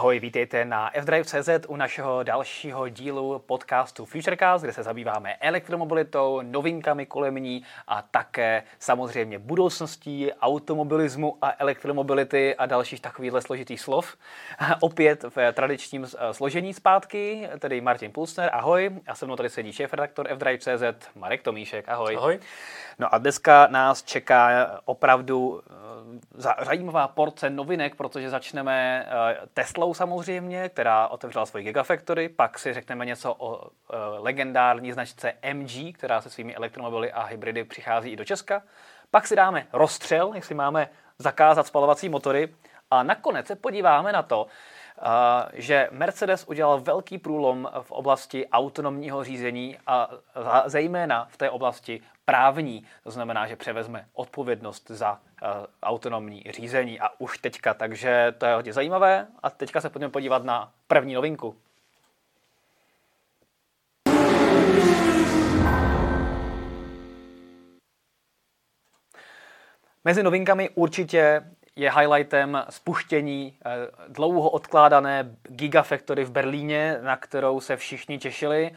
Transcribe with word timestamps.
Ahoj, 0.00 0.20
vítejte 0.20 0.64
na 0.64 0.90
fdrive.cz 1.00 1.48
u 1.68 1.76
našeho 1.76 2.22
dalšího 2.22 2.88
dílu 2.88 3.38
podcastu 3.38 4.04
Futurecast, 4.04 4.64
kde 4.64 4.72
se 4.72 4.82
zabýváme 4.82 5.36
elektromobilitou, 5.36 6.42
novinkami 6.42 7.06
kolem 7.06 7.34
ní 7.34 7.62
a 7.88 8.02
také 8.02 8.62
samozřejmě 8.78 9.38
budoucností 9.38 10.32
automobilismu 10.32 11.38
a 11.42 11.52
elektromobility 11.58 12.56
a 12.56 12.66
dalších 12.66 13.00
takovýchhle 13.00 13.42
složitých 13.42 13.80
slov. 13.80 14.16
Opět 14.80 15.24
v 15.36 15.52
tradičním 15.52 16.06
složení 16.32 16.74
zpátky, 16.74 17.48
tedy 17.58 17.80
Martin 17.80 18.12
Pulsner, 18.12 18.50
ahoj. 18.52 18.90
A 19.06 19.14
se 19.14 19.26
mnou 19.26 19.36
tady 19.36 19.48
sedí 19.48 19.72
šéf-redaktor 19.72 20.28
fdrive.cz 20.34 21.08
Marek 21.14 21.42
Tomíšek, 21.42 21.88
ahoj. 21.88 22.16
Ahoj. 22.16 22.38
No 22.98 23.14
a 23.14 23.18
dneska 23.18 23.66
nás 23.70 24.02
čeká 24.02 24.70
opravdu 24.84 25.62
eh, 25.70 26.64
zajímavá 26.64 27.08
porce 27.08 27.50
novinek, 27.50 27.94
protože 27.94 28.30
začneme 28.30 29.06
eh, 29.06 29.36
Teslou 29.90 30.06
samozřejmě, 30.06 30.68
která 30.68 31.08
otevřela 31.08 31.46
svoji 31.46 31.64
Gigafactory, 31.64 32.28
pak 32.28 32.58
si 32.58 32.74
řekneme 32.74 33.06
něco 33.06 33.34
o 33.38 33.62
eh, 33.66 33.96
legendární 34.18 34.92
značce 34.92 35.32
MG, 35.52 35.94
která 35.94 36.20
se 36.20 36.30
svými 36.30 36.54
elektromobily 36.54 37.12
a 37.12 37.22
hybridy 37.22 37.64
přichází 37.64 38.10
i 38.10 38.16
do 38.16 38.24
Česka. 38.24 38.62
Pak 39.10 39.26
si 39.26 39.36
dáme 39.36 39.66
rozstřel, 39.72 40.32
jestli 40.34 40.54
máme 40.54 40.88
zakázat 41.18 41.66
spalovací 41.66 42.08
motory. 42.08 42.54
A 42.90 43.02
nakonec 43.02 43.46
se 43.46 43.56
podíváme 43.56 44.12
na 44.12 44.22
to, 44.22 44.46
že 45.52 45.88
Mercedes 45.90 46.44
udělal 46.48 46.80
velký 46.80 47.18
průlom 47.18 47.68
v 47.82 47.92
oblasti 47.92 48.48
autonomního 48.48 49.24
řízení 49.24 49.78
a 49.86 50.10
zejména 50.66 51.26
v 51.30 51.36
té 51.36 51.50
oblasti 51.50 52.00
právní. 52.30 52.84
To 53.02 53.10
znamená, 53.10 53.46
že 53.46 53.56
převezme 53.56 54.06
odpovědnost 54.12 54.90
za 54.90 55.12
uh, 55.12 55.48
autonomní 55.82 56.44
řízení 56.50 57.00
a 57.00 57.08
už 57.18 57.38
teďka. 57.38 57.74
Takže 57.74 58.34
to 58.38 58.46
je 58.46 58.54
hodně 58.54 58.72
zajímavé. 58.72 59.26
A 59.42 59.50
teďka 59.50 59.80
se 59.80 59.90
pojďme 59.90 60.08
podívat 60.08 60.44
na 60.44 60.72
první 60.86 61.14
novinku. 61.14 61.56
Mezi 70.04 70.22
novinkami 70.22 70.70
určitě 70.74 71.42
je 71.76 71.92
highlightem 71.92 72.64
spuštění 72.70 73.58
eh, 73.58 73.70
dlouho 74.08 74.50
odkládané 74.50 75.36
Gigafactory 75.42 76.24
v 76.24 76.30
Berlíně, 76.30 76.98
na 77.02 77.16
kterou 77.16 77.60
se 77.60 77.76
všichni 77.76 78.18
těšili. 78.18 78.70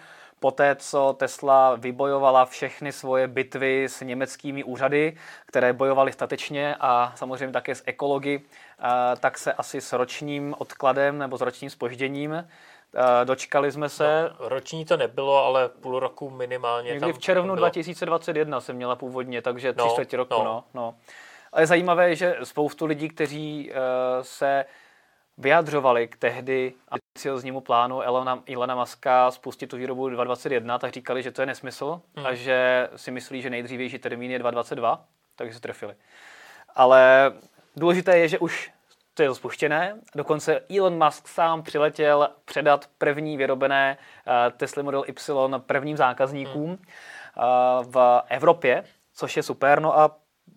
Poté, 0.44 0.76
co 0.76 1.16
Tesla 1.20 1.76
vybojovala 1.76 2.46
všechny 2.46 2.92
svoje 2.92 3.28
bitvy 3.28 3.84
s 3.84 4.02
německými 4.02 4.64
úřady, 4.64 5.18
které 5.46 5.74
bojovaly 5.74 6.12
statečně 6.12 6.76
a 6.80 7.14
samozřejmě 7.16 7.54
také 7.54 7.76
s 7.76 7.84
ekology, 7.86 8.42
eh, 8.42 8.88
tak 9.20 9.38
se 9.38 9.54
asi 9.54 9.82
s 9.82 9.94
ročním 9.94 10.56
odkladem 10.58 11.18
nebo 11.18 11.38
s 11.38 11.42
ročním 11.42 11.70
spožděním 11.70 12.34
eh, 12.34 13.26
dočkali 13.26 13.72
jsme 13.72 13.90
se. 13.90 14.30
No, 14.40 14.50
roční 14.50 14.86
to 14.86 14.98
nebylo, 14.98 15.46
ale 15.46 15.70
půl 15.70 16.00
roku 16.00 16.30
minimálně. 16.30 16.88
Někdy 16.88 17.00
tam 17.00 17.14
v 17.14 17.20
červnu 17.20 17.54
bylo. 17.54 17.56
2021 17.56 18.62
jsem 18.62 18.76
měla 18.76 18.96
původně, 18.96 19.42
takže 19.42 19.74
tři 19.74 19.88
no, 19.88 19.92
čtvrtě 19.92 20.18
roku. 20.18 20.34
No. 20.34 20.44
No, 20.44 20.64
no. 20.74 20.96
Ale 21.52 21.62
je 21.62 21.68
zajímavé, 21.68 22.16
že 22.16 22.36
spoustu 22.44 22.86
lidí, 22.86 23.10
kteří 23.10 23.72
uh, 23.72 23.78
se 24.22 24.66
vyjadřovali 25.38 26.08
k 26.08 26.18
tehdy 26.18 26.74
ambicioznímu 27.16 27.61
plánu 27.61 28.02
Elona, 28.02 28.44
Elona 28.47 28.75
Muska 28.75 29.31
spustit 29.31 29.67
tu 29.67 29.78
výrobu 29.78 30.09
2021, 30.09 30.80
tak 30.80 30.94
říkali, 30.94 31.23
že 31.23 31.31
to 31.31 31.42
je 31.42 31.45
nesmysl 31.45 32.02
hmm. 32.16 32.25
a 32.25 32.33
že 32.33 32.89
si 32.95 33.11
myslí, 33.11 33.42
že 33.42 33.50
nejdřívější 33.50 34.00
termín 34.00 34.31
je 34.31 34.39
2022, 34.39 35.06
takže 35.36 35.53
se 35.53 35.61
trefili. 35.61 35.95
Ale 36.75 37.31
důležité 37.75 38.17
je, 38.17 38.28
že 38.28 38.39
už 38.39 38.72
to 39.14 39.23
je 39.23 39.36
spuštěné. 39.36 39.95
Dokonce 40.16 40.61
Elon 40.78 41.06
Musk 41.06 41.28
sám 41.28 41.64
přiletěl 41.64 42.29
předat 42.46 42.90
první 42.97 43.38
vyrobené 43.38 43.97
uh, 44.28 44.34
Tesla 44.57 44.84
Model 44.84 45.03
Y 45.07 45.59
prvním 45.59 45.97
zákazníkům 45.97 46.69
hmm. 46.69 46.78
uh, 46.78 47.91
v 47.91 48.22
Evropě, 48.29 48.84
což 49.16 49.38
je 49.38 49.44
super. 49.44 49.79
No 49.79 50.00
a 50.00 50.16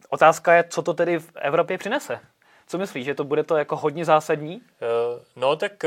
Otázka 0.09 0.55
je, 0.55 0.65
co 0.65 0.83
to 0.83 0.95
tedy 0.95 1.19
v 1.19 1.33
Evropě 1.34 1.78
přinese. 1.78 2.21
Co 2.66 2.78
myslíš, 2.78 3.05
že 3.05 3.15
to 3.15 3.25
bude 3.25 3.43
to 3.43 3.56
jako 3.56 3.77
hodně 3.77 4.05
zásadní? 4.05 4.56
Uh, 4.56 5.22
no 5.37 5.56
tak 5.56 5.84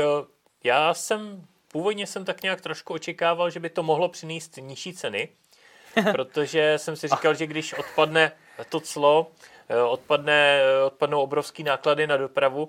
já 0.64 0.94
jsem, 0.94 1.46
původně 1.68 2.06
jsem 2.06 2.24
tak 2.24 2.42
nějak 2.42 2.60
trošku 2.60 2.94
očekával, 2.94 3.50
že 3.50 3.60
by 3.60 3.70
to 3.70 3.82
mohlo 3.82 4.08
přinést 4.08 4.56
nižší 4.56 4.94
ceny, 4.94 5.28
protože 6.12 6.74
jsem 6.78 6.96
si 6.96 7.08
říkal, 7.08 7.34
že 7.34 7.46
když 7.46 7.72
odpadne 7.72 8.32
to 8.68 8.80
clo, 8.80 9.30
uh, 9.70 9.92
odpadne, 9.92 10.60
odpadnou 10.86 11.20
obrovský 11.20 11.62
náklady 11.62 12.06
na 12.06 12.16
dopravu, 12.16 12.68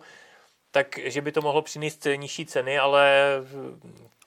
tak 0.72 1.00
že 1.04 1.22
by 1.22 1.32
to 1.32 1.42
mohlo 1.42 1.62
přinést 1.62 2.08
nižší 2.16 2.46
ceny, 2.46 2.80
ale... 2.80 3.28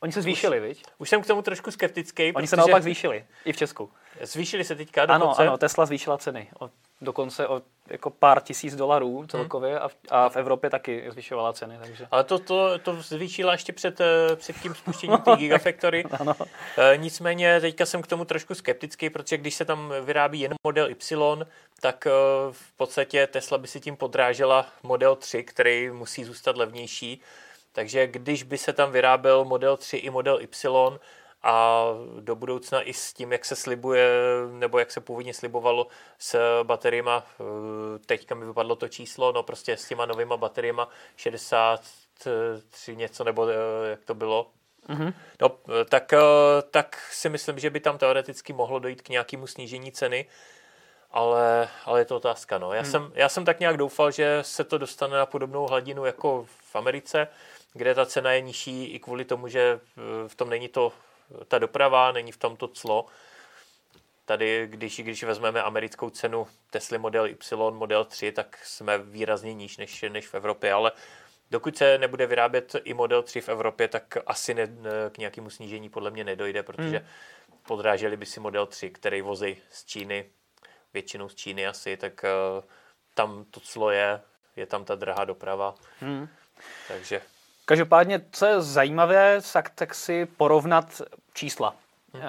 Oni 0.00 0.12
se 0.12 0.22
zvýšili, 0.22 0.70
už, 0.70 0.82
Už 0.98 1.08
jsem 1.08 1.22
k 1.22 1.26
tomu 1.26 1.42
trošku 1.42 1.70
skeptický. 1.70 2.32
Oni 2.32 2.46
se 2.46 2.56
naopak 2.56 2.82
zvýšili, 2.82 3.24
i 3.44 3.52
v 3.52 3.56
Česku. 3.56 3.90
Zvýšili 4.20 4.64
se 4.64 4.74
teďka 4.74 5.06
dokonce? 5.06 5.42
Ano, 5.42 5.50
ano, 5.50 5.58
Tesla 5.58 5.86
zvýšila 5.86 6.18
ceny 6.18 6.50
o 6.60 6.70
dokonce 7.04 7.48
o 7.48 7.62
jako 7.90 8.10
pár 8.10 8.40
tisíc 8.40 8.76
dolarů 8.76 9.26
celkově 9.26 9.70
hmm. 9.70 9.82
a, 9.82 9.88
v, 9.88 9.96
a 10.10 10.28
v 10.28 10.36
Evropě 10.36 10.70
taky 10.70 11.04
zvyšovala 11.10 11.52
ceny. 11.52 11.78
Takže. 11.82 12.06
Ale 12.10 12.24
to, 12.24 12.38
to, 12.38 12.78
to 12.78 13.02
zvýšila 13.02 13.52
ještě 13.52 13.72
před, 13.72 14.00
eh, 14.00 14.36
před 14.36 14.56
tím 14.56 14.74
spuštěním 14.74 15.18
té 15.18 15.30
Gigafactory. 15.36 16.04
ano. 16.20 16.34
E, 16.78 16.96
nicméně 16.96 17.60
teďka 17.60 17.86
jsem 17.86 18.02
k 18.02 18.06
tomu 18.06 18.24
trošku 18.24 18.54
skeptický, 18.54 19.10
protože 19.10 19.36
když 19.36 19.54
se 19.54 19.64
tam 19.64 19.92
vyrábí 20.04 20.40
jen 20.40 20.54
model 20.66 20.90
Y, 20.90 21.46
tak 21.80 22.06
e, 22.06 22.10
v 22.50 22.72
podstatě 22.76 23.26
Tesla 23.26 23.58
by 23.58 23.68
si 23.68 23.80
tím 23.80 23.96
podrážela 23.96 24.66
model 24.82 25.16
3, 25.16 25.44
který 25.44 25.90
musí 25.90 26.24
zůstat 26.24 26.56
levnější. 26.56 27.20
Takže 27.72 28.06
když 28.06 28.42
by 28.42 28.58
se 28.58 28.72
tam 28.72 28.92
vyráběl 28.92 29.44
model 29.44 29.76
3 29.76 29.96
i 29.96 30.10
model 30.10 30.40
Y, 30.40 30.98
a 31.44 31.84
do 32.20 32.36
budoucna 32.36 32.82
i 32.82 32.92
s 32.92 33.12
tím, 33.12 33.32
jak 33.32 33.44
se 33.44 33.56
slibuje, 33.56 34.08
nebo 34.52 34.78
jak 34.78 34.90
se 34.90 35.00
původně 35.00 35.34
slibovalo 35.34 35.86
s 36.18 36.62
bateriemi, 36.62 37.10
eh, 37.10 37.24
teďka 38.06 38.34
mi 38.34 38.46
vypadlo 38.46 38.76
to 38.76 38.88
číslo, 38.88 39.32
no 39.32 39.42
prostě 39.42 39.76
s 39.76 39.88
těma 39.88 40.06
novýma 40.06 40.36
bateriemi 40.36 40.82
63 41.16 42.96
něco, 42.96 43.24
nebo 43.24 43.48
eh, 43.48 43.90
jak 43.90 44.04
to 44.04 44.14
bylo, 44.14 44.46
Mm-hmm. 44.88 45.14
No, 45.40 45.50
tak, 45.88 46.12
eh, 46.12 46.18
tak 46.70 47.08
si 47.10 47.28
myslím, 47.28 47.58
že 47.58 47.70
by 47.70 47.80
tam 47.80 47.98
teoreticky 47.98 48.52
mohlo 48.52 48.78
dojít 48.78 49.02
k 49.02 49.08
nějakému 49.08 49.46
snížení 49.46 49.92
ceny, 49.92 50.26
ale, 51.10 51.68
ale 51.84 52.00
je 52.00 52.04
to 52.04 52.16
otázka. 52.16 52.58
No. 52.58 52.72
Já, 52.72 52.82
mm. 52.82 52.90
jsem, 52.90 53.12
já 53.14 53.28
jsem 53.28 53.44
tak 53.44 53.60
nějak 53.60 53.76
doufal, 53.76 54.10
že 54.10 54.38
se 54.42 54.64
to 54.64 54.78
dostane 54.78 55.16
na 55.16 55.26
podobnou 55.26 55.66
hladinu 55.66 56.04
jako 56.04 56.46
v 56.70 56.76
Americe, 56.76 57.28
kde 57.72 57.94
ta 57.94 58.06
cena 58.06 58.32
je 58.32 58.40
nižší 58.40 58.84
i 58.84 58.98
kvůli 58.98 59.24
tomu, 59.24 59.48
že 59.48 59.80
v 60.26 60.34
tom 60.34 60.50
není 60.50 60.68
to 60.68 60.92
ta 61.48 61.58
doprava, 61.58 62.12
není 62.12 62.32
v 62.32 62.36
tomto 62.36 62.68
clo. 62.68 63.06
Tady, 64.24 64.66
když, 64.66 65.00
když 65.00 65.24
vezmeme 65.24 65.62
americkou 65.62 66.10
cenu 66.10 66.46
Tesla 66.70 66.98
Model 66.98 67.26
Y, 67.26 67.70
Model 67.70 68.04
3, 68.04 68.32
tak 68.32 68.58
jsme 68.64 68.98
výrazně 68.98 69.54
níž 69.54 69.76
než, 69.76 70.04
než 70.08 70.28
v 70.28 70.34
Evropě, 70.34 70.72
ale 70.72 70.92
dokud 71.50 71.76
se 71.76 71.98
nebude 71.98 72.26
vyrábět 72.26 72.76
i 72.84 72.94
Model 72.94 73.22
3 73.22 73.40
v 73.40 73.48
Evropě, 73.48 73.88
tak 73.88 74.16
asi 74.26 74.54
ne, 74.54 74.68
k 75.12 75.18
nějakému 75.18 75.50
snížení 75.50 75.88
podle 75.88 76.10
mě 76.10 76.24
nedojde, 76.24 76.62
protože 76.62 76.98
hmm. 76.98 77.58
podráželi 77.66 78.16
by 78.16 78.26
si 78.26 78.40
Model 78.40 78.66
3, 78.66 78.90
který 78.90 79.22
vozí 79.22 79.56
z 79.70 79.84
Číny, 79.84 80.30
většinou 80.94 81.28
z 81.28 81.34
Číny 81.34 81.66
asi, 81.66 81.96
tak 81.96 82.24
uh, 82.24 82.64
tam 83.14 83.44
to 83.50 83.60
clo 83.60 83.90
je, 83.90 84.20
je 84.56 84.66
tam 84.66 84.84
ta 84.84 84.94
drahá 84.94 85.24
doprava. 85.24 85.74
Hmm. 86.00 86.28
Takže 86.88 87.22
Každopádně, 87.64 88.20
co 88.32 88.46
je 88.46 88.60
zajímavé, 88.60 89.40
tak, 89.52 89.70
tak 89.70 89.94
si 89.94 90.26
porovnat 90.26 91.02
čísla. 91.34 91.74
Hmm. 92.14 92.22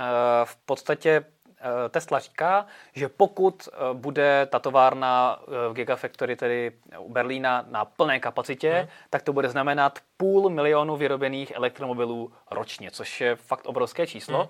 V 0.43 0.55
podstatě 0.55 1.25
eh, 1.59 1.89
Tesla 1.89 2.19
říká, 2.19 2.65
že 2.93 3.09
pokud 3.09 3.67
eh, 3.67 3.93
bude 3.93 4.47
ta 4.51 4.59
továrna 4.59 5.39
v 5.69 5.73
Gigafactory, 5.73 6.35
tedy 6.35 6.71
u 6.99 7.11
Berlína, 7.11 7.65
na 7.69 7.85
plné 7.85 8.19
kapacitě, 8.19 8.71
hmm. 8.73 8.87
tak 9.09 9.21
to 9.21 9.33
bude 9.33 9.49
znamenat 9.49 9.99
půl 10.17 10.49
milionu 10.49 10.95
vyrobených 10.95 11.51
elektromobilů 11.51 12.31
ročně, 12.51 12.91
což 12.91 13.21
je 13.21 13.35
fakt 13.35 13.65
obrovské 13.65 14.07
číslo. 14.07 14.37
Hmm. 14.37 14.49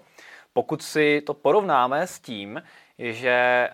Pokud 0.54 0.84
si 0.84 1.22
to 1.26 1.34
porovnáme 1.34 2.08
s 2.08 2.20
tím, 2.20 2.64
že 3.00 3.70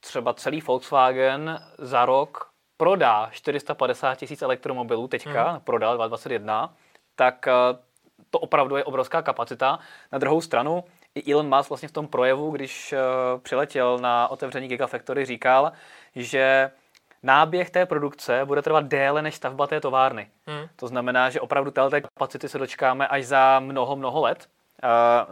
třeba 0.00 0.34
celý 0.34 0.60
Volkswagen 0.60 1.60
za 1.78 2.04
rok 2.04 2.51
prodá 2.76 3.28
450 3.30 4.14
tisíc 4.14 4.42
elektromobilů 4.42 5.08
teďka, 5.08 5.50
hmm. 5.50 5.60
prodal 5.60 5.96
2021, 5.96 6.74
tak 7.16 7.48
eh, 7.48 7.52
to 8.30 8.38
opravdu 8.38 8.76
je 8.76 8.84
obrovská 8.84 9.22
kapacita. 9.22 9.78
Na 10.12 10.18
druhou 10.18 10.40
stranu 10.40 10.84
i 11.14 11.32
Elon 11.32 11.56
Musk 11.56 11.70
vlastně 11.70 11.88
v 11.88 11.92
tom 11.92 12.08
projevu, 12.08 12.50
když 12.50 12.92
eh, 12.92 12.98
přiletěl 13.42 13.98
na 13.98 14.28
otevření 14.28 14.68
Gigafactory, 14.68 15.24
říkal, 15.24 15.72
že 16.16 16.70
náběh 17.22 17.70
té 17.70 17.86
produkce 17.86 18.44
bude 18.44 18.62
trvat 18.62 18.84
déle 18.84 19.22
než 19.22 19.34
stavba 19.34 19.66
té 19.66 19.80
továrny. 19.80 20.30
Hmm. 20.46 20.68
To 20.76 20.88
znamená, 20.88 21.30
že 21.30 21.40
opravdu 21.40 21.70
té 21.70 22.00
kapacity 22.00 22.48
se 22.48 22.58
dočkáme 22.58 23.08
až 23.08 23.24
za 23.24 23.60
mnoho, 23.60 23.96
mnoho 23.96 24.20
let. 24.20 24.48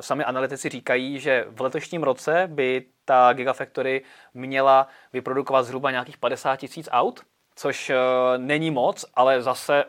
Sami 0.01 0.25
analytici 0.25 0.69
říkají, 0.69 1.21
že 1.21 1.45
v 1.49 1.61
letošním 1.61 2.03
roce 2.03 2.45
by 2.47 2.85
ta 3.05 3.33
Gigafactory 3.33 4.03
měla 4.35 4.87
vyprodukovat 5.13 5.63
zhruba 5.63 5.91
nějakých 5.91 6.19
50 6.19 6.57
tisíc 6.57 6.89
aut, 6.93 7.21
což 7.55 7.91
uh, 7.91 7.97
není 8.37 8.71
moc, 8.71 9.05
ale 9.15 9.43
zase 9.43 9.85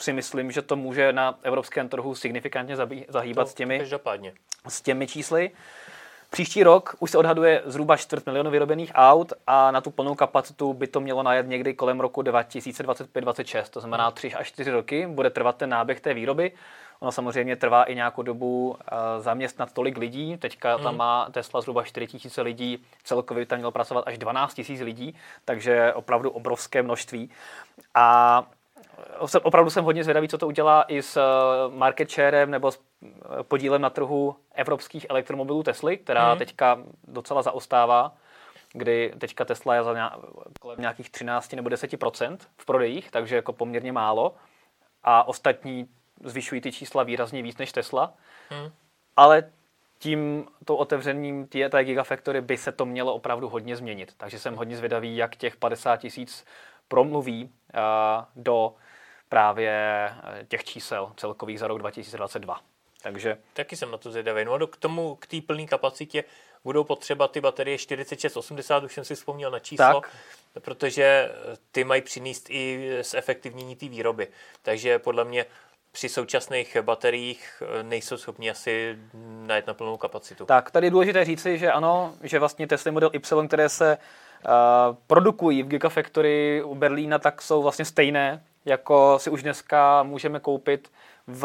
si 0.00 0.12
myslím, 0.12 0.50
že 0.50 0.62
to 0.62 0.76
může 0.76 1.12
na 1.12 1.38
evropském 1.42 1.88
trhu 1.88 2.14
signifikantně 2.14 2.76
zahýbat 3.08 3.46
To 3.46 3.50
s 3.50 3.54
těmi, 3.54 3.78
Každopádně. 3.78 4.32
s 4.68 4.82
těmi 4.82 5.06
čísly. 5.06 5.50
Příští 6.30 6.62
rok 6.62 6.96
už 6.98 7.10
se 7.10 7.18
odhaduje 7.18 7.62
zhruba 7.64 7.96
čtvrt 7.96 8.26
milionu 8.26 8.50
vyrobených 8.50 8.92
aut 8.94 9.32
a 9.46 9.70
na 9.70 9.80
tu 9.80 9.90
plnou 9.90 10.14
kapacitu 10.14 10.72
by 10.72 10.86
to 10.86 11.00
mělo 11.00 11.22
najet 11.22 11.46
někdy 11.46 11.74
kolem 11.74 12.00
roku 12.00 12.22
2025-26, 12.22 13.64
to 13.70 13.80
znamená 13.80 14.10
3 14.10 14.34
až 14.34 14.48
4 14.48 14.70
roky 14.70 15.06
bude 15.06 15.30
trvat 15.30 15.56
ten 15.56 15.70
náběh 15.70 16.00
té 16.00 16.14
výroby. 16.14 16.52
Ono 17.00 17.12
samozřejmě 17.12 17.56
trvá 17.56 17.84
i 17.84 17.94
nějakou 17.94 18.22
dobu 18.22 18.68
uh, 18.70 18.76
zaměstnat 19.18 19.72
tolik 19.72 19.96
lidí. 19.98 20.36
Teďka 20.36 20.78
tam 20.78 20.96
má 20.96 21.28
Tesla 21.30 21.60
zhruba 21.60 21.82
4 21.84 22.06
000 22.36 22.44
lidí, 22.44 22.84
celkově 23.04 23.46
tam 23.46 23.58
mělo 23.58 23.72
pracovat 23.72 24.04
až 24.06 24.18
12 24.18 24.60
000 24.68 24.84
lidí, 24.84 25.14
takže 25.44 25.92
opravdu 25.92 26.30
obrovské 26.30 26.82
množství. 26.82 27.30
A 27.94 28.42
jsem, 29.26 29.40
opravdu 29.44 29.70
jsem 29.70 29.84
hodně 29.84 30.04
zvědavý, 30.04 30.28
co 30.28 30.38
to 30.38 30.46
udělá 30.46 30.82
i 30.88 31.02
s 31.02 31.16
eh, 31.16 31.76
market 31.76 32.10
sharem 32.10 32.50
nebo 32.50 32.70
s 32.70 32.80
eh, 33.02 33.08
podílem 33.42 33.82
na 33.82 33.90
trhu 33.90 34.36
evropských 34.54 35.06
elektromobilů 35.08 35.62
Tesly, 35.62 35.96
která 35.96 36.28
Mhm. 36.28 36.38
teďka 36.38 36.78
docela 37.08 37.42
zaostává, 37.42 38.12
kdy 38.72 39.12
teďka 39.18 39.44
Tesla 39.44 39.74
je 39.74 39.82
za 39.82 39.94
nějak, 39.94 40.12
kolem 40.60 40.80
nějakých 40.80 41.10
13 41.10 41.52
nebo 41.56 41.70
10% 41.70 42.38
v 42.56 42.66
prodejích, 42.66 43.10
takže 43.10 43.36
jako 43.36 43.52
poměrně 43.52 43.92
málo. 43.92 44.34
A 45.04 45.28
ostatní 45.28 45.88
zvyšují 46.24 46.60
ty 46.60 46.72
čísla 46.72 47.02
výrazně 47.02 47.42
víc 47.42 47.56
než 47.58 47.72
Tesla. 47.72 48.14
Hmm. 48.50 48.70
Ale 49.16 49.50
tím 49.98 50.46
to 50.64 50.76
otevřením 50.76 51.46
té, 51.46 51.68
té 51.68 51.84
Gigafactory 51.84 52.40
by 52.40 52.56
se 52.56 52.72
to 52.72 52.86
mělo 52.86 53.14
opravdu 53.14 53.48
hodně 53.48 53.76
změnit. 53.76 54.14
Takže 54.16 54.38
jsem 54.38 54.56
hodně 54.56 54.76
zvědavý, 54.76 55.16
jak 55.16 55.36
těch 55.36 55.56
50 55.56 55.96
tisíc 55.96 56.44
promluví 56.88 57.44
uh, 57.44 58.24
do 58.36 58.74
právě 59.28 59.70
eh, 59.70 60.44
těch 60.48 60.64
čísel 60.64 61.12
celkových 61.16 61.58
za 61.58 61.66
rok 61.66 61.78
2022. 61.78 62.60
Takže 63.02 63.38
Taky 63.52 63.76
jsem 63.76 63.90
na 63.90 63.98
to 63.98 64.10
zvědavý. 64.10 64.44
No 64.44 64.52
a 64.52 64.58
do- 64.58 64.66
k 64.66 64.76
tomu, 64.76 65.14
k 65.16 65.26
té 65.26 65.40
plné 65.40 65.66
kapacitě 65.66 66.24
budou 66.64 66.84
potřeba 66.84 67.28
ty 67.28 67.40
baterie 67.40 67.78
4680, 67.78 68.84
už 68.84 68.94
jsem 68.94 69.04
si 69.04 69.14
vzpomněl 69.14 69.50
na 69.50 69.58
číslo, 69.58 70.00
Tak. 70.00 70.16
protože 70.60 71.30
ty 71.72 71.84
mají 71.84 72.02
přinést 72.02 72.50
i 72.50 72.90
zefektivnění 73.02 73.76
té 73.76 73.88
výroby. 73.88 74.28
Takže 74.62 74.98
podle 74.98 75.24
mě 75.24 75.46
při 75.92 76.08
současných 76.08 76.76
bateriích 76.82 77.62
eh, 77.62 77.82
nejsou 77.82 78.16
schopni 78.16 78.50
asi 78.50 78.98
najet 79.46 79.66
na 79.66 79.74
plnou 79.74 79.96
kapacitu. 79.96 80.44
Tak, 80.44 80.70
tady 80.70 80.86
je 80.86 80.90
důležité 80.90 81.24
říci, 81.24 81.58
že 81.58 81.72
ano, 81.72 82.14
že 82.22 82.38
vlastně 82.38 82.66
Tesla 82.66 82.92
Model 82.92 83.10
Y, 83.12 83.46
které 83.46 83.68
se 83.68 83.98
uh, 83.98 84.50
produkují 85.06 85.62
v 85.62 85.68
Gigafactory 85.68 86.62
u 86.62 86.74
Berlína, 86.74 87.18
tak 87.18 87.42
jsou 87.42 87.62
vlastně 87.62 87.84
stejné, 87.84 88.42
jako 88.64 89.18
si 89.18 89.30
už 89.30 89.42
dneska 89.42 90.02
můžeme 90.02 90.40
koupit 90.40 90.90
v, 91.26 91.44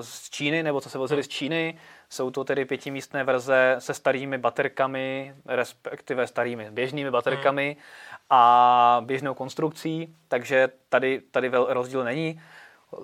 z 0.00 0.30
Číny, 0.30 0.62
nebo 0.62 0.80
co 0.80 0.90
se 0.90 0.98
vozili 0.98 1.22
z 1.22 1.28
Číny. 1.28 1.78
Jsou 2.08 2.30
to 2.30 2.44
tedy 2.44 2.64
pětimístné 2.64 3.24
verze 3.24 3.76
se 3.78 3.94
starými 3.94 4.38
baterkami, 4.38 5.34
respektive 5.46 6.26
starými 6.26 6.70
běžnými 6.70 7.10
baterkami 7.10 7.76
a 8.30 9.02
běžnou 9.04 9.34
konstrukcí, 9.34 10.14
takže 10.28 10.68
tady, 10.88 11.20
tady 11.30 11.50
rozdíl 11.68 12.04
není. 12.04 12.40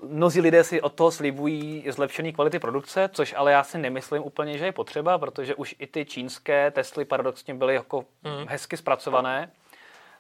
Mnozí 0.02 0.40
lidé 0.40 0.64
si 0.64 0.80
od 0.82 0.92
toho 0.92 1.10
slibují 1.10 1.84
zlepšení 1.88 2.32
kvality 2.32 2.58
produkce, 2.58 3.10
což 3.12 3.34
ale 3.36 3.52
já 3.52 3.64
si 3.64 3.78
nemyslím 3.78 4.22
úplně, 4.22 4.58
že 4.58 4.64
je 4.64 4.72
potřeba, 4.72 5.18
protože 5.18 5.54
už 5.54 5.74
i 5.78 5.86
ty 5.86 6.04
čínské 6.04 6.70
Tesly 6.70 7.04
paradoxně 7.04 7.54
byly 7.54 7.74
jako 7.74 8.04
Mhm. 8.24 8.46
hezky 8.48 8.76
zpracované 8.76 9.50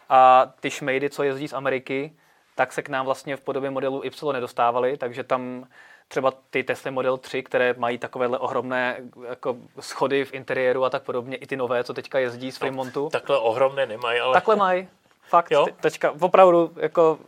a 0.08 0.52
ty 0.60 0.70
šmejdy, 0.70 1.10
co 1.10 1.22
jezdí 1.22 1.48
z 1.48 1.52
Ameriky, 1.52 2.12
tak 2.54 2.72
se 2.72 2.82
k 2.82 2.88
nám 2.88 3.04
vlastně 3.06 3.36
v 3.36 3.40
podobě 3.40 3.70
modelu 3.70 4.04
Y 4.04 4.32
nedostávaly, 4.32 4.96
takže 4.96 5.24
tam 5.24 5.66
třeba 6.08 6.32
ty 6.50 6.62
Tesla 6.64 6.90
Model 6.90 7.16
3, 7.16 7.42
které 7.42 7.74
mají 7.78 7.98
takovéhle 7.98 8.38
ohromné 8.38 8.96
jako 9.28 9.56
schody 9.80 10.24
v 10.24 10.34
interiéru 10.34 10.84
a 10.84 10.90
tak 10.90 11.02
podobně, 11.02 11.36
i 11.36 11.46
ty 11.46 11.56
nové, 11.56 11.84
co 11.84 11.94
teďka 11.94 12.18
jezdí 12.18 12.52
z 12.52 12.56
Fremontu, 12.56 13.08
Takhle 13.12 13.38
ohromné 13.38 13.86
nemají, 13.86 14.20
ale 14.20 14.32
Takhle 14.34 14.56
mají. 14.56 14.88
Fakt, 15.30 15.50
Jo? 15.50 15.64
te- 15.64 15.72
teďka 15.72 16.14
opravdu, 16.20 16.72
jako, 16.76 17.18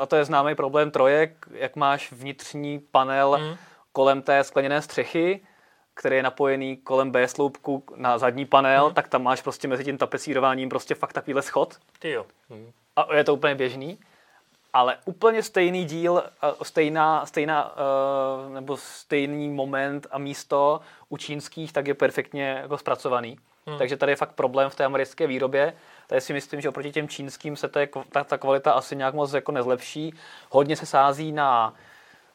a, 0.00 0.06
to 0.06 0.16
je 0.16 0.24
známý 0.24 0.54
problém 0.54 0.90
trojek, 0.90 1.46
jak 1.52 1.76
máš 1.76 2.12
vnitřní 2.12 2.78
panel 2.78 3.38
Mm. 3.40 3.56
kolem 3.92 4.22
té 4.22 4.44
skleněné 4.44 4.82
střechy, 4.82 5.40
který 5.94 6.16
je 6.16 6.22
napojený 6.22 6.76
kolem 6.76 7.10
B 7.10 7.28
sloupku 7.28 7.84
na 7.96 8.18
zadní 8.18 8.46
panel, 8.46 8.88
Mm. 8.88 8.94
tak 8.94 9.08
tam 9.08 9.22
máš 9.22 9.42
prostě 9.42 9.68
mezi 9.68 9.84
tím 9.84 9.98
tapecírováním 9.98 10.68
prostě 10.68 10.94
fakt 10.94 11.12
takovýhle 11.12 11.42
schod 11.42 11.74
ty 11.98 12.10
jo. 12.10 12.26
Hm. 12.50 12.70
a 12.96 13.14
je 13.14 13.24
to 13.24 13.34
úplně 13.34 13.54
běžný. 13.54 13.98
Ale 14.72 14.96
úplně 15.04 15.42
stejný 15.42 15.84
díl, 15.84 16.22
stejná, 16.62 17.26
stejná, 17.26 17.74
nebo 18.48 18.76
stejný 18.76 19.48
moment 19.48 20.06
a 20.10 20.18
místo 20.18 20.80
u 21.08 21.16
čínských, 21.16 21.72
tak 21.72 21.86
je 21.86 21.94
perfektně 21.94 22.58
jako 22.62 22.78
zpracovaný. 22.78 23.38
Hmm. 23.66 23.78
Takže 23.78 23.96
tady 23.96 24.12
je 24.12 24.16
fakt 24.16 24.32
problém 24.32 24.70
v 24.70 24.74
té 24.74 24.84
americké 24.84 25.26
výrobě. 25.26 25.74
Tady 26.10 26.20
si 26.20 26.32
myslím, 26.32 26.60
že 26.60 26.68
oproti 26.68 26.92
těm 26.92 27.08
čínským 27.08 27.56
se 27.56 27.70
je, 27.78 27.88
ta, 28.12 28.24
ta 28.24 28.38
kvalita 28.38 28.72
asi 28.72 28.96
nějak 28.96 29.14
moc 29.14 29.32
jako 29.32 29.52
nezlepší. 29.52 30.14
Hodně 30.50 30.76
se 30.76 30.86
sází 30.86 31.32
na 31.32 31.74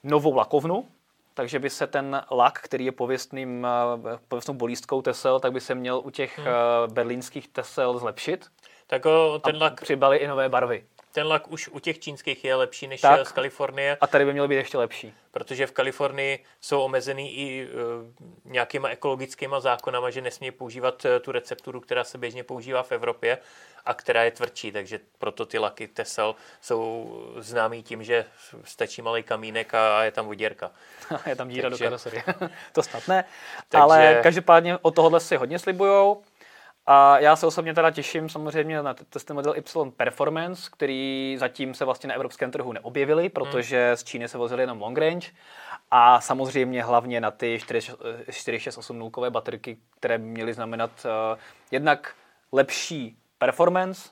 novou 0.04 0.36
lakovnu, 0.36 0.88
takže 1.34 1.60
by 1.60 1.70
se 1.70 1.88
ten 1.88 2.22
lak, 2.32 2.60
který 2.62 2.86
je 2.86 2.92
pověstným, 2.92 3.68
eh, 4.14 4.18
pověstnou 4.28 4.54
bolístkou 4.54 5.02
Tesel, 5.02 5.40
tak 5.40 5.52
by 5.52 5.62
se 5.62 5.76
měl 5.76 6.02
u 6.06 6.10
těch 6.10 6.40
hmm. 6.40 6.48
berlínských 6.94 7.48
Tesel 7.48 7.98
zlepšit. 7.98 8.48
Tak 8.88 9.06
o, 9.06 9.40
ten 9.40 9.56
A 9.56 9.60
lak, 9.60 9.82
Přibali 9.82 10.18
i 10.18 10.28
nové 10.28 10.50
barvy. 10.50 10.86
Ten 11.16 11.28
lak 11.28 11.52
už 11.52 11.68
u 11.68 11.80
těch 11.80 12.00
čínských 12.00 12.44
je 12.46 12.56
lepší 12.56 12.88
než 12.88 13.02
Tak. 13.02 13.28
z 13.28 13.32
Kalifornie. 13.32 13.98
A 14.02 14.08
tady 14.08 14.26
by 14.26 14.34
měl 14.34 14.48
být 14.48 14.56
ještě 14.56 14.78
lepší. 14.78 15.14
protože 15.32 15.68
v 15.68 15.72
Kalifornii 15.72 16.44
jsou 16.62 16.82
omezený 16.82 17.36
i 17.38 17.68
uh, 17.68 18.52
nějakýma 18.52 18.90
ekologickýma 18.90 19.60
zákonama, 19.60 20.10
že 20.10 20.22
nesmí 20.22 20.52
používat 20.52 21.06
uh, 21.06 21.12
tu 21.22 21.32
recepturu, 21.32 21.80
která 21.80 22.04
se 22.04 22.18
běžně 22.18 22.44
používá 22.44 22.84
v 22.84 22.92
Evropě 22.92 23.38
a 23.86 23.94
která 23.94 24.24
je 24.24 24.32
tvrdší, 24.32 24.72
takže 24.72 25.00
proto 25.18 25.46
ty 25.46 25.60
laky 25.60 25.88
Tesel 25.88 26.36
jsou 26.62 27.14
známý 27.38 27.84
tím, 27.84 28.04
že 28.04 28.26
stačí 28.64 29.02
malý 29.02 29.24
kamínek 29.24 29.74
a, 29.74 30.00
a 30.00 30.04
je 30.04 30.12
tam 30.12 30.26
voděrka. 30.26 30.72
je 31.26 31.36
tam 31.36 31.50
díra 31.50 31.70
Takže- 31.70 31.84
do 31.84 31.90
karoserie. 31.90 32.24
to 32.74 32.84
snad 32.84 33.08
ne. 33.08 33.26
Takže- 33.70 33.82
Ale 33.82 34.20
každopádně 34.24 34.78
od 34.82 34.96
tohohle 34.96 35.20
si 35.20 35.36
hodně 35.36 35.60
slibujou. 35.60 36.24
A 36.88 37.20
já 37.20 37.36
se 37.36 37.48
osobně 37.48 37.74
teda 37.74 37.92
těším 37.92 38.30
samozřejmě 38.30 38.82
na 38.82 38.94
testy 38.94 39.34
model 39.34 39.56
Y 39.58 39.92
Performance, 39.98 40.70
který 40.74 41.36
zatím 41.40 41.74
se 41.74 41.86
vlastně 41.86 42.08
na 42.08 42.14
evropském 42.14 42.52
trhu 42.52 42.74
neobjevili, 42.74 43.30
protože 43.30 43.92
z 43.96 44.04
Číny 44.04 44.28
se 44.28 44.38
vozily 44.38 44.64
jenom 44.64 44.82
long 44.82 44.98
range. 44.98 45.28
A 45.92 46.22
samozřejmě 46.22 46.84
hlavně 46.84 47.22
na 47.22 47.32
ty 47.32 47.60
4680 47.60 49.30
baterky, 49.30 49.78
které 50.00 50.18
měly 50.18 50.54
znamenat 50.54 50.92
uh, 51.06 51.40
jednak 51.72 52.16
lepší 52.52 53.18
performance, 53.38 54.10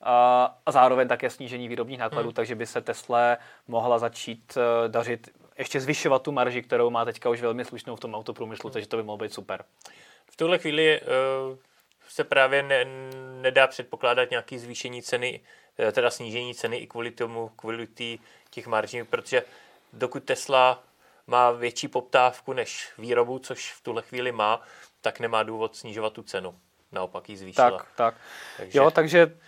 a, 0.00 0.58
a 0.66 0.72
zároveň 0.72 1.08
také 1.08 1.30
snížení 1.30 1.68
výrobních 1.68 1.98
nákladů, 1.98 2.32
takže 2.32 2.54
by 2.54 2.66
se 2.66 2.80
Tesla 2.80 3.36
mohla 3.68 3.98
začít 3.98 4.58
eh, 4.58 4.88
dařit 4.88 5.28
ještě 5.58 5.80
zvyšovat 5.80 6.22
tu 6.22 6.32
marži, 6.32 6.62
kterou 6.62 6.90
má 6.90 7.04
teďka 7.04 7.30
už 7.30 7.42
velmi 7.42 7.64
slušnou 7.64 7.96
v 7.96 8.00
tom 8.00 8.14
autoprůmyslu, 8.14 8.70
takže 8.70 8.88
to 8.88 8.96
by 8.96 9.02
mohlo 9.02 9.16
být 9.16 9.32
super. 9.32 9.64
V 10.26 10.36
tuhle 10.36 10.58
chvíli 10.58 11.00
uh, 11.00 11.58
se 12.18 12.24
právě 12.24 12.62
ne, 12.62 12.84
nedá 13.40 13.66
předpokládat 13.66 14.30
nějaké 14.30 14.58
zvýšení 14.58 15.02
ceny, 15.02 15.40
eh, 15.78 15.92
teda 15.92 16.10
snížení 16.10 16.54
ceny 16.54 16.76
i 16.76 16.86
kvůli 16.86 17.10
tomu, 17.10 17.48
kvůli 17.56 17.86
tý, 17.86 18.18
těch 18.50 18.66
marží, 18.66 19.04
protože 19.04 19.42
dokud 19.92 20.24
Tesla 20.24 20.82
má 21.26 21.50
větší 21.50 21.88
poptávku 21.88 22.52
než 22.52 22.92
výrobu, 22.98 23.38
což 23.38 23.72
v 23.72 23.82
tuhle 23.82 24.02
chvíli 24.02 24.32
má, 24.32 24.60
tak 25.00 25.20
nemá 25.20 25.42
důvod 25.42 25.76
snižovat 25.76 26.12
tu 26.12 26.22
cenu. 26.22 26.58
Naopak 26.92 27.28
ji 27.28 27.36
zvýšila. 27.36 27.70
Tak, 27.70 27.86
tak. 27.96 28.14
Takže 28.56 28.78
Jo, 28.78 28.90
takže 28.90 29.38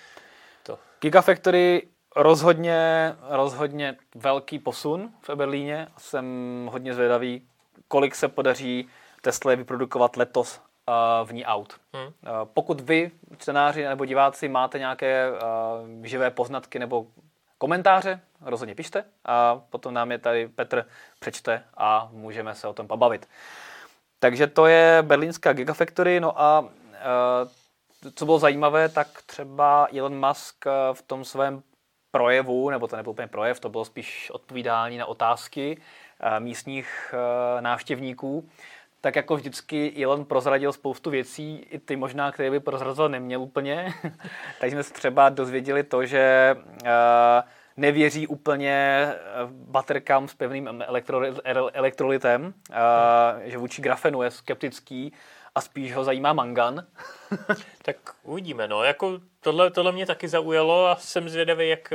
to. 0.62 0.78
Gigafactory 1.00 1.88
rozhodně, 2.16 2.78
rozhodně 3.28 3.96
velký 4.14 4.58
posun 4.58 5.10
v 5.28 5.34
Berlíně. 5.34 5.88
Jsem 5.98 6.24
hodně 6.72 6.94
zvědavý, 6.94 7.48
kolik 7.88 8.14
se 8.14 8.28
podaří 8.28 8.88
Tesla 9.22 9.54
vyprodukovat 9.54 10.16
letos 10.16 10.60
v 11.24 11.32
ní 11.32 11.44
aut. 11.44 11.80
Hmm. 11.94 12.12
Pokud 12.44 12.80
vy, 12.80 13.10
čtenáři 13.38 13.84
nebo 13.84 14.04
diváci, 14.04 14.48
máte 14.48 14.78
nějaké 14.78 15.30
uh, 15.30 16.04
živé 16.04 16.30
poznatky 16.30 16.78
nebo 16.78 17.06
komentáře, 17.58 18.20
rozhodně 18.40 18.74
pište 18.74 19.04
a 19.24 19.60
potom 19.70 19.94
nám 19.94 20.12
je 20.12 20.18
tady 20.18 20.48
Petr 20.48 20.86
přečte 21.20 21.64
a 21.76 22.08
můžeme 22.12 22.54
se 22.54 22.68
o 22.68 22.72
tom 22.72 22.88
pobavit. 22.88 23.28
Takže 24.18 24.46
to 24.46 24.66
je 24.66 24.98
berlínská 25.02 25.52
Gigafactory, 25.52 26.20
no 26.20 26.40
a 26.40 26.60
uh, 26.60 26.68
co 28.14 28.24
bylo 28.24 28.38
zajímavé, 28.38 28.88
tak 28.88 29.22
třeba 29.26 29.88
Elon 29.96 30.26
Musk 30.28 30.64
v 30.92 31.02
tom 31.02 31.24
svém 31.24 31.62
projevu, 32.10 32.70
nebo 32.70 32.88
to 32.88 32.96
nebyl 32.96 33.10
úplně 33.10 33.28
projev, 33.28 33.60
to 33.60 33.68
bylo 33.68 33.84
spíš 33.84 34.30
odpovídání 34.30 34.98
na 34.98 35.06
otázky 35.06 35.80
místních 36.38 37.14
návštěvníků, 37.60 38.48
tak 39.00 39.16
jako 39.16 39.36
vždycky 39.36 40.04
Elon 40.04 40.24
prozradil 40.24 40.72
spoustu 40.72 41.10
věcí, 41.10 41.66
i 41.70 41.78
ty 41.78 41.96
možná, 41.96 42.32
které 42.32 42.50
by 42.50 42.60
prozrazovat 42.60 43.10
neměl 43.10 43.42
úplně. 43.42 43.94
Takže 44.60 44.76
jsme 44.76 44.82
se 44.82 44.92
třeba 44.92 45.28
dozvěděli 45.28 45.82
to, 45.82 46.06
že 46.06 46.56
eh, 46.84 47.42
nevěří 47.76 48.26
úplně 48.26 48.72
eh, 49.08 49.16
baterkám 49.50 50.28
s 50.28 50.34
pevným 50.34 50.82
elektro, 50.86 51.20
elektrolitem, 51.72 52.42
hmm. 52.42 53.50
že 53.50 53.58
vůči 53.58 53.82
grafenu 53.82 54.22
je 54.22 54.30
skeptický 54.30 55.12
a 55.54 55.60
spíš 55.60 55.94
ho 55.94 56.04
zajímá 56.04 56.32
mangan. 56.32 56.86
tak 57.82 57.96
uvidíme, 58.22 58.68
no. 58.68 58.84
Jako 58.84 59.20
tohle, 59.40 59.70
tohle 59.70 59.92
mě 59.92 60.06
taky 60.06 60.28
zaujalo 60.28 60.86
a 60.86 60.96
jsem 60.96 61.28
zvědavý, 61.28 61.68
jak 61.68 61.92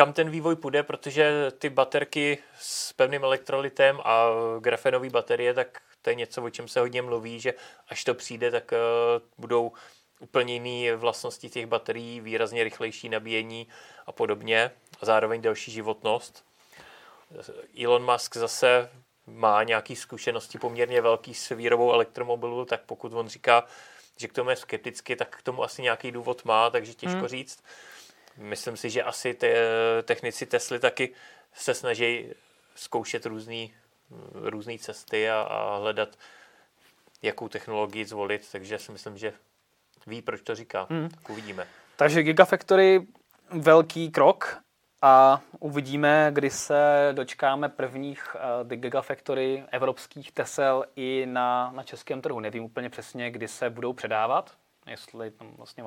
kam 0.00 0.12
ten 0.12 0.30
vývoj 0.30 0.56
půjde, 0.56 0.82
protože 0.82 1.50
ty 1.58 1.70
baterky 1.70 2.38
s 2.58 2.92
pevným 2.92 3.24
elektrolitem 3.24 4.00
a 4.04 4.26
grafenové 4.60 5.10
baterie, 5.10 5.54
tak 5.54 5.80
to 6.02 6.10
je 6.10 6.16
něco, 6.16 6.42
o 6.42 6.50
čem 6.50 6.68
se 6.68 6.80
hodně 6.80 7.02
mluví, 7.02 7.40
že 7.40 7.54
až 7.88 8.04
to 8.04 8.14
přijde, 8.14 8.50
tak 8.50 8.72
uh, 8.72 8.78
budou 9.38 9.72
úplně 10.20 10.54
jiné 10.54 10.96
vlastnosti 10.96 11.50
těch 11.50 11.66
baterií, 11.66 12.20
výrazně 12.20 12.64
rychlejší 12.64 13.08
nabíjení 13.08 13.68
a 14.06 14.12
podobně 14.12 14.70
a 15.00 15.06
zároveň 15.06 15.42
delší 15.42 15.72
životnost. 15.72 16.44
Elon 17.84 18.12
Musk 18.12 18.36
zase 18.36 18.90
má 19.26 19.62
nějaké 19.62 19.96
zkušenosti 19.96 20.58
poměrně 20.58 21.00
velký 21.00 21.34
s 21.34 21.48
výrobou 21.54 21.92
elektromobilů, 21.92 22.64
tak 22.64 22.80
pokud 22.86 23.12
on 23.12 23.28
říká, 23.28 23.64
že 24.16 24.28
k 24.28 24.32
tomu 24.32 24.50
je 24.50 24.56
skepticky, 24.56 25.16
tak 25.16 25.36
k 25.36 25.42
tomu 25.42 25.62
asi 25.62 25.82
nějaký 25.82 26.10
důvod 26.10 26.44
má, 26.44 26.70
takže 26.70 26.94
těžko 26.94 27.18
hmm. 27.18 27.28
říct. 27.28 27.62
Myslím 28.36 28.76
si, 28.76 28.90
že 28.90 29.02
asi 29.02 29.34
te, 29.34 29.54
technici 30.02 30.46
Tesly 30.46 30.78
taky 30.78 31.14
se 31.54 31.74
snaží 31.74 32.28
zkoušet 32.74 33.26
různé 33.26 33.66
různé 34.32 34.78
cesty 34.78 35.30
a, 35.30 35.40
a 35.40 35.76
hledat, 35.78 36.08
jakou 37.22 37.48
technologii 37.48 38.04
zvolit, 38.04 38.48
takže 38.52 38.78
si 38.78 38.92
myslím, 38.92 39.18
že 39.18 39.32
ví, 40.06 40.22
proč 40.22 40.42
to 40.42 40.54
říká. 40.54 40.86
Hmm. 40.90 41.08
Tak 41.08 41.30
uvidíme. 41.30 41.66
Takže 41.96 42.22
Gigafactory 42.22 43.06
velký 43.50 44.10
krok 44.10 44.58
a 45.02 45.40
uvidíme, 45.58 46.30
kdy 46.32 46.50
se 46.50 47.08
dočkáme 47.12 47.68
prvních 47.68 48.36
uh, 48.62 48.68
Gigafactory 48.68 49.64
evropských 49.70 50.32
Tesel 50.32 50.84
i 50.96 51.26
na, 51.26 51.72
na 51.74 51.82
českém 51.82 52.22
trhu. 52.22 52.40
Nevím 52.40 52.64
úplně 52.64 52.90
přesně, 52.90 53.30
kdy 53.30 53.48
se 53.48 53.70
budou 53.70 53.92
předávat, 53.92 54.56
jestli 54.86 55.30
tam 55.30 55.52
vlastně 55.56 55.84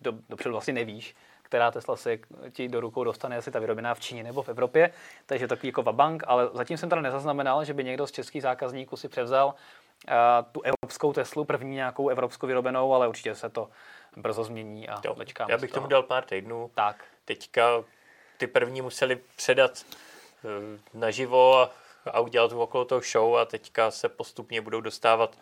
do, 0.00 0.12
dopředu 0.28 0.52
vlastně 0.52 0.74
nevíš, 0.74 1.14
která 1.50 1.70
Tesla 1.70 1.96
se 1.96 2.18
ti 2.52 2.68
do 2.68 2.80
rukou 2.80 3.04
dostane, 3.04 3.36
jestli 3.36 3.52
ta 3.52 3.58
vyrobená 3.58 3.94
v 3.94 4.00
Číně 4.00 4.22
nebo 4.22 4.42
v 4.42 4.48
Evropě. 4.48 4.90
Takže 5.26 5.48
takový 5.48 5.68
jako 5.68 5.82
vabank, 5.82 6.22
ale 6.26 6.48
zatím 6.52 6.76
jsem 6.76 6.88
teda 6.88 7.00
nezaznamenal, 7.00 7.64
že 7.64 7.74
by 7.74 7.84
někdo 7.84 8.06
z 8.06 8.12
českých 8.12 8.42
zákazníků 8.42 8.96
si 8.96 9.08
převzal 9.08 9.46
uh, 9.46 10.14
tu 10.52 10.62
evropskou 10.62 11.12
Teslu, 11.12 11.44
první 11.44 11.74
nějakou 11.74 12.08
evropskou 12.08 12.46
vyrobenou, 12.46 12.94
ale 12.94 13.08
určitě 13.08 13.34
se 13.34 13.48
to 13.48 13.68
brzo 14.16 14.44
změní 14.44 14.88
a 14.88 15.00
jo, 15.04 15.16
Já 15.48 15.58
bych 15.58 15.70
tomu 15.70 15.86
dal 15.86 16.02
pár 16.02 16.24
týdnů. 16.24 16.70
Tak. 16.74 17.04
Teďka 17.24 17.84
ty 18.36 18.46
první 18.46 18.82
museli 18.82 19.18
předat 19.36 19.70
uh, 20.42 20.50
naživo 21.00 21.58
a, 21.58 21.70
a 22.06 22.20
udělat 22.20 22.52
okolo 22.52 22.84
toho 22.84 23.00
show 23.00 23.36
a 23.36 23.44
teďka 23.44 23.90
se 23.90 24.08
postupně 24.08 24.60
budou 24.60 24.80
dostávat 24.80 25.36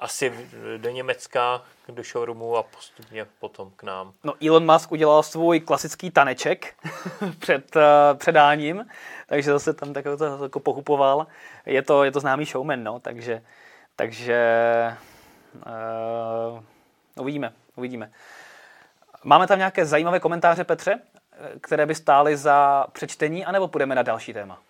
asi 0.00 0.48
do 0.76 0.90
Německa, 0.90 1.62
do 1.88 2.02
showroomu 2.02 2.56
a 2.56 2.62
postupně 2.62 3.26
potom 3.40 3.70
k 3.76 3.82
nám. 3.82 4.12
No 4.24 4.34
Elon 4.46 4.72
Musk 4.72 4.92
udělal 4.92 5.22
svůj 5.22 5.60
klasický 5.60 6.10
taneček 6.10 6.74
před 7.38 7.76
uh, 7.76 7.82
předáním, 8.18 8.86
takže 9.26 9.50
zase 9.50 9.74
tam 9.74 9.92
tak 9.92 10.04
to 10.18 10.42
jako 10.42 10.60
pochupoval. 10.60 11.26
Je 11.66 11.82
to, 11.82 12.04
je 12.04 12.12
to 12.12 12.20
známý 12.20 12.44
showman, 12.44 12.84
no, 12.84 13.00
takže, 13.00 13.42
takže 13.96 14.46
uh, 15.56 16.62
uvidíme, 17.20 17.52
uvidíme. 17.76 18.12
Máme 19.24 19.46
tam 19.46 19.58
nějaké 19.58 19.86
zajímavé 19.86 20.20
komentáře, 20.20 20.64
Petře, 20.64 21.00
které 21.60 21.86
by 21.86 21.94
stály 21.94 22.36
za 22.36 22.86
přečtení, 22.92 23.44
anebo 23.44 23.68
půjdeme 23.68 23.94
na 23.94 24.02
další 24.02 24.32
téma? 24.32 24.62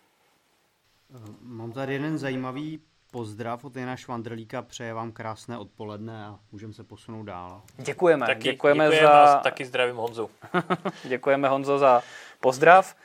Mám 1.40 1.72
tady 1.72 1.92
jeden 1.92 2.18
zajímavý 2.18 2.80
pozdrav 3.16 3.64
od 3.64 3.76
Jana 3.76 3.96
Švandrlíka, 3.96 4.62
přeje 4.62 4.94
vám 4.94 5.12
krásné 5.12 5.58
odpoledne 5.58 6.26
a 6.26 6.38
můžeme 6.52 6.72
se 6.72 6.84
posunout 6.84 7.22
dál. 7.22 7.62
Děkujeme. 7.76 8.26
Taky, 8.26 8.42
děkujeme, 8.42 8.84
děkujeme 8.84 9.08
za... 9.08 9.36
taky 9.36 9.64
zdravím 9.64 9.96
Honzu. 9.96 10.30
děkujeme 11.04 11.48
Honzo 11.48 11.78
za 11.78 12.02
pozdrav 12.40 12.96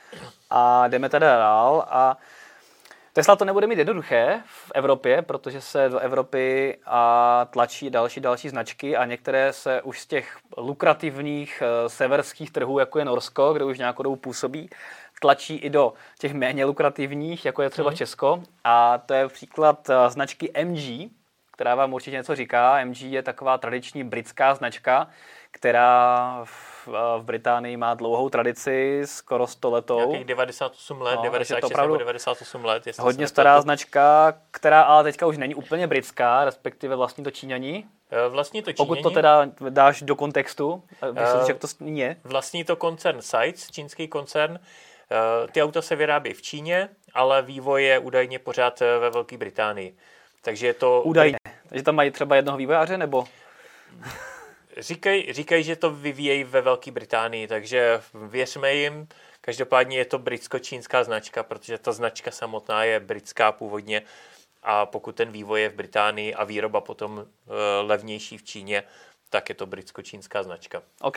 a 0.50 0.88
jdeme 0.88 1.08
tady 1.08 1.26
dál 1.26 1.86
a 1.88 2.16
Tesla 3.12 3.36
to 3.36 3.44
nebude 3.44 3.66
mít 3.66 3.78
jednoduché 3.78 4.42
v 4.46 4.72
Evropě, 4.74 5.22
protože 5.22 5.60
se 5.60 5.88
do 5.88 5.98
Evropy 5.98 6.78
a 6.86 7.46
tlačí 7.50 7.90
další 7.90 8.20
další 8.20 8.48
značky 8.48 8.96
a 8.96 9.04
některé 9.04 9.52
se 9.52 9.82
už 9.82 10.00
z 10.00 10.06
těch 10.06 10.38
lukrativních 10.56 11.62
eh, 11.62 11.88
severských 11.88 12.50
trhů, 12.50 12.78
jako 12.78 12.98
je 12.98 13.04
Norsko, 13.04 13.52
kde 13.52 13.64
už 13.64 13.78
nějakou 13.78 14.02
dobu 14.02 14.16
působí, 14.16 14.70
tlačí 15.22 15.56
i 15.56 15.70
do 15.70 15.92
těch 16.18 16.34
méně 16.34 16.64
lukrativních, 16.64 17.44
jako 17.44 17.62
je 17.62 17.70
třeba 17.70 17.90
mm. 17.90 17.96
Česko. 17.96 18.42
A 18.64 18.98
to 18.98 19.14
je 19.14 19.28
příklad 19.28 19.90
eh, 19.90 20.10
značky 20.10 20.52
MG, 20.64 21.10
která 21.52 21.74
vám 21.74 21.92
určitě 21.92 22.16
něco 22.16 22.34
říká. 22.34 22.84
MG 22.84 23.02
je 23.02 23.22
taková 23.22 23.58
tradiční 23.58 24.04
britská 24.04 24.54
značka, 24.54 25.08
která 25.50 26.40
v, 26.44 26.88
eh, 26.88 27.20
v 27.20 27.22
Británii 27.22 27.76
má 27.76 27.94
dlouhou 27.94 28.28
tradici, 28.28 29.02
skoro 29.04 29.46
100 29.46 29.70
letou. 29.70 29.98
Nějakých 29.98 30.24
98 30.24 31.00
let, 31.00 31.16
no, 31.16 31.22
96 31.22 31.76
nebo 31.76 31.96
98 31.96 32.64
let. 32.64 32.82
Hodně 33.00 33.28
stará 33.28 33.56
to... 33.56 33.62
značka, 33.62 34.34
která 34.50 34.82
ale 34.82 35.02
teďka 35.02 35.26
už 35.26 35.38
není 35.38 35.54
úplně 35.54 35.86
britská, 35.86 36.44
respektive 36.44 36.96
vlastní 36.96 37.24
to 37.24 37.30
Číňani. 37.30 37.84
Eh, 38.10 38.28
vlastní 38.28 38.62
to 38.62 38.72
Číňani. 38.72 38.88
Pokud 38.88 39.02
to 39.02 39.10
teda 39.10 39.46
dáš 39.68 40.02
do 40.02 40.16
kontextu, 40.16 40.72
uh, 40.72 41.16
jak 41.48 41.58
to 41.58 41.66
je. 41.84 42.16
Vlastní 42.24 42.64
to 42.64 42.76
koncern 42.76 43.22
Sites, 43.22 43.70
čínský 43.70 44.08
koncern, 44.08 44.58
ty 45.52 45.62
auta 45.62 45.82
se 45.82 45.96
vyrábí 45.96 46.34
v 46.34 46.42
Číně, 46.42 46.88
ale 47.14 47.42
vývoj 47.42 47.84
je 47.84 47.98
údajně 47.98 48.38
pořád 48.38 48.82
eh, 48.82 48.98
ve 48.98 49.10
Velké 49.10 49.36
Británii. 49.36 49.96
Takže 50.42 50.66
je 50.66 50.74
to... 50.74 51.02
Údajně. 51.02 51.38
Takže 51.68 51.82
tam 51.82 51.94
mají 51.94 52.10
třeba 52.10 52.36
jednoho 52.36 52.58
vývojáře, 52.58 52.98
nebo? 52.98 53.24
Říkají, 54.76 55.32
říkaj, 55.32 55.62
že 55.62 55.76
to 55.76 55.90
vyvíjejí 55.90 56.44
ve 56.44 56.60
Velké 56.60 56.90
Británii, 56.90 57.46
takže 57.46 58.00
věřme 58.14 58.74
jim. 58.74 59.08
Každopádně 59.40 59.98
je 59.98 60.04
to 60.04 60.18
britsko-čínská 60.18 61.04
značka, 61.04 61.42
protože 61.42 61.78
ta 61.78 61.92
značka 61.92 62.30
samotná 62.30 62.84
je 62.84 63.00
britská 63.00 63.52
původně 63.52 64.02
a 64.62 64.86
pokud 64.86 65.14
ten 65.14 65.32
vývoj 65.32 65.62
je 65.62 65.68
v 65.68 65.74
Británii 65.74 66.34
a 66.34 66.44
výroba 66.44 66.80
potom 66.80 67.18
uh, 67.18 67.24
levnější 67.80 68.38
v 68.38 68.42
Číně, 68.42 68.82
tak 69.30 69.48
je 69.48 69.54
to 69.54 69.66
britsko-čínská 69.66 70.42
značka. 70.42 70.82
OK. 71.00 71.16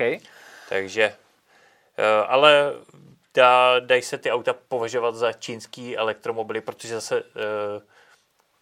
Takže, 0.70 1.16
ale 2.28 2.74
dá, 3.36 3.80
dají 3.80 4.02
se 4.02 4.18
ty 4.18 4.32
auta 4.32 4.54
považovat 4.54 5.16
za 5.16 5.34
čínský 5.34 5.98
elektromobily, 5.98 6.62
protože 6.62 6.94
zase 6.96 7.22
uh, 7.22 7.28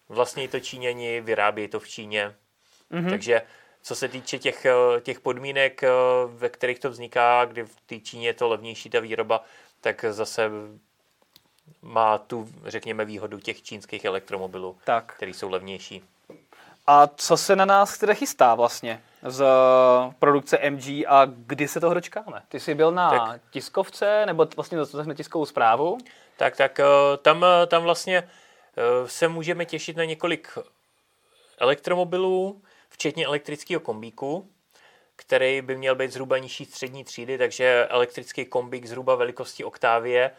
vlastně 0.10 0.48
to 0.48 0.60
Číňani, 0.60 1.22
vyrábějí 1.22 1.68
to 1.68 1.80
v 1.80 1.88
Číně. 1.88 2.36
Mm-hmm. 2.92 3.10
Takže 3.10 3.42
co 3.84 3.96
se 3.96 4.08
týče 4.08 4.39
těch, 4.39 4.65
eh, 4.65 5.01
těch 5.01 5.20
podmínek, 5.20 5.84
eh, 5.84 5.89
ve 6.27 6.50
kterých 6.50 6.80
to 6.80 6.89
vzniká, 6.89 7.46
kdy 7.46 7.63
v 7.63 7.75
té 7.86 8.00
Číně 8.00 8.27
je 8.27 8.34
to 8.34 8.48
levnější 8.48 8.89
ta 8.89 9.00
výroba, 9.00 9.44
tak 9.82 10.06
zase 10.10 10.50
má 11.82 12.18
tu, 12.18 12.50
řekněme, 12.65 13.06
výhodu 13.06 13.39
těch 13.39 13.63
čínských 13.63 14.06
elektromobilů, 14.06 14.77
tak. 14.84 15.13
které 15.15 15.32
jsou 15.32 15.50
levnější. 15.50 16.03
A 16.88 17.08
co 17.08 17.38
se 17.38 17.56
na 17.56 17.65
nás 17.65 17.98
teda 17.98 18.13
chystá 18.13 18.56
vlastně 18.56 19.03
z 19.25 19.46
produkce 20.20 20.60
MG 20.70 20.88
a 21.08 21.25
kdy 21.25 21.68
se 21.68 21.80
toho 21.80 21.94
dočkáme? 21.94 22.42
Ty 22.48 22.60
jsi 22.60 22.75
byl 22.75 22.92
na 22.92 23.10
tak. 23.10 23.42
tiskovce, 23.50 24.25
nebo 24.25 24.48
vlastně 24.56 24.86
jsme 24.86 25.15
tiskovou 25.15 25.46
zprávu? 25.46 25.98
Tak, 26.38 26.58
tak 26.58 26.80
eh, 26.80 26.86
tam, 27.22 27.46
eh, 27.46 27.68
tam 27.68 27.84
vlastně 27.84 28.18
eh, 28.18 29.08
se 29.08 29.27
můžeme 29.27 29.65
těšit 29.65 29.98
na 29.98 30.03
několik 30.03 30.58
elektromobilů, 31.58 32.62
včetně 32.89 33.25
elektrického 33.25 33.80
kombíku, 33.80 34.50
který 35.15 35.62
by 35.62 35.77
měl 35.77 35.96
být 35.96 36.12
zhruba 36.12 36.38
nižší 36.38 36.65
střední 36.65 37.03
třídy, 37.03 37.38
takže 37.38 37.88
elektrický 37.89 38.46
kombík 38.46 38.86
zhruba 38.86 39.15
velikosti 39.15 39.63
Octavie, 39.63 40.32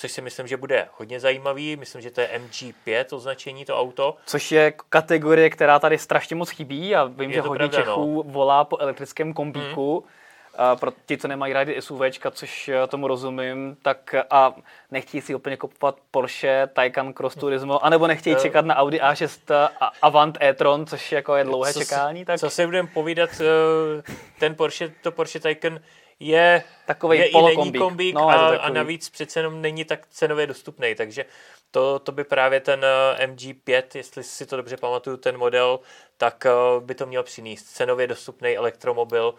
což 0.00 0.12
si 0.12 0.22
myslím, 0.22 0.46
že 0.46 0.56
bude 0.56 0.88
hodně 0.98 1.20
zajímavý. 1.20 1.76
Myslím, 1.76 2.02
že 2.02 2.10
to 2.10 2.20
je 2.20 2.28
MG5 2.38 3.04
označení, 3.12 3.64
to 3.64 3.80
auto. 3.80 4.16
Což 4.26 4.52
je 4.52 4.72
kategorie, 4.88 5.50
která 5.50 5.78
tady 5.78 5.98
strašně 5.98 6.36
moc 6.36 6.50
chybí 6.50 6.94
a 6.94 7.04
vím, 7.04 7.30
je 7.30 7.34
že 7.34 7.40
hodně 7.40 7.68
pravda, 7.68 7.78
Čechů 7.78 8.22
no. 8.26 8.32
volá 8.32 8.64
po 8.64 8.78
elektrickém 8.78 9.32
kombíku. 9.32 10.00
Hmm. 10.00 10.10
A 10.56 10.76
pro 10.76 10.92
ti, 11.06 11.18
co 11.18 11.28
nemají 11.28 11.52
rádi 11.52 11.82
SUVčka, 11.82 12.30
což 12.30 12.68
eh, 12.68 12.86
tomu 12.86 13.08
rozumím, 13.08 13.76
tak 13.82 14.14
a 14.30 14.54
nechtějí 14.90 15.20
si 15.20 15.34
úplně 15.34 15.56
kupovat 15.56 15.96
Porsche 16.10 16.68
Taycan 16.72 17.12
Cross 17.12 17.36
Turismo, 17.36 17.84
anebo 17.84 18.06
nechtějí 18.06 18.36
uh, 18.36 18.42
čekat 18.42 18.64
na 18.64 18.76
Audi 18.76 18.98
A6 18.98 19.54
a 19.80 19.92
Avant 20.02 20.38
e-tron, 20.42 20.86
což 20.86 21.12
jako 21.12 21.36
je 21.36 21.44
dlouhé 21.44 21.72
co 21.72 21.80
čekání. 21.80 22.24
Tak... 22.24 22.40
Co 22.40 22.50
si 22.50 22.66
budeme 22.66 22.88
povídat, 22.94 23.30
eh, 23.40 24.02
ten 24.38 24.54
Porsche, 24.54 24.92
to 25.02 25.12
Porsche 25.12 25.40
Taycan 25.40 25.80
je 26.20 26.62
takový 26.86 27.18
je 27.18 27.26
i 27.26 27.42
není 27.42 27.72
kombík 27.72 28.14
no, 28.14 28.28
a, 28.28 28.56
a 28.56 28.68
navíc 28.68 29.08
přece 29.08 29.40
jenom 29.40 29.62
není 29.62 29.84
tak 29.84 30.06
cenově 30.06 30.46
dostupný, 30.46 30.94
takže 30.94 31.24
to, 31.70 31.98
to 31.98 32.12
by 32.12 32.24
právě 32.24 32.60
ten 32.60 32.84
eh, 32.84 33.26
MG5, 33.26 33.82
jestli 33.94 34.24
si 34.24 34.46
to 34.46 34.56
dobře 34.56 34.76
pamatuju, 34.76 35.16
ten 35.16 35.38
model, 35.38 35.80
tak 36.16 36.46
eh, 36.46 36.50
by 36.80 36.94
to 36.94 37.06
měl 37.06 37.22
přinést. 37.22 37.62
Cenově 37.62 38.06
dostupný 38.06 38.56
elektromobil 38.56 39.34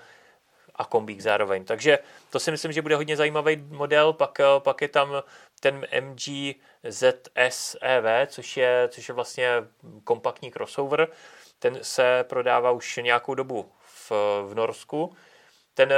a 0.75 0.85
kombík 0.85 1.21
zároveň. 1.21 1.65
Takže 1.65 1.99
to 2.29 2.39
si 2.39 2.51
myslím, 2.51 2.71
že 2.71 2.81
bude 2.81 2.95
hodně 2.95 3.17
zajímavý 3.17 3.55
model. 3.55 4.13
Pak, 4.13 4.39
eh, 4.39 4.43
pak 4.59 4.81
je 4.81 4.87
tam 4.87 5.23
ten 5.59 5.87
MG 6.01 6.55
ZSEV, 6.83 8.27
což 8.27 8.57
je, 8.57 8.89
což 8.91 9.07
je 9.07 9.13
vlastně 9.13 9.49
kompaktní 10.03 10.51
crossover. 10.51 11.07
Ten 11.59 11.79
se 11.81 12.25
prodává 12.29 12.71
už 12.71 12.99
nějakou 13.03 13.35
dobu 13.35 13.71
v, 13.79 14.11
v 14.45 14.55
Norsku. 14.55 15.15
Ten, 15.73 15.93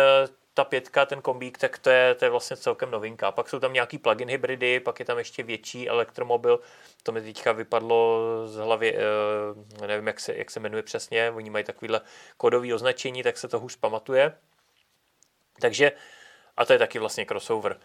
ta 0.53 0.63
pětka, 0.63 1.05
ten 1.05 1.21
kombík, 1.21 1.57
tak 1.57 1.77
to 1.77 1.89
je, 1.89 2.15
to 2.15 2.25
je 2.25 2.31
vlastně 2.31 2.57
celkem 2.57 2.91
novinka. 2.91 3.31
Pak 3.31 3.49
jsou 3.49 3.59
tam 3.59 3.73
nějaký 3.73 3.97
plug-in 3.97 4.29
hybridy, 4.29 4.79
pak 4.79 4.99
je 4.99 5.05
tam 5.05 5.17
ještě 5.17 5.43
větší 5.43 5.89
elektromobil. 5.89 6.59
To 7.03 7.11
mi 7.11 7.21
teďka 7.21 7.51
vypadlo 7.51 8.19
z 8.47 8.55
hlavy, 8.55 8.97
eh, 8.97 9.87
nevím, 9.87 10.07
jak 10.07 10.19
se, 10.19 10.35
jak 10.35 10.51
se 10.51 10.59
jmenuje 10.59 10.83
přesně. 10.83 11.31
Oni 11.31 11.49
mají 11.49 11.63
takovýhle 11.63 12.01
kodový 12.37 12.73
označení, 12.73 13.23
tak 13.23 13.37
se 13.37 13.47
to 13.47 13.59
hůř 13.59 13.75
pamatuje. 13.75 14.33
Takže, 15.61 15.91
a 16.57 16.65
to 16.65 16.73
je 16.73 16.79
taky 16.79 16.99
vlastně 16.99 17.25
crossover. 17.25 17.79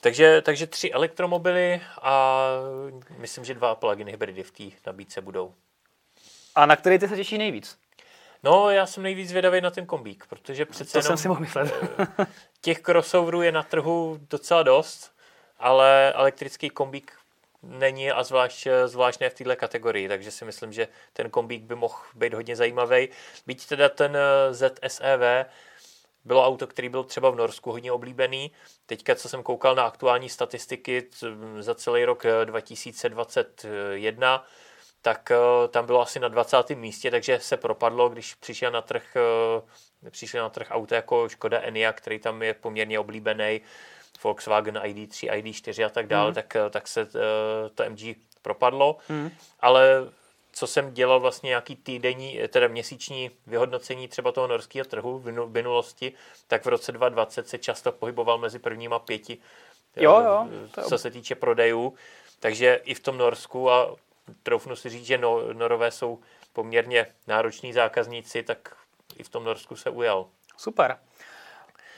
Takže, 0.00 0.42
takže 0.42 0.66
tři 0.66 0.90
elektromobily 0.90 1.80
a 2.02 2.44
myslím, 3.18 3.44
že 3.44 3.54
dva 3.54 3.74
plug-in 3.74 4.08
hybridy 4.08 4.42
v 4.42 4.50
té 4.50 4.64
nabídce 4.86 5.20
budou. 5.20 5.54
A 6.54 6.66
na 6.66 6.76
který 6.76 6.98
ty 6.98 7.08
se 7.08 7.16
těší 7.16 7.38
nejvíc? 7.38 7.78
No, 8.42 8.70
já 8.70 8.86
jsem 8.86 9.02
nejvíc 9.02 9.28
zvědavý 9.28 9.60
na 9.60 9.70
ten 9.70 9.86
kombík, 9.86 10.24
protože 10.28 10.66
přece 10.66 10.98
To 10.98 11.02
jsem 11.02 11.16
si 11.16 11.28
mohl 11.28 11.40
myslet. 11.40 11.74
těch 12.60 12.80
crossoverů 12.80 13.42
je 13.42 13.52
na 13.52 13.62
trhu 13.62 14.18
docela 14.30 14.62
dost, 14.62 15.12
ale 15.58 16.12
elektrický 16.12 16.70
kombík 16.70 17.12
není 17.62 18.10
a 18.10 18.22
zvlášť, 18.22 18.66
zvlášť 18.86 19.20
ne 19.20 19.30
v 19.30 19.34
této 19.34 19.56
kategorii, 19.56 20.08
takže 20.08 20.30
si 20.30 20.44
myslím, 20.44 20.72
že 20.72 20.88
ten 21.12 21.30
kombík 21.30 21.62
by 21.62 21.74
mohl 21.74 21.94
být 22.14 22.34
hodně 22.34 22.56
zajímavý. 22.56 23.08
Byť 23.46 23.66
teda 23.66 23.88
ten 23.88 24.16
eh, 24.16 24.54
ZSEV 24.54 25.46
bylo 26.24 26.46
auto, 26.46 26.66
který 26.66 26.88
byl 26.88 27.04
třeba 27.04 27.30
v 27.30 27.36
Norsku 27.36 27.72
hodně 27.72 27.92
oblíbený. 27.92 28.50
Teďka, 28.86 29.14
co 29.14 29.28
jsem 29.28 29.42
koukal 29.42 29.74
na 29.74 29.82
aktuální 29.82 30.28
statistiky 30.28 31.08
za 31.58 31.74
celý 31.74 32.04
rok 32.04 32.22
2021, 32.44 34.44
eh, 34.44 34.48
tak 35.02 35.30
eh, 35.30 35.68
tam 35.68 35.86
bylo 35.86 36.00
asi 36.00 36.20
na 36.20 36.28
20. 36.28 36.70
místě, 36.70 37.10
takže 37.10 37.40
se 37.40 37.56
propadlo, 37.56 38.08
když 38.08 38.34
přišel 38.34 38.70
na 38.70 38.82
trh, 38.82 39.16
eh, 40.06 40.10
přišel 40.10 40.42
na 40.42 40.48
trh 40.48 40.66
auto 40.70 40.94
jako 40.94 41.28
Škoda 41.28 41.60
Enyaq, 41.60 41.96
který 41.96 42.18
tam 42.18 42.42
je 42.42 42.54
poměrně 42.54 42.98
oblíbený, 42.98 43.60
Volkswagen 44.24 44.76
ID3, 44.76 45.30
ID4 45.30 45.86
a 45.86 45.88
tak 45.88 46.06
dále, 46.06 46.28
mm. 46.28 46.34
tak, 46.34 46.56
tak 46.70 46.88
se 46.88 47.08
to 47.74 47.84
MG 47.90 48.16
propadlo. 48.42 48.96
Mm. 49.08 49.30
Ale 49.60 50.08
co 50.52 50.66
jsem 50.66 50.94
dělal 50.94 51.20
vlastně 51.20 51.48
nějaký 51.48 51.76
týdenní, 51.76 52.40
teda 52.48 52.68
měsíční 52.68 53.30
vyhodnocení 53.46 54.08
třeba 54.08 54.32
toho 54.32 54.46
norského 54.46 54.84
trhu 54.84 55.18
v 55.18 55.50
minulosti, 55.50 56.12
tak 56.46 56.64
v 56.64 56.68
roce 56.68 56.92
2020 56.92 57.48
se 57.48 57.58
často 57.58 57.92
pohyboval 57.92 58.38
mezi 58.38 58.58
prvníma 58.58 58.98
pěti, 58.98 59.38
jo, 59.96 60.20
jo, 60.20 60.48
to 60.74 60.82
co 60.82 60.98
se 60.98 61.10
týče 61.10 61.34
prodejů. 61.34 61.94
Takže 62.40 62.80
i 62.84 62.94
v 62.94 63.00
tom 63.00 63.18
Norsku 63.18 63.70
a 63.70 63.96
troufnu 64.42 64.76
si 64.76 64.88
říct, 64.88 65.06
že 65.06 65.18
no, 65.18 65.52
Norové 65.52 65.90
jsou 65.90 66.18
poměrně 66.52 67.06
nároční 67.26 67.72
zákazníci, 67.72 68.42
tak 68.42 68.76
i 69.16 69.22
v 69.22 69.28
tom 69.28 69.44
Norsku 69.44 69.76
se 69.76 69.90
ujal. 69.90 70.26
Super. 70.56 70.98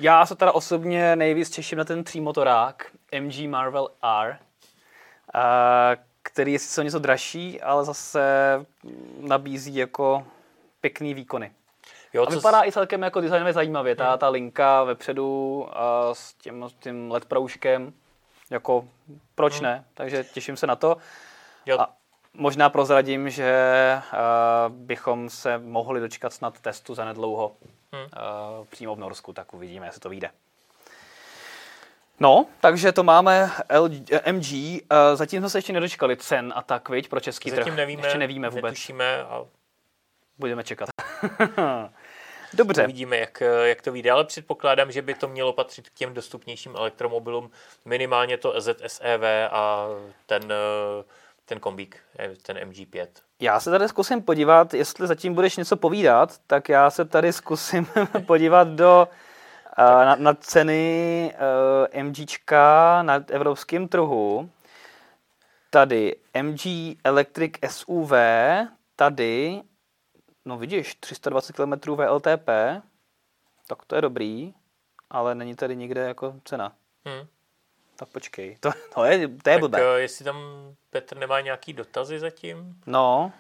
Já 0.01 0.27
se 0.27 0.37
teda 0.37 0.53
osobně 0.53 1.17
nejvíc 1.17 1.51
těším 1.51 1.79
na 1.79 1.85
ten 1.85 2.05
třímotorák 2.05 2.87
MG 3.21 3.49
Marvel 3.49 3.89
R, 4.03 4.39
který 6.23 6.53
je 6.53 6.59
sice 6.59 6.85
něco 6.85 6.99
dražší, 6.99 7.61
ale 7.61 7.85
zase 7.85 8.23
nabízí 9.21 9.77
jako 9.77 10.27
pěkný 10.81 11.15
výkony. 11.15 11.53
Jo, 12.13 12.27
a 12.27 12.31
vypadá 12.31 12.63
jsi... 12.63 12.69
i 12.69 12.73
celkem 12.73 13.03
jako 13.03 13.21
designově 13.21 13.53
zajímavě. 13.53 13.97
Ta, 13.97 14.09
hmm. 14.09 14.19
ta 14.19 14.29
linka 14.29 14.85
vepředu 14.85 15.67
a 15.73 16.15
s 16.15 16.35
tím, 16.35 16.69
tím 16.79 17.11
LED 17.11 17.25
proužkem, 17.25 17.93
jako 18.51 18.89
proč 19.35 19.55
hmm. 19.55 19.63
ne? 19.63 19.85
Takže 19.95 20.25
těším 20.25 20.57
se 20.57 20.67
na 20.67 20.77
to. 20.77 20.97
Jo. 21.67 21.81
A 21.81 21.97
možná 22.35 22.69
prozradím, 22.69 23.31
že 23.31 23.53
uh, 24.13 24.19
bychom 24.77 25.31
se 25.31 25.59
mohli 25.59 26.01
dočkat 26.01 26.33
snad 26.33 26.61
testu 26.61 26.95
za 26.95 27.05
nedlouho 27.05 27.53
hmm. 27.93 28.03
uh, 28.03 28.67
přímo 28.67 28.95
v 28.95 28.99
Norsku, 28.99 29.33
tak 29.33 29.55
uvidíme, 29.55 29.87
jestli 29.87 30.01
to 30.01 30.09
vyjde. 30.09 30.31
No, 32.21 32.47
takže 32.61 32.93
to 32.93 33.03
máme 33.03 33.51
LG, 33.79 33.93
MG. 34.33 34.53
Uh, 34.53 34.79
zatím 35.15 35.41
jsme 35.41 35.51
se 35.51 35.59
ještě 35.59 35.73
nedočkali 35.73 36.17
cen 36.17 36.53
a 36.57 36.63
tak, 36.63 36.89
viď, 36.89 37.09
pro 37.09 37.21
český 37.21 37.51
zatím 37.51 37.65
trh. 37.65 37.77
nevíme, 37.77 38.03
ještě 38.03 38.19
nevíme 38.19 38.49
vůbec. 38.49 38.65
Netušíme 38.65 39.23
a... 39.23 39.45
Budeme 40.39 40.65
čekat. 40.65 40.89
Dobře. 42.53 42.85
Uvidíme, 42.85 43.17
jak, 43.19 43.43
jak 43.63 43.83
to 43.83 43.93
vyjde, 43.93 44.11
ale 44.11 44.25
předpokládám, 44.25 44.93
že 44.93 45.03
by 45.03 45.15
to 45.15 45.29
mělo 45.29 45.53
patřit 45.53 45.91
k 45.91 45.95
těm 45.95 46.15
dostupnějším 46.15 46.77
elektromobilům, 46.77 47.51
minimálně 47.85 48.39
to 48.39 48.55
ZSEV 48.61 49.23
a 49.51 49.87
ten, 50.27 50.53
ten 51.51 51.61
kombík, 51.61 51.97
ten 52.43 52.57
MG5. 52.57 53.07
Já 53.41 53.61
se 53.61 53.71
tady 53.71 53.89
zkusím 53.89 54.23
podívat, 54.23 54.75
jestli 54.75 55.07
zatím 55.07 55.35
budeš 55.35 55.57
něco 55.57 55.77
povídat, 55.77 56.39
tak 56.47 56.69
já 56.69 56.91
se 56.91 57.05
tady 57.05 57.33
zkusím 57.33 57.87
podívat 58.27 58.69
do 58.69 59.09
na, 59.79 60.17
na 60.17 60.35
ceny 60.35 61.35
uh, 61.95 62.03
MGčka 62.03 63.03
na 63.03 63.15
evropském 63.29 63.89
trhu. 63.89 64.51
Tady 65.71 66.17
MG 66.43 66.61
Electric 67.05 67.53
SUV, 67.69 68.13
tady, 68.97 69.63
no 70.45 70.59
vidíš, 70.59 70.95
320 70.95 71.57
km 71.57 71.91
VLTP, 71.91 72.49
tak 73.67 73.85
to 73.87 73.95
je 73.97 74.03
dobrý, 74.03 74.55
ale 75.11 75.35
není 75.35 75.57
tady 75.57 75.77
nikde 75.77 76.01
jako 76.01 76.35
cena. 76.45 76.73
Hmm. 77.05 77.27
Tak 78.01 78.09
počkej, 78.09 78.57
to, 78.61 78.71
to 78.95 79.05
je, 79.05 79.29
to 79.29 79.51
je 79.51 79.57
tak 79.57 79.61
blbé. 79.61 79.79
Uh, 79.79 79.97
jestli 80.01 80.25
tam 80.25 80.37
Petr 80.91 81.17
nemá 81.17 81.41
nějaký 81.41 81.73
dotazy 81.73 82.19
zatím? 82.19 82.81
No. 82.87 83.33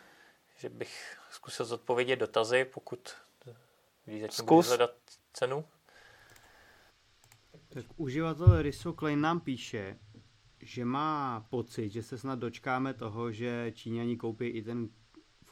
Že 0.57 0.69
bych 0.69 1.17
zkusil 1.31 1.67
zodpovědět 1.67 2.17
dotazy, 2.17 2.65
pokud 2.65 3.11
když 4.05 4.21
zatím 4.21 4.45
Zkus. 4.45 4.69
hledat 4.69 4.91
cenu. 5.33 5.65
Tak 7.69 7.85
uživatel 7.97 8.63
Riso 8.63 8.93
Klein 8.93 9.21
nám 9.21 9.41
píše, 9.41 9.97
že 10.61 10.85
má 10.85 11.47
pocit, 11.51 11.91
že 11.91 12.03
se 12.03 12.19
snad 12.19 12.39
dočkáme 12.39 12.95
toho, 12.95 13.33
že 13.33 13.73
Číňani 13.75 14.17
koupí 14.17 14.47
i 14.47 14.63
ten 14.63 14.89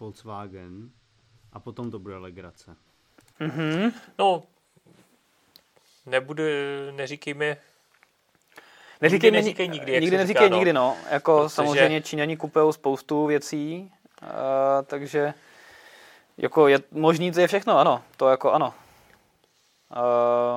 Volkswagen 0.01 0.90
a 1.53 1.61
potom 1.61 1.90
to 1.90 1.99
bude 1.99 2.16
legrace. 2.16 2.77
Mm-hmm. 3.40 3.92
No, 4.18 4.47
nebudu, 6.07 6.42
neříkej 6.90 7.35
mi, 7.35 7.57
Neříkej, 9.00 9.30
nikdy 9.30 9.38
neříkej 9.42 9.68
nikdy, 9.68 9.92
jak 9.92 10.02
nikdy 10.02 10.16
neříkej 10.16 10.44
říká, 10.44 10.50
no. 10.50 10.56
nikdy, 10.56 10.72
no. 10.72 10.96
Jako 11.11 11.38
Protože... 11.38 11.54
samozřejmě 11.54 12.02
Číňani 12.02 12.37
kupují 12.37 12.72
spoustu 12.72 13.26
věcí, 13.26 13.92
uh, 14.22 14.28
takže 14.84 15.34
jako 16.38 16.68
je 16.68 16.78
možný, 16.90 17.32
to 17.32 17.40
je 17.40 17.46
všechno, 17.46 17.78
ano. 17.78 18.02
To 18.16 18.28
jako 18.28 18.52
ano. 18.52 18.74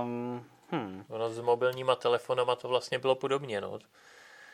Um, 0.02 0.46
Hmm. 0.72 1.06
Ono 1.10 1.30
s 1.30 1.40
mobilníma 1.40 1.96
telefonama 1.96 2.56
to 2.56 2.68
vlastně 2.68 3.00
bylo 3.00 3.16
podobně. 3.16 3.62
No. 3.62 3.80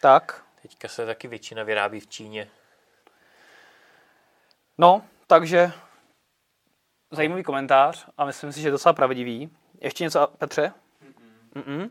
Tak. 0.01 0.43
Teďka 0.61 0.87
se 0.87 1.05
taky 1.05 1.27
většina 1.27 1.63
vyrábí 1.63 1.99
v 1.99 2.07
Číně. 2.07 2.49
No, 4.77 5.01
takže 5.27 5.71
zajímavý 7.11 7.43
komentář 7.43 8.07
a 8.17 8.25
myslím 8.25 8.51
si, 8.51 8.61
že 8.61 8.67
je 8.67 8.71
docela 8.71 8.93
pravdivý. 8.93 9.49
Ještě 9.81 10.03
něco, 10.03 10.27
Petře? 10.37 10.73
Mm-mm. 11.55 11.89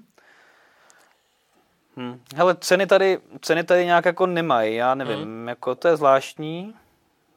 Hm. 1.99 2.21
Hele, 2.37 2.57
ceny 2.61 2.87
tady, 2.87 3.19
ceny 3.41 3.65
tady 3.65 3.85
nějak 3.85 4.05
jako 4.05 4.27
nemají, 4.27 4.75
já 4.75 4.95
nevím, 4.95 5.19
mm. 5.19 5.49
jako 5.49 5.75
to 5.75 5.89
je 5.89 5.97
zvláštní, 5.97 6.75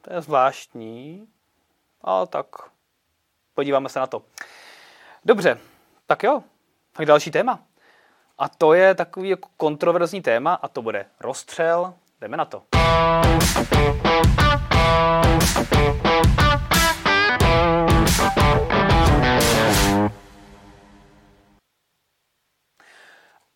to 0.02 0.13
je 0.13 0.22
zvláštní, 0.22 1.28
ale 2.02 2.28
tak 2.28 2.45
podíváme 3.54 3.89
se 3.89 4.00
na 4.00 4.08
to. 4.08 4.22
Dobře, 5.26 5.58
tak 6.08 6.24
jo, 6.24 6.43
tak 6.93 7.06
další 7.06 7.32
téma. 7.32 7.60
A 8.38 8.50
to 8.50 8.74
je 8.74 8.95
takový 8.95 9.30
jako 9.30 9.50
kontroverzní 9.58 10.22
téma 10.22 10.54
a 10.54 10.67
to 10.67 10.82
bude 10.82 11.06
rozstřel. 11.19 11.93
Jdeme 12.22 12.38
na 12.38 12.45
to. 12.45 12.63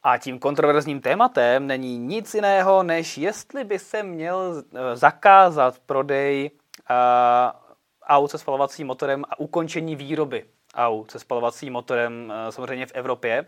A 0.03 0.17
tím 0.17 0.39
kontroverzním 0.39 1.01
tématem 1.01 1.67
není 1.67 1.97
nic 1.97 2.33
jiného, 2.33 2.83
než 2.83 3.17
jestli 3.17 3.63
by 3.63 3.79
se 3.79 4.03
měl 4.03 4.63
eh, 4.75 4.95
zakázat 4.95 5.79
prodej 5.79 6.51
uh, 6.89 7.59
aut 8.03 8.31
se 8.31 8.37
spalovacím 8.37 8.87
motorem 8.87 9.23
a 9.29 9.39
ukončení 9.39 9.95
výroby 9.95 10.45
aut 10.75 11.11
se 11.11 11.19
spalovacím 11.19 11.73
motorem 11.73 12.33
eh, 12.35 12.51
samozřejmě 12.51 12.85
v 12.85 12.91
Evropě. 12.93 13.45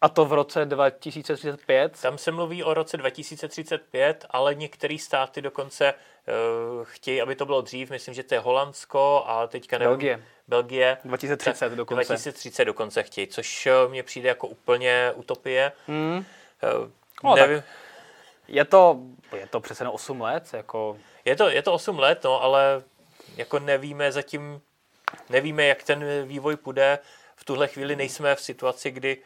A 0.00 0.08
to 0.08 0.24
v 0.24 0.32
roce 0.32 0.64
2035? 0.64 2.00
Tam 2.02 2.18
se 2.18 2.30
mluví 2.30 2.64
o 2.64 2.74
roce 2.74 2.96
2035, 2.96 4.26
ale 4.30 4.54
některé 4.54 4.98
státy 4.98 5.42
dokonce 5.42 5.94
uh, 5.94 6.84
chtějí, 6.84 7.22
aby 7.22 7.36
to 7.36 7.46
bylo 7.46 7.60
dřív. 7.60 7.90
Myslím, 7.90 8.14
že 8.14 8.22
to 8.22 8.34
je 8.34 8.40
Holandsko 8.40 9.24
a 9.26 9.46
teďka 9.46 9.78
nevím. 9.78 9.90
Belgie. 9.90 10.24
Belgie. 10.48 10.98
2030 11.04 11.72
dokonce. 11.72 12.04
2030 12.04 12.64
dokonce 12.64 13.02
chtějí, 13.02 13.26
což 13.26 13.66
eh, 13.66 13.88
mně 13.88 14.02
přijde 14.02 14.28
jako 14.28 14.46
úplně 14.46 15.12
utopie. 15.14 15.72
Hmm. 15.86 16.24
Uh, 16.80 16.88
No, 17.24 17.34
nevím. 17.34 17.62
Je 18.48 18.64
to, 18.64 19.00
je 19.36 19.46
to 19.46 19.60
přece 19.60 19.84
na 19.84 19.90
8 19.90 20.20
let, 20.20 20.44
jako... 20.52 20.98
Je 21.24 21.36
to, 21.36 21.48
je 21.48 21.62
to 21.62 21.72
8 21.72 21.98
let, 21.98 22.24
no, 22.24 22.42
ale 22.42 22.82
jako 23.36 23.58
nevíme 23.58 24.12
zatím, 24.12 24.60
nevíme, 25.30 25.66
jak 25.66 25.82
ten 25.82 26.04
vývoj 26.24 26.56
půjde. 26.56 26.98
V 27.36 27.44
tuhle 27.44 27.68
chvíli 27.68 27.96
nejsme 27.96 28.34
v 28.34 28.40
situaci, 28.40 28.90
kdy 28.90 29.16
uh, 29.16 29.22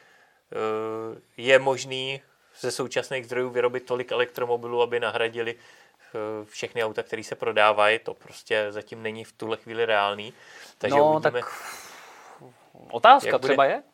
je 1.37 1.59
možný 1.59 2.23
ze 2.61 2.71
současných 2.71 3.27
zdrojů 3.27 3.51
vyrobit 3.51 3.87
tolik 3.87 4.13
elektromobilů, 4.13 4.83
aby 4.83 5.01
nahradili 5.01 5.55
uh, 5.55 6.47
všechny 6.49 6.85
auta, 6.85 7.03
které 7.03 7.25
se 7.25 7.35
prodávají. 7.35 7.99
To 7.99 8.15
prostě 8.15 8.67
zatím 8.71 9.03
není 9.03 9.25
v 9.25 9.33
tuhle 9.33 9.57
chvíli 9.57 9.87
reálný. 9.87 10.35
Takže 10.79 10.97
no, 10.97 11.13
uvidíme. 11.13 11.41
tak 11.41 11.53
otázka 12.91 13.39
bude- 13.39 13.49
třeba 13.49 13.65
je. 13.65 13.83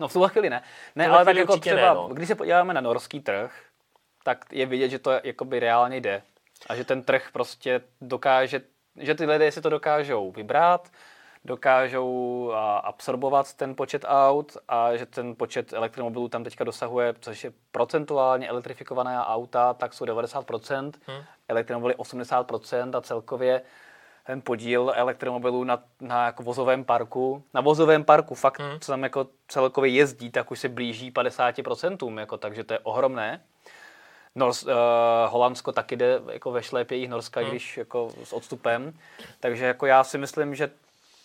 No 0.00 0.08
v 0.08 0.12
tuhle 0.12 0.28
chvíli 0.28 0.50
ne. 0.50 0.62
Ne, 0.96 1.08
ale 1.08 1.24
tak 1.24 1.36
jako 1.36 1.56
třeba, 1.56 1.76
ne, 1.76 1.94
no. 1.94 2.08
když 2.12 2.28
se 2.28 2.34
podíváme 2.34 2.74
na 2.74 2.80
norský 2.80 3.20
trh, 3.20 3.64
tak 4.24 4.44
je 4.52 4.66
vidět, 4.66 4.88
že 4.88 4.98
to 4.98 5.10
jakoby 5.22 5.60
reálně 5.60 5.96
jde. 6.00 6.22
A 6.66 6.76
že 6.76 6.84
ten 6.84 7.02
trh 7.02 7.28
prostě 7.32 7.80
dokáže, 8.00 8.60
že 8.96 9.14
ty 9.14 9.26
lidé 9.26 9.52
si 9.52 9.60
to 9.60 9.68
dokážou 9.70 10.30
vybrat, 10.30 10.88
dokážou 11.44 12.52
absorbovat 12.82 13.54
ten 13.54 13.74
počet 13.74 14.04
aut 14.08 14.56
a 14.68 14.96
že 14.96 15.06
ten 15.06 15.34
počet 15.36 15.72
elektromobilů 15.72 16.28
tam 16.28 16.44
teďka 16.44 16.64
dosahuje, 16.64 17.14
což 17.20 17.44
je 17.44 17.52
procentuálně 17.72 18.48
elektrifikované 18.48 19.18
auta, 19.24 19.74
tak 19.74 19.94
jsou 19.94 20.04
90%, 20.04 20.92
Hmm. 21.06 21.22
elektromobily 21.48 21.94
80% 21.94 22.94
a 22.96 23.00
celkově 23.00 23.62
ten 24.26 24.40
podíl 24.40 24.92
elektromobilů 24.96 25.64
na, 25.64 25.82
na 26.00 26.26
jako 26.26 26.42
vozovém 26.42 26.84
parku, 26.84 27.42
na 27.54 27.60
vozovém 27.60 28.04
parku 28.04 28.34
fakt, 28.34 28.60
Hmm. 28.60 28.80
co 28.80 28.92
tam 28.92 29.02
jako 29.02 29.26
celkově 29.48 29.90
jezdí, 29.90 30.30
tak 30.30 30.50
už 30.50 30.60
se 30.60 30.68
blíží 30.68 31.10
50%, 31.10 32.18
jako, 32.18 32.36
takže 32.38 32.64
to 32.64 32.72
je 32.74 32.78
ohromné. 32.78 33.40
Nors, 34.34 34.62
uh, 34.64 34.70
Holandsko 35.28 35.72
taky 35.72 35.96
jde 35.96 36.20
jako 36.32 36.50
ve 36.50 36.62
šlépě 36.62 36.96
jich 36.98 37.08
Norska, 37.10 37.40
Hmm. 37.40 37.50
když 37.50 37.76
jako 37.76 38.10
s 38.24 38.32
odstupem. 38.32 38.98
Takže 39.40 39.64
jako 39.64 39.86
já 39.86 40.04
si 40.04 40.18
myslím, 40.18 40.54
že 40.54 40.70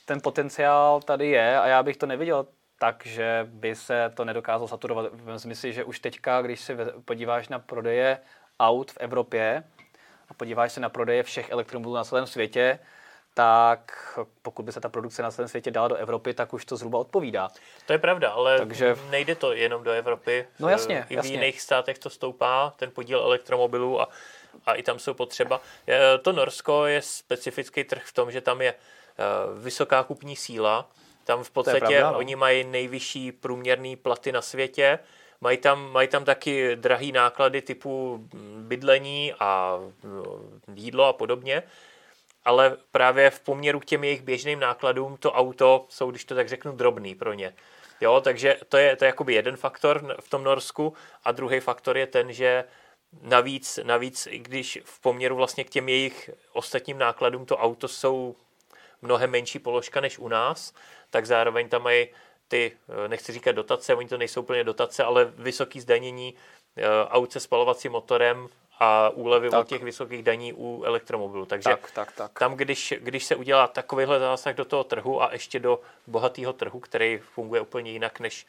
ten 0.08 0.22
potenciál 0.22 1.02
tady 1.02 1.28
je 1.28 1.60
a 1.60 1.68
já 1.68 1.84
bych 1.84 1.98
to 1.98 2.06
neviděl 2.06 2.46
tak, 2.80 3.06
že 3.06 3.48
by 3.50 3.76
se 3.76 4.12
to 4.16 4.26
nedokázalo 4.26 4.68
saturovat. 4.68 5.06
Myslím 5.14 5.56
si, 5.56 5.74
že 5.74 5.84
už 5.84 6.00
teďka, 6.00 6.42
když 6.42 6.62
se 6.62 6.78
podíváš 7.06 7.48
na 7.50 7.60
prodeje 7.60 8.20
aut 8.60 8.92
v 8.92 8.98
Evropě 9.00 9.64
a 10.30 10.34
podíváš 10.34 10.72
se 10.72 10.80
na 10.80 10.90
prodeje 10.90 11.24
všech 11.24 11.50
elektromobilů 11.50 11.96
na 11.96 12.04
celém 12.04 12.28
světě, 12.28 12.80
tak 13.34 13.92
pokud 14.42 14.64
by 14.64 14.72
se 14.72 14.82
ta 14.82 14.90
produkce 14.90 15.24
na 15.24 15.32
celém 15.32 15.48
světě 15.50 15.72
dala 15.72 15.88
do 15.88 15.96
Evropy, 15.96 16.34
tak 16.34 16.54
už 16.54 16.66
to 16.66 16.78
zhruba 16.78 17.00
odpovídá. 17.00 17.50
To 17.86 17.94
je 17.94 18.00
pravda, 18.00 18.30
ale 18.32 18.58
Takže- 18.60 18.96
nejde 19.10 19.36
to 19.36 19.54
jenom 19.54 19.84
do 19.84 19.92
Evropy. 19.92 20.48
No 20.60 20.70
jasně, 20.70 21.00
I 21.10 21.14
v 21.14 21.18
jasně. 21.18 21.32
jiných 21.32 21.62
státech 21.62 22.00
to 22.00 22.10
stoupá, 22.10 22.74
ten 22.78 22.92
podíl 22.92 23.20
elektromobilů 23.20 24.02
a, 24.02 24.10
a 24.66 24.74
i 24.74 24.84
tam 24.84 25.00
jsou 25.00 25.14
potřeba. 25.14 25.62
Je- 25.88 26.18
To 26.22 26.32
Norsko 26.34 26.86
je 26.86 27.02
specifický 27.02 27.84
trh 27.84 28.04
v 28.06 28.14
tom, 28.14 28.32
že 28.32 28.42
tam 28.42 28.62
je 28.62 28.74
eh, 28.74 29.07
vysoká 29.60 30.04
kupní 30.04 30.36
síla. 30.36 30.90
Tam 31.24 31.44
v 31.44 31.52
podstatě 31.52 31.80
pravda, 31.80 32.12
no. 32.12 32.18
oni 32.18 32.36
mají 32.36 32.64
nejvyšší 32.64 33.32
průměrný 33.32 33.96
platy 33.96 34.32
na 34.32 34.42
světě. 34.42 35.00
Mají 35.42 35.58
tam, 35.58 35.92
mají 35.92 36.08
tam 36.08 36.26
taky 36.26 36.76
drahý 36.76 37.12
náklady 37.12 37.62
typu 37.62 38.18
mm, 38.34 38.66
bydlení 38.68 39.34
a 39.40 39.80
mm, 40.04 40.62
jídlo 40.76 41.06
a 41.06 41.14
podobně 41.14 41.64
ale 42.48 42.78
právě 42.92 43.30
v 43.30 43.40
poměru 43.40 43.80
k 43.80 43.86
těm 43.86 44.04
jejich 44.04 44.22
běžným 44.22 44.60
nákladům 44.60 45.18
to 45.18 45.32
auto 45.32 45.86
jsou, 45.90 46.12
když 46.12 46.26
to 46.26 46.36
tak 46.36 46.50
řeknu, 46.50 46.72
drobný 46.72 47.16
pro 47.16 47.34
ně. 47.34 47.54
Jo, 48.02 48.22
takže 48.22 48.58
to 48.70 48.78
je, 48.78 48.96
to 48.96 49.06
je 49.06 49.08
jakoby 49.08 49.34
jeden 49.34 49.58
faktor 49.58 50.16
v 50.20 50.30
tom 50.30 50.44
Norsku 50.44 50.94
a 51.24 51.32
druhý 51.32 51.60
faktor 51.60 51.98
je 51.98 52.08
ten, 52.08 52.34
že 52.34 52.64
navíc, 53.22 53.80
navíc, 53.84 54.28
i 54.32 54.40
když 54.40 54.80
v 54.84 55.00
poměru 55.00 55.36
vlastně 55.36 55.64
k 55.64 55.70
těm 55.70 55.90
jejich 55.90 56.30
ostatním 56.54 56.98
nákladům 56.98 57.46
to 57.46 57.58
auto 57.58 57.88
jsou 57.88 58.36
mnohem 59.02 59.32
menší 59.32 59.60
položka 59.60 60.02
než 60.02 60.20
u 60.20 60.28
nás, 60.28 60.74
tak 61.10 61.26
zároveň 61.26 61.70
tam 61.70 61.84
mají 61.84 62.08
ty, 62.48 62.72
eh, 63.06 63.08
nechci 63.08 63.32
říkat 63.32 63.52
dotace, 63.52 63.96
oni 63.96 64.10
to 64.10 64.18
nejsou 64.18 64.42
úplně 64.42 64.64
dotace, 64.64 65.04
ale 65.04 65.26
vysoký 65.26 65.80
zdanění 65.80 66.34
eh, 66.78 66.84
aut 67.10 67.32
se 67.32 67.40
spalovacím 67.40 67.92
motorem 67.92 68.48
a 68.80 69.10
úlevy 69.10 69.50
Tak. 69.50 69.60
od 69.60 69.68
těch 69.68 69.84
vysokých 69.84 70.24
daní 70.24 70.54
u 70.54 70.84
elektromobilů. 70.84 71.46
Takže 71.46 71.70
Tak, 71.70 71.92
tak, 71.92 72.12
tak. 72.12 72.40
tam, 72.40 72.56
když, 72.56 72.94
když 73.00 73.26
se 73.26 73.36
udělá 73.36 73.68
takovýhle 73.68 74.20
zásah 74.20 74.56
do 74.56 74.66
toho 74.66 74.84
trhu 74.84 75.22
a 75.24 75.30
ještě 75.34 75.60
do 75.60 75.80
bohatého 76.08 76.54
trhu, 76.54 76.80
který 76.80 77.18
funguje 77.18 77.62
úplně 77.62 77.92
jinak 77.92 78.20
než 78.20 78.48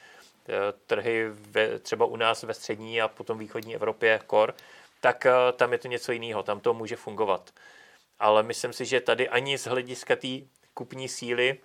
eh, 0.48 0.52
trhy 0.86 1.28
ve, 1.30 1.78
třeba 1.78 2.06
u 2.06 2.16
nás 2.16 2.42
ve 2.42 2.54
střední 2.54 3.02
a 3.02 3.08
potom 3.08 3.38
východní 3.38 3.74
Evropě 3.74 4.20
kor, 4.26 4.54
tak 5.00 5.26
tam 5.56 5.72
je 5.72 5.78
to 5.78 5.88
něco 5.88 6.12
jiného, 6.12 6.42
tam 6.42 6.60
to 6.60 6.74
může 6.74 6.96
fungovat. 6.96 7.50
Ale 8.20 8.42
myslím 8.42 8.72
si, 8.72 8.86
že 8.86 9.00
tady 9.00 9.28
ani 9.28 9.58
z 9.58 9.66
hlediska 9.66 10.16
té 10.16 10.28
kupní 10.74 11.08
síly 11.08 11.58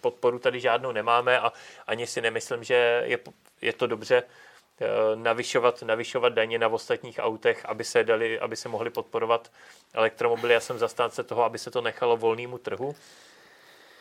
podporu 0.00 0.38
tady 0.38 0.60
žádnou 0.60 0.92
nemáme 0.92 1.40
a 1.40 1.52
ani 1.86 2.06
si 2.06 2.20
nemyslím, 2.20 2.64
že 2.64 3.02
je, 3.04 3.18
je 3.62 3.72
to 3.72 3.86
dobře 3.86 4.22
eh, 4.22 4.86
navyšovat, 5.14 5.82
navyšovat 5.82 6.28
daně 6.28 6.58
na 6.58 6.68
ostatních 6.68 7.18
autech, 7.18 7.66
aby 7.66 7.84
se, 7.84 8.04
dali, 8.04 8.40
aby 8.40 8.56
se 8.56 8.68
mohli 8.68 8.90
podporovat 8.90 9.52
elektromobily. 9.92 10.54
Já 10.54 10.60
jsem 10.60 10.78
zastánce 10.78 11.24
toho, 11.24 11.44
aby 11.44 11.58
se 11.58 11.70
to 11.70 11.80
nechalo 11.80 12.16
volnému 12.16 12.58
trhu. 12.58 12.96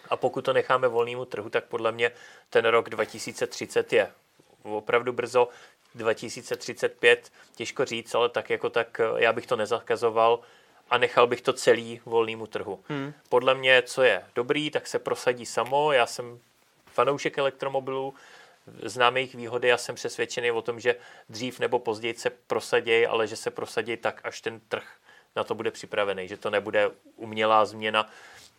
A 0.10 0.15
pokud 0.17 0.45
to 0.45 0.54
necháme 0.54 0.88
volnému 0.88 1.25
trhu, 1.25 1.49
tak 1.49 1.63
podle 1.63 1.91
mě 1.91 2.12
ten 2.49 2.65
rok 2.65 2.89
2030 2.89 3.93
je 3.93 4.12
opravdu 4.63 5.13
brzo. 5.13 5.47
2035 5.95 7.32
těžko 7.56 7.86
říct, 7.86 8.15
ale 8.15 8.30
tak 8.30 8.49
jako 8.49 8.69
tak 8.69 8.99
eh, 8.99 9.23
já 9.23 9.34
bych 9.34 9.47
to 9.47 9.56
nezakazoval 9.56 10.39
a 10.89 10.97
nechal 10.97 11.28
bych 11.28 11.41
to 11.41 11.54
celý 11.54 12.02
volnému 12.06 12.47
trhu. 12.47 12.80
Hmm. 12.89 13.13
Podle 13.30 13.56
mě, 13.56 13.82
co 13.82 14.04
je 14.04 14.25
dobrý, 14.36 14.71
tak 14.71 14.88
se 14.88 14.99
prosadí 14.99 15.45
samo. 15.45 15.91
Já 15.91 16.06
jsem 16.06 16.39
fanoušek 16.86 17.38
elektromobilů, 17.38 18.13
znám 18.84 19.17
jejich 19.17 19.36
výhody, 19.36 19.67
já 19.67 19.78
jsem 19.78 19.95
přesvědčený 19.95 20.52
o 20.52 20.62
tom, 20.62 20.80
že 20.80 20.95
dřív 21.30 21.60
nebo 21.60 21.80
později 21.80 22.13
se 22.13 22.30
prosadějí, 22.30 23.08
ale 23.08 23.28
že 23.28 23.36
se 23.36 23.52
prosadí 23.52 23.97
tak, 23.97 24.21
až 24.23 24.41
ten 24.41 24.60
trh 24.60 24.95
na 25.36 25.43
to 25.43 25.56
bude 25.56 25.71
připravený, 25.71 26.28
že 26.28 26.38
to 26.38 26.49
nebude 26.49 26.91
umělá 27.15 27.65
změna 27.65 28.10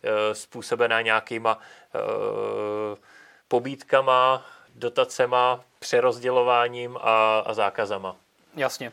e, 0.03 0.35
způsobená 0.35 1.01
nějakýma 1.01 1.59
e, 1.59 1.97
pobídkama, 3.47 4.45
dotacema, 4.75 5.63
přerozdělováním 5.79 6.97
a, 7.01 7.39
a 7.39 7.53
zákazama. 7.53 8.15
Jasně. 8.55 8.91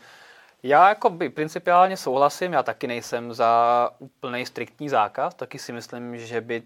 Já 0.62 0.88
jako 0.88 1.10
by 1.10 1.28
principiálně 1.28 1.96
souhlasím, 1.96 2.52
já 2.52 2.62
taky 2.62 2.86
nejsem 2.86 3.34
za 3.34 3.90
úplný 3.98 4.46
striktní 4.46 4.88
zákaz, 4.88 5.34
taky 5.34 5.58
si 5.58 5.72
myslím, 5.72 6.18
že 6.18 6.40
by 6.40 6.62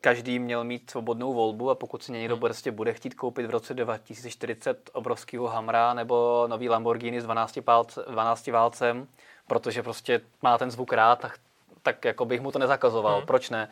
každý 0.00 0.38
měl 0.38 0.64
mít 0.64 0.90
svobodnou 0.90 1.32
volbu 1.32 1.70
a 1.70 1.74
pokud 1.74 2.02
si 2.02 2.12
někdo 2.12 2.36
prostě 2.36 2.70
bude 2.70 2.92
chtít 2.92 3.14
koupit 3.14 3.46
v 3.46 3.50
roce 3.50 3.74
2040 3.74 4.90
obrovskýho 4.92 5.46
Hamra 5.46 5.94
nebo 5.94 6.44
nový 6.46 6.68
Lamborghini 6.68 7.20
s 7.20 7.24
12, 7.24 7.58
pálce, 7.64 8.04
12 8.08 8.46
válcem, 8.46 9.08
protože 9.46 9.82
prostě 9.82 10.20
má 10.42 10.58
ten 10.58 10.70
zvuk 10.70 10.92
rád, 10.92 11.18
tak, 11.20 11.38
tak 11.82 12.04
jako 12.04 12.24
bych 12.24 12.40
mu 12.40 12.52
to 12.52 12.58
nezakazoval. 12.58 13.16
Hmm. 13.16 13.26
Proč 13.26 13.50
ne? 13.50 13.68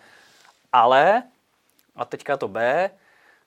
Ale, 0.73 1.23
a 1.97 2.05
teďka 2.05 2.37
to 2.37 2.49
B, 2.49 2.91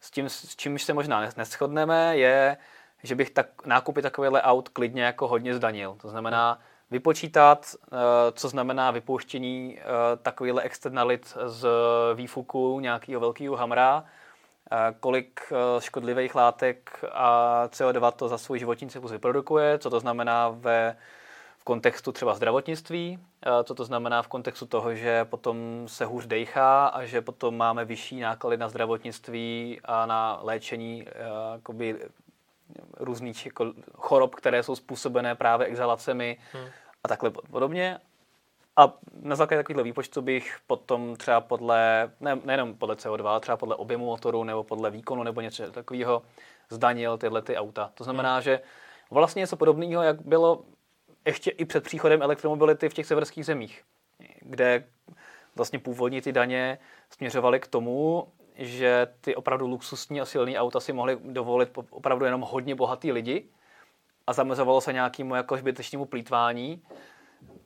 s 0.02 0.12
tím, 0.12 0.30
s 0.30 0.56
čímž 0.56 0.84
se 0.84 0.94
možná 0.94 1.28
nes- 1.28 1.34
neschodneme, 1.38 2.18
je, 2.18 2.58
že 3.04 3.16
bych 3.16 3.30
tak, 3.30 3.66
nákupy 3.66 4.02
takovéhle 4.02 4.42
aut 4.42 4.70
klidně 4.70 5.04
jako 5.04 5.28
hodně 5.28 5.56
zdanil. 5.56 5.98
To 6.02 6.10
znamená 6.10 6.60
vypočítat, 6.92 7.76
eh, 7.76 7.98
co 8.32 8.50
znamená 8.50 8.92
vypouštění 8.92 9.80
eh, 9.80 9.84
takovýhle 10.18 10.62
externalit 10.62 11.38
z 11.46 11.68
výfuku 12.16 12.80
nějakého 12.80 13.22
velkého 13.22 13.56
hamra, 13.56 14.04
eh, 14.72 14.96
kolik 15.00 15.42
škodlivých 15.80 16.36
látek 16.36 17.04
a 17.12 17.68
CO2 17.68 18.12
to 18.12 18.28
za 18.28 18.38
svůj 18.38 18.60
životní 18.60 18.90
cyklus 18.90 19.12
vyprodukuje, 19.12 19.80
co 19.80 19.90
to 19.90 20.00
znamená 20.00 20.50
ve, 20.50 20.98
v 21.58 21.64
kontextu 21.64 22.12
třeba 22.12 22.34
zdravotnictví, 22.34 23.20
co 23.64 23.76
to 23.76 23.86
znamená 23.86 24.22
v 24.22 24.28
kontextu 24.28 24.66
toho, 24.66 24.96
že 24.96 25.26
potom 25.26 25.84
se 25.88 26.06
hůř 26.06 26.26
dejchá 26.26 26.88
a 26.88 27.06
že 27.06 27.22
potom 27.22 27.58
máme 27.58 27.86
vyšší 27.86 28.20
náklady 28.20 28.58
na 28.58 28.70
zdravotnictví 28.70 29.80
a 29.86 30.06
na 30.06 30.40
léčení 30.42 31.06
různých 32.98 33.46
jako 33.46 33.74
chorob, 33.96 34.36
které 34.36 34.64
jsou 34.64 34.76
způsobené 34.76 35.36
právě 35.36 35.68
exhalacemi 35.68 36.38
Hmm. 36.54 36.66
a 37.04 37.08
takhle 37.08 37.30
podobně. 37.30 38.00
A 38.78 38.94
na 39.22 39.36
základě 39.36 39.60
takového 39.60 39.84
výpočtu 39.84 40.22
bych 40.22 40.58
potom 40.68 41.16
třeba 41.16 41.42
podle, 41.42 42.12
ne, 42.20 42.40
nejenom 42.44 42.76
podle 42.76 42.96
CO2, 42.96 43.40
třeba 43.40 43.58
podle 43.58 43.76
objemu 43.76 44.06
motoru 44.06 44.44
nebo 44.44 44.64
podle 44.64 44.92
výkonu 44.92 45.24
nebo 45.24 45.42
něco 45.42 45.72
takového 45.72 46.22
zdanil 46.70 47.18
tyhle 47.18 47.42
ty 47.42 47.58
auta. 47.58 47.92
To 47.94 48.04
znamená, 48.04 48.34
hmm. 48.34 48.42
že 48.42 48.60
vlastně 49.12 49.40
něco 49.40 49.58
podobného, 49.58 50.04
jak 50.04 50.22
bylo 50.22 50.64
ještě 51.26 51.52
i 51.52 51.66
před 51.66 51.84
příchodem 51.84 52.22
elektromobility 52.22 52.90
v 52.90 52.94
těch 52.94 53.06
severských 53.06 53.46
zemích, 53.46 53.84
kde 54.40 54.84
vlastně 55.56 55.80
původní 55.80 56.22
ty 56.22 56.32
daně 56.32 56.78
směřovaly 57.10 57.60
k 57.60 57.68
tomu, 57.68 58.28
že 58.56 59.08
ty 59.22 59.36
opravdu 59.36 59.68
luxusní 59.68 60.22
a 60.22 60.26
silné 60.26 60.60
auta 60.60 60.80
si 60.80 60.94
mohli 60.94 61.18
dovolit 61.24 61.70
opravdu 61.90 62.26
jenom 62.26 62.42
hodně 62.42 62.76
bohatý 62.76 63.12
lidi 63.12 63.46
a 64.28 64.34
zamezovalo 64.34 64.82
se 64.82 64.94
nějakému 64.94 65.36
jako 65.36 65.58
zbytečnému 65.58 66.06
plítvání, 66.06 66.82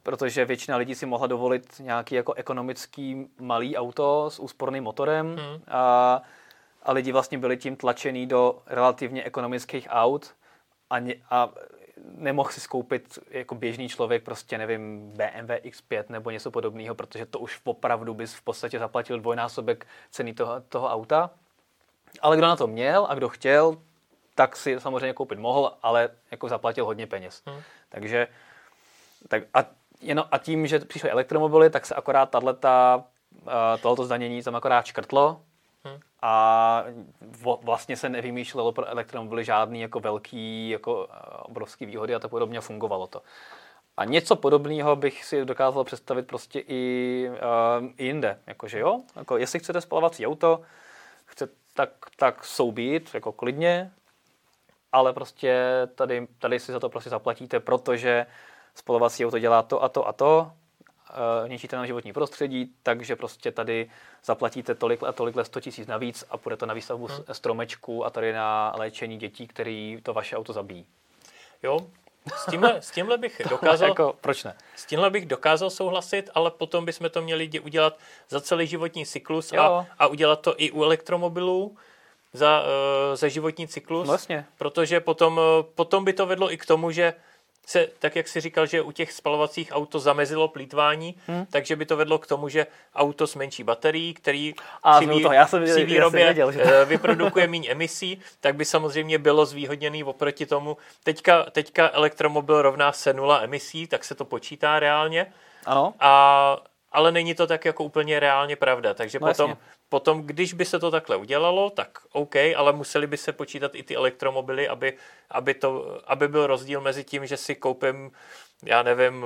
protože 0.04 0.46
většina 0.46 0.78
lidí 0.78 0.96
si 0.96 1.06
mohla 1.06 1.28
dovolit 1.28 1.80
nějaký 1.80 2.16
jako 2.16 2.34
ekonomický 2.34 3.28
malý 3.40 3.78
auto 3.78 4.30
s 4.30 4.40
úsporným 4.40 4.84
motorem 4.84 5.36
hmm. 5.36 5.62
a, 5.68 6.22
a 6.84 6.92
lidi 6.92 7.12
vlastně 7.12 7.38
byli 7.38 7.58
tím 7.58 7.76
tlačený 7.76 8.28
do 8.28 8.62
relativně 8.68 9.24
ekonomických 9.24 9.88
aut 9.92 10.34
a, 10.90 10.98
a 11.30 11.50
nemohl 12.18 12.50
si 12.50 12.60
skoupit 12.62 13.20
jako 13.30 13.56
běžný 13.56 13.90
člověk 13.90 14.24
prostě, 14.24 14.58
nevím, 14.58 15.12
BMW 15.12 15.52
X5 15.52 16.04
nebo 16.10 16.30
něco 16.30 16.52
podobného, 16.52 16.96
protože 16.96 17.26
to 17.26 17.40
už 17.40 17.62
opravdu 17.64 18.14
bys 18.14 18.34
v 18.34 18.42
podstatě 18.42 18.80
zaplatil 18.80 19.20
dvojnásobek 19.20 19.88
ceny 20.12 20.34
toho, 20.34 20.62
toho 20.62 20.90
auta. 20.90 21.30
Ale 22.22 22.38
kdo 22.38 22.48
na 22.48 22.56
to 22.56 22.68
měl 22.68 23.08
a 23.10 23.16
kdo 23.16 23.30
chtěl, 23.30 23.78
tak 24.36 24.56
si 24.56 24.80
samozřejmě 24.80 25.14
koupit 25.14 25.40
mohl, 25.40 25.78
ale 25.84 26.10
jako 26.32 26.50
zaplatil 26.50 26.86
hodně 26.86 27.08
peněz. 27.08 27.42
Hmm. 27.46 27.62
Takže 27.90 28.28
tak 29.28 29.44
a, 29.54 29.66
jenom, 30.02 30.26
a 30.32 30.38
tím, 30.38 30.68
že 30.68 30.80
přišly 30.80 31.10
elektromobily, 31.10 31.70
tak 31.70 31.86
se 31.86 31.96
akorát 31.96 32.26
tato, 32.26 33.04
tohoto 33.82 34.06
zdanění 34.06 34.44
tam 34.44 34.56
akorát 34.56 34.86
škrtlo 34.86 35.42
hmm. 35.86 36.00
a 36.22 36.84
vlastně 37.62 37.98
se 37.98 38.10
nevymýšlelo 38.10 38.72
pro 38.72 38.86
elektromobily 38.86 39.46
žádný 39.46 39.82
jako 39.82 40.00
velký, 40.00 40.70
jako 40.70 41.08
obrovský 41.42 41.86
výhody 41.86 42.16
a 42.16 42.20
tak 42.20 42.32
podobně 42.32 42.62
fungovalo 42.62 43.08
to. 43.08 43.22
A 43.98 44.06
něco 44.06 44.36
podobného 44.36 44.96
bych 44.96 45.26
si 45.26 45.46
dokázal 45.46 45.84
představit 45.84 46.28
prostě 46.28 46.64
i, 46.68 47.30
uh, 47.30 47.88
i 47.98 48.06
jinde. 48.06 48.40
Jakože 48.48 48.80
jo, 48.80 49.02
jako 49.16 49.38
jestli 49.38 49.60
chcete 49.60 49.82
spalovací 49.82 50.28
auto, 50.28 50.62
chce, 51.26 51.50
tak, 51.74 51.90
tak 52.18 52.46
soubít, 52.46 53.10
jako 53.14 53.32
klidně, 53.32 53.92
ale 54.92 55.14
prostě 55.14 55.62
tady, 55.96 56.28
tady 56.40 56.60
si 56.60 56.72
za 56.72 56.80
to 56.80 56.90
prostě 56.90 57.10
zaplatíte, 57.10 57.60
protože 57.60 58.26
spalovací 58.76 59.26
auto 59.26 59.40
dělá 59.40 59.62
to 59.62 59.84
a 59.84 59.90
to 59.90 60.08
a 60.08 60.14
to, 60.14 60.52
uh, 61.10 61.50
ničíte 61.50 61.76
na 61.76 61.86
životní 61.86 62.14
prostředí, 62.14 62.74
takže 62.84 63.16
prostě 63.16 63.52
tady 63.52 63.90
zaplatíte 64.24 64.76
tolik 64.76 65.04
a 65.04 65.12
tolik 65.12 65.36
100 65.44 65.60
tisíc 65.62 65.88
navíc 65.88 66.24
a 66.30 66.38
půjde 66.38 66.58
to 66.58 66.66
na 66.66 66.74
výstavbu 66.74 67.08
hmm. 67.08 67.24
stromečku 67.32 68.06
a 68.06 68.10
tady 68.10 68.34
na 68.34 68.74
léčení 68.78 69.18
dětí, 69.18 69.48
který 69.48 70.00
to 70.04 70.14
vaše 70.14 70.38
auto 70.38 70.54
zabíjí. 70.54 70.86
Jo, 71.64 71.80
s 72.36 72.46
tímhle, 72.46 72.82
s 72.82 72.92
tímhle 72.92 73.18
bych 73.18 73.42
dokázal... 73.50 73.90
jako, 73.90 74.16
proč 74.22 74.44
ne? 74.44 74.56
S 74.76 74.86
tímhle 74.86 75.10
bych 75.10 75.26
dokázal 75.26 75.70
souhlasit, 75.70 76.30
ale 76.34 76.52
potom 76.52 76.86
bychom 76.86 77.10
to 77.10 77.22
měli 77.22 77.60
udělat 77.60 78.00
za 78.30 78.42
celý 78.42 78.68
životní 78.68 79.06
cyklus 79.06 79.54
a, 79.54 79.88
a 80.00 80.08
udělat 80.08 80.42
to 80.42 80.54
i 80.58 80.72
u 80.72 80.84
elektromobilů 80.84 81.78
za, 82.34 82.62
uh, 82.62 83.16
za 83.16 83.28
životní 83.28 83.68
cyklus. 83.68 84.08
Vlastně. 84.08 84.46
Protože 84.58 85.00
potom, 85.00 85.38
uh, 85.38 85.44
potom 85.76 86.06
by 86.06 86.14
to 86.14 86.26
vedlo 86.26 86.54
i 86.54 86.58
k 86.58 86.66
tomu, 86.66 86.92
že 86.92 87.14
se, 87.66 87.88
tak 88.00 88.16
jak 88.16 88.28
si 88.28 88.42
říkal, 88.42 88.66
že 88.66 88.82
u 88.82 88.92
těch 88.92 89.12
spalovacích 89.12 89.70
auto 89.72 90.00
zamezilo 90.00 90.48
plítvání, 90.48 91.16
hmm. 91.28 91.46
takže 91.46 91.76
by 91.76 91.86
to 91.86 91.98
vedlo 91.98 92.18
k 92.18 92.28
tomu, 92.28 92.50
že 92.50 92.68
auto 92.96 93.28
s 93.28 93.36
menší 93.36 93.64
baterií, 93.64 94.14
který 94.14 94.54
a 94.84 94.98
při, 94.98 95.06
vý, 95.06 95.22
toho, 95.22 95.34
já 95.34 95.48
jsem, 95.48 95.64
při 95.64 95.86
výrobě 95.86 96.22
já 96.22 96.28
jsem 96.28 96.36
věděl, 96.36 96.52
že... 96.52 96.64
Eh, 96.64 96.86
vyprodukuje 96.86 97.48
méně 97.48 97.70
emisí, 97.70 98.22
tak 98.40 98.56
by 98.56 98.66
samozřejmě 98.66 99.20
bylo 99.20 99.46
zvýhodněný 99.46 100.04
oproti 100.04 100.46
tomu. 100.46 100.78
Teďka, 101.04 101.44
teďka 101.44 101.90
elektromobil 101.94 102.62
rovná 102.62 102.92
se 102.92 103.14
nula 103.14 103.42
emisí, 103.42 103.88
tak 103.88 104.04
se 104.04 104.16
to 104.16 104.26
počítá 104.26 104.80
reálně. 104.80 105.34
Ano. 105.66 105.94
A 106.00 106.58
ale 106.96 107.12
není 107.12 107.36
to 107.36 107.48
tak 107.48 107.66
jako 107.66 107.84
úplně 107.84 108.20
reálně 108.20 108.56
pravda. 108.56 108.94
Takže 108.94 109.20
no 109.22 109.28
potom, 109.28 109.58
potom, 109.90 110.22
když 110.22 110.54
by 110.54 110.66
se 110.66 110.80
to 110.80 110.92
takhle 110.92 111.16
udělalo, 111.16 111.70
tak 111.70 112.00
OK, 112.12 112.36
ale 112.36 112.74
museli 112.74 113.08
by 113.08 113.18
se 113.18 113.34
počítat 113.34 113.76
i 113.76 113.84
ty 113.84 113.96
elektromobily, 113.96 114.68
aby, 114.68 114.94
aby, 115.30 115.54
to, 115.54 116.02
aby 116.08 116.28
byl 116.28 116.48
rozdíl 116.48 116.82
mezi 116.82 117.04
tím, 117.04 117.26
že 117.26 117.38
si 117.38 117.56
koupím, 117.56 118.12
já 118.64 118.84
nevím, 118.84 119.26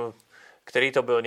který 0.64 0.92
to 0.92 1.02
byl, 1.02 1.22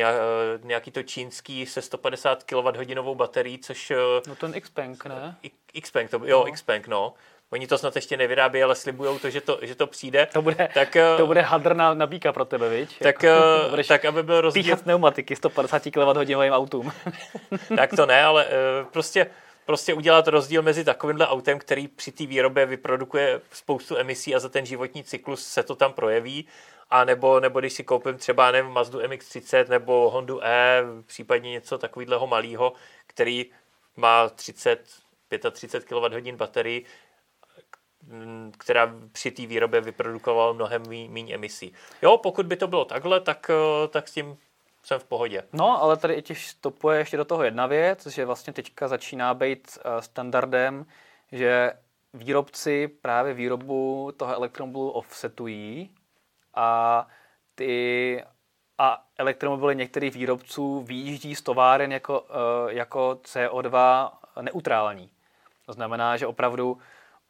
nějaký 0.64 0.92
to 0.92 1.04
čínský 1.04 1.66
se 1.66 1.82
150 1.82 2.44
kWh 2.44 3.16
baterií, 3.16 3.60
což... 3.60 3.92
No 4.28 4.36
ten 4.36 4.62
Xpeng, 4.62 5.06
ne? 5.06 5.36
Xpeng, 5.82 6.10
to, 6.10 6.22
jo, 6.26 6.44
no. 6.48 6.52
Xpeng, 6.52 6.88
no 6.88 7.14
Oni 7.54 7.68
to 7.68 7.78
snad 7.78 7.96
ještě 7.96 8.18
nevyrábí, 8.18 8.64
ale 8.64 8.76
slibují 8.76 9.20
to, 9.20 9.30
že 9.30 9.42
to, 9.42 9.60
že 9.62 9.76
to 9.76 9.88
přijde. 9.88 10.28
To 10.34 10.42
bude, 10.42 10.70
tak, 10.74 10.98
to 11.18 11.28
bude 11.28 11.42
hadr 11.42 11.76
na, 11.76 11.94
na 11.94 12.08
bíka 12.08 12.34
pro 12.34 12.46
tebe, 12.46 12.70
viď? 12.70 13.00
Tak, 13.00 13.24
jako, 13.24 13.84
tak 13.88 14.06
aby 14.06 14.24
byl 14.24 14.42
rozdíl... 14.42 14.64
Píchat 14.64 14.82
pneumatiky 14.82 15.36
150 15.36 15.84
kWh 15.84 16.52
autům. 16.52 16.92
tak 17.78 17.90
to 17.96 18.06
ne, 18.06 18.24
ale 18.24 18.46
uh, 18.46 18.88
prostě 18.92 19.28
prostě 19.66 19.94
udělat 19.94 20.28
rozdíl 20.28 20.62
mezi 20.62 20.84
takovýmhle 20.84 21.28
autem, 21.28 21.60
který 21.60 21.88
při 21.88 22.12
té 22.12 22.26
výrobě 22.26 22.66
vyprodukuje 22.66 23.42
spoustu 23.52 23.98
emisí 23.98 24.36
a 24.36 24.40
za 24.40 24.50
ten 24.50 24.66
životní 24.66 25.04
cyklus 25.04 25.48
se 25.48 25.64
to 25.64 25.76
tam 25.76 25.94
projeví, 25.94 26.48
a 26.90 27.04
nebo, 27.04 27.40
nebo 27.40 27.60
když 27.60 27.74
si 27.74 27.84
koupím 27.84 28.18
třeba 28.18 28.52
nevím, 28.52 28.72
Mazdu 28.72 29.00
MX-30 29.00 29.70
nebo 29.70 30.10
Hondu 30.10 30.46
E, 30.46 30.84
případně 31.06 31.52
něco 31.52 31.78
takového 31.78 32.28
malého, 32.28 32.74
který 33.08 33.46
má 33.96 34.30
30, 34.30 34.90
35 35.52 35.86
kWh 35.86 36.36
baterii, 36.36 36.86
která 38.58 38.94
při 39.12 39.32
té 39.32 39.46
výrobě 39.46 39.82
vyprodukovala 39.82 40.54
mnohem 40.54 40.84
méně 41.10 41.36
emisí. 41.36 41.74
Jo, 42.02 42.18
pokud 42.18 42.46
by 42.46 42.56
to 42.56 42.68
bylo 42.68 42.86
takhle, 42.86 43.20
tak, 43.20 43.50
eh, 43.50 43.88
tak 43.88 44.08
s 44.08 44.14
tím 44.14 44.38
jsem 44.84 45.00
v 45.00 45.04
pohodě. 45.04 45.44
No, 45.54 45.84
ale 45.84 45.98
tady 45.98 46.22
těch 46.22 46.40
stopuje 46.40 46.98
ještě 47.00 47.18
do 47.18 47.26
toho 47.26 47.44
jedna 47.44 47.68
věc, 47.68 48.08
že 48.08 48.26
vlastně 48.26 48.54
teďka 48.54 48.88
začíná 48.88 49.34
být 49.34 49.78
eh, 49.78 50.02
standardem, 50.02 50.86
že 51.32 51.74
výrobci 52.14 52.88
právě 52.88 53.34
výrobu 53.34 54.12
toho 54.18 54.34
elektromobilu 54.34 54.90
offsetují 54.90 55.90
a 56.56 57.08
ty 57.56 58.24
a 58.78 59.06
elektromobily 59.18 59.76
některých 59.76 60.14
výrobců 60.14 60.82
výjíždí 60.82 61.36
z 61.36 61.42
továren 61.42 61.92
jako, 61.92 62.26
eh, 62.30 62.74
jako 62.74 63.20
CO2 63.24 64.12
neutrální. 64.42 65.10
To 65.66 65.74
znamená, 65.74 66.18
že 66.18 66.28
opravdu 66.28 66.78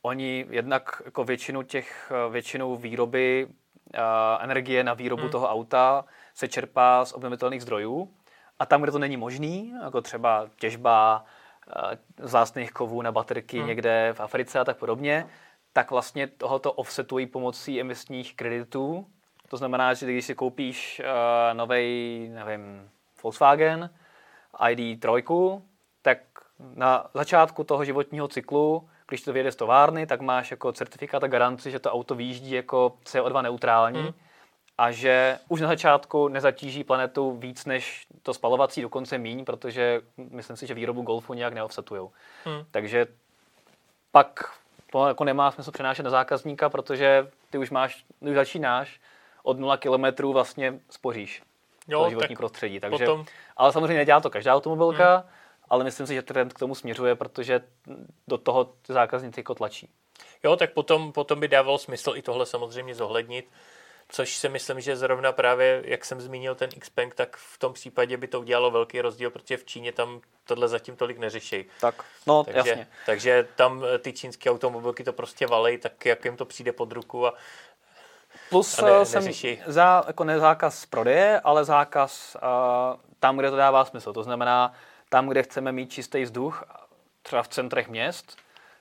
oni 0.06 0.46
jednak 0.50 1.02
jako 1.06 1.24
většinu 1.24 1.64
těch, 1.64 2.12
většinou 2.30 2.76
výroby 2.76 3.48
uh, 3.48 4.00
energie 4.40 4.84
na 4.84 4.94
výrobu 4.94 5.22
hmm. 5.22 5.32
toho 5.32 5.50
auta 5.50 6.06
se 6.34 6.48
čerpá 6.48 7.06
z 7.06 7.14
obnovitelných 7.14 7.62
zdrojů 7.62 8.14
a 8.60 8.66
tam, 8.66 8.82
kde 8.82 8.92
to 8.92 9.00
není 9.00 9.18
možný, 9.18 9.74
jako 9.84 10.02
třeba 10.02 10.48
těžba 10.60 11.26
uh, 11.76 11.92
vzácných 12.26 12.72
kovů 12.72 13.02
na 13.02 13.12
baterky 13.12 13.58
hmm. 13.58 13.68
někde 13.68 14.14
v 14.14 14.20
Africe 14.20 14.60
a 14.60 14.64
tak 14.64 14.78
podobně, 14.78 15.28
tak 15.74 15.92
vlastně 15.92 16.28
tohoto 16.28 16.74
offsetují 16.74 17.26
pomocí 17.26 17.82
emisních 17.82 18.36
kreditů. 18.36 19.06
To 19.50 19.58
znamená, 19.58 19.94
že 19.94 20.06
když 20.06 20.26
si 20.26 20.36
koupíš 20.36 21.02
uh, 21.04 21.58
nový, 21.58 22.30
nevím, 22.34 22.90
Volkswagen 23.24 23.90
ID3, 24.60 25.62
tak 26.02 26.20
na 26.76 27.10
začátku 27.14 27.64
toho 27.64 27.86
životního 27.86 28.28
cyklu 28.28 28.90
když 29.08 29.22
to 29.22 29.34
vyjede 29.34 29.52
z 29.52 29.56
továrny, 29.56 30.08
tak 30.08 30.22
máš 30.22 30.52
jako 30.52 30.72
certifikát 30.72 31.24
a 31.24 31.28
garanci, 31.28 31.72
že 31.72 31.80
to 31.80 31.92
auto 31.92 32.16
výjíždí 32.16 32.52
jako 32.52 32.94
CO2 33.06 33.42
neutrální 33.42 34.02
mm. 34.02 34.14
a 34.78 34.92
že 34.92 35.40
už 35.50 35.62
na 35.62 35.68
začátku 35.68 36.28
nezatíží 36.28 36.84
planetu 36.84 37.32
víc 37.32 37.66
než 37.66 38.08
to 38.24 38.34
spalovací, 38.34 38.82
dokonce 38.82 39.18
míň, 39.18 39.46
protože 39.46 40.02
myslím 40.18 40.58
si, 40.58 40.68
že 40.68 40.74
výrobu 40.74 41.02
Golfu 41.02 41.34
nějak 41.34 41.54
neoffsetujou. 41.54 42.12
Mm. 42.46 42.66
Takže 42.72 43.08
pak 44.12 44.54
to 44.92 45.08
jako 45.08 45.24
nemá 45.24 45.52
smysl 45.52 45.72
přenášet 45.72 46.04
na 46.04 46.10
zákazníka, 46.10 46.70
protože 46.70 47.32
ty 47.50 47.58
už 47.58 47.70
máš, 47.70 48.06
ty 48.20 48.30
už 48.30 48.36
začínáš 48.36 49.00
od 49.44 49.60
0 49.60 49.78
kilometrů 49.78 50.34
vlastně 50.34 50.80
spoříš 50.90 51.44
jo, 51.88 52.04
to 52.04 52.10
životní 52.10 52.28
tak 52.28 52.38
prostředí. 52.38 52.80
Takže, 52.80 53.06
potom... 53.06 53.26
Ale 53.58 53.74
samozřejmě 53.74 53.98
nedělá 53.98 54.20
to 54.20 54.30
každá 54.30 54.56
automobilka, 54.56 55.16
hmm 55.16 55.43
ale 55.74 55.84
myslím 55.84 56.08
si, 56.08 56.14
že 56.14 56.22
trend 56.22 56.54
k 56.54 56.60
tomu 56.60 56.76
směřuje, 56.76 57.16
protože 57.16 57.62
do 58.28 58.38
toho 58.38 58.74
zákazníci 58.88 59.40
jako 59.40 59.56
tlačí. 59.56 59.90
Jo, 60.44 60.56
tak 60.56 60.74
potom, 60.74 61.12
potom 61.12 61.40
by 61.40 61.48
dávalo 61.48 61.78
smysl 61.78 62.14
i 62.16 62.22
tohle 62.22 62.46
samozřejmě 62.46 62.96
zohlednit, 62.96 63.50
což 64.10 64.36
si 64.36 64.50
myslím, 64.50 64.82
že 64.82 64.96
zrovna 64.96 65.32
právě, 65.32 65.84
jak 65.86 66.06
jsem 66.06 66.22
zmínil 66.22 66.56
ten 66.56 66.70
Xpeng, 66.70 67.16
tak 67.16 67.38
v 67.38 67.58
tom 67.58 67.74
případě 67.74 68.18
by 68.18 68.28
to 68.28 68.40
udělalo 68.40 68.72
velký 68.72 69.02
rozdíl, 69.02 69.30
protože 69.30 69.58
v 69.58 69.66
Číně 69.66 69.92
tam 69.92 70.22
tohle 70.46 70.68
zatím 70.68 70.96
tolik 70.96 71.18
neřeší. 71.18 71.66
Tak, 71.82 72.04
no 72.28 72.44
takže, 72.44 72.70
jasně. 72.70 72.88
Takže 73.06 73.48
tam 73.56 73.84
ty 74.00 74.14
čínské 74.14 74.52
automobilky 74.52 75.04
to 75.04 75.14
prostě 75.14 75.48
valej, 75.48 75.78
tak 75.78 76.06
jak 76.06 76.26
jim 76.26 76.38
to 76.38 76.46
přijde 76.46 76.72
pod 76.72 76.92
ruku 76.92 77.28
a 77.28 77.34
Plus 78.50 78.80
A 78.80 78.86
ne- 78.86 78.92
eh, 79.02 79.06
jsem 79.06 79.32
za, 79.66 80.04
jako 80.08 80.24
ne 80.24 80.40
zákaz 80.40 80.86
prodeje, 80.86 81.40
ale 81.40 81.66
zákaz 81.66 82.36
uh, 82.36 83.00
tam, 83.20 83.38
kde 83.38 83.50
to 83.50 83.56
dává 83.56 83.86
smysl. 83.86 84.14
To 84.14 84.24
znamená, 84.24 84.74
tam, 85.14 85.28
kde 85.30 85.44
chceme 85.44 85.72
mít 85.72 85.92
čistý 85.92 86.24
vzduch, 86.24 86.64
třeba 87.22 87.44
v 87.44 87.48
centrech 87.48 87.90
měst, 87.90 88.38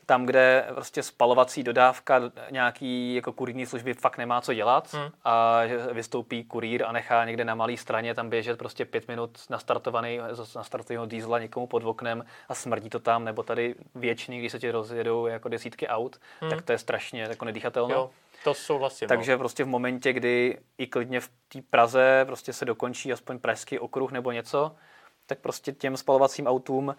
tam, 0.06 0.26
kde 0.26 0.66
prostě 0.74 1.02
spalovací 1.02 1.62
dodávka 1.62 2.20
nějaký 2.50 3.14
jako 3.14 3.32
kurýrní 3.32 3.66
služby 3.66 3.94
fakt 3.94 4.18
nemá 4.18 4.40
co 4.40 4.54
dělat 4.54 4.94
Hmm. 4.94 5.10
a 5.24 5.60
vystoupí 5.92 6.44
kurýr 6.44 6.84
a 6.86 6.92
nechá 6.92 7.24
někde 7.24 7.44
na 7.44 7.54
malé 7.54 7.76
straně 7.76 8.14
tam 8.14 8.30
běžet 8.30 8.58
prostě 8.58 8.84
pět 8.84 9.08
minut 9.08 9.38
nastartovaný, 9.50 10.18
nastartovaného 10.56 11.06
dízla 11.06 11.38
někomu 11.38 11.66
pod 11.66 11.84
oknem 11.84 12.24
a 12.48 12.54
smrdí 12.54 12.90
to 12.90 12.98
tam, 12.98 13.24
nebo 13.24 13.42
tady 13.42 13.74
věčný, 13.94 14.38
když 14.38 14.52
se 14.52 14.58
ti 14.58 14.70
rozjedou 14.70 15.26
jako 15.26 15.48
desítky 15.48 15.88
aut, 15.88 16.16
Hmm. 16.40 16.50
tak 16.50 16.62
to 16.62 16.72
je 16.72 16.78
strašně 16.78 17.22
jako 17.22 17.44
nedýchatelné. 17.44 17.94
To 18.44 18.54
souhlasím. 18.54 19.08
Takže 19.08 19.36
prostě 19.36 19.64
v 19.64 19.68
momentě, 19.68 20.12
kdy 20.12 20.58
i 20.78 20.86
klidně 20.86 21.20
v 21.20 21.28
té 21.48 21.58
Praze 21.70 22.22
prostě 22.26 22.52
se 22.52 22.64
dokončí 22.64 23.12
aspoň 23.12 23.38
pražský 23.38 23.78
okruh 23.78 24.12
nebo 24.12 24.32
něco, 24.32 24.72
tak 25.26 25.38
prostě 25.38 25.72
těm 25.72 25.96
spalovacím 25.96 26.46
autům 26.46 26.88
uh, 26.88 26.94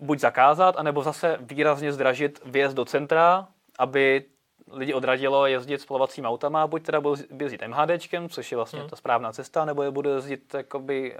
buď 0.00 0.18
zakázat, 0.18 0.74
anebo 0.78 1.02
zase 1.02 1.38
výrazně 1.40 1.92
zdražit 1.92 2.40
vjezd 2.44 2.76
do 2.76 2.84
centra, 2.84 3.48
aby 3.78 4.24
lidi 4.70 4.94
odradilo 4.94 5.46
jezdit 5.46 5.80
spalovacíma 5.80 6.28
autama, 6.28 6.66
buď 6.66 6.82
teda 6.82 7.00
budou 7.00 7.16
jezdit 7.40 7.62
MHDčkem, 7.66 8.28
což 8.28 8.52
je 8.52 8.56
vlastně 8.56 8.80
Hmm. 8.80 8.88
ta 8.88 8.96
správná 8.96 9.32
cesta, 9.32 9.64
nebo 9.64 9.82
je 9.82 9.90
budou 9.90 10.10
jezdit 10.14 10.54
jakoby, 10.54 11.12
uh, 11.12 11.18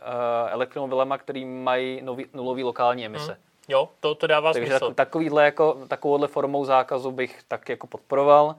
elektromobilema, 0.50 1.18
který 1.18 1.44
mají 1.44 2.02
nový, 2.02 2.26
nulový 2.33 2.64
lokální 2.64 3.07
emise. 3.07 3.33
Hmm. 3.33 3.42
Jo, 3.68 3.88
to, 4.00 4.14
to 4.14 4.26
dává 4.26 4.52
Takže 4.52 4.70
smysl. 4.70 4.87
tak, 4.87 4.96
takovýhle 4.96 5.44
jako, 5.44 5.78
takovouhle 5.88 6.28
formou 6.28 6.64
zákazu 6.64 7.11
bych 7.11 7.42
tak 7.48 7.68
jako 7.68 7.87
podporoval, 7.87 8.57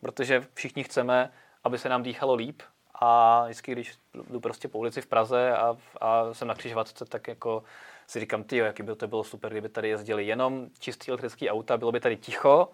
protože 0.00 0.44
všichni 0.54 0.84
chceme, 0.84 1.32
aby 1.64 1.78
se 1.78 1.88
nám 1.88 2.02
dýchalo 2.02 2.34
líp 2.34 2.62
a 3.00 3.42
vždycky, 3.44 3.72
když 3.72 3.98
jdu 4.30 4.40
prostě 4.40 4.68
po 4.68 4.78
ulici 4.78 5.00
v 5.00 5.06
Praze 5.06 5.56
a, 5.56 5.76
a 6.00 6.34
jsem 6.34 6.48
na 6.48 6.54
křižovatce, 6.54 7.04
tak 7.04 7.28
jako 7.28 7.62
si 8.06 8.20
říkám, 8.20 8.44
ty 8.44 8.56
jaký 8.56 8.82
by 8.82 8.96
to 8.96 9.08
bylo 9.08 9.24
super, 9.24 9.50
kdyby 9.52 9.68
tady 9.68 9.88
jezdili 9.88 10.26
jenom 10.26 10.66
čistý 10.78 11.08
elektrický 11.08 11.50
auta, 11.50 11.76
bylo 11.76 11.92
by 11.92 12.00
tady 12.00 12.16
ticho, 12.16 12.68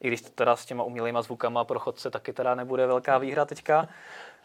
i 0.00 0.08
když 0.08 0.22
to 0.22 0.30
teda 0.30 0.56
s 0.56 0.66
těma 0.66 0.84
umělejma 0.84 1.22
zvukama 1.22 1.64
pro 1.64 1.78
chodce 1.78 2.10
taky 2.10 2.32
teda 2.32 2.54
nebude 2.54 2.86
velká 2.86 3.18
výhra 3.18 3.44
teďka. 3.44 3.88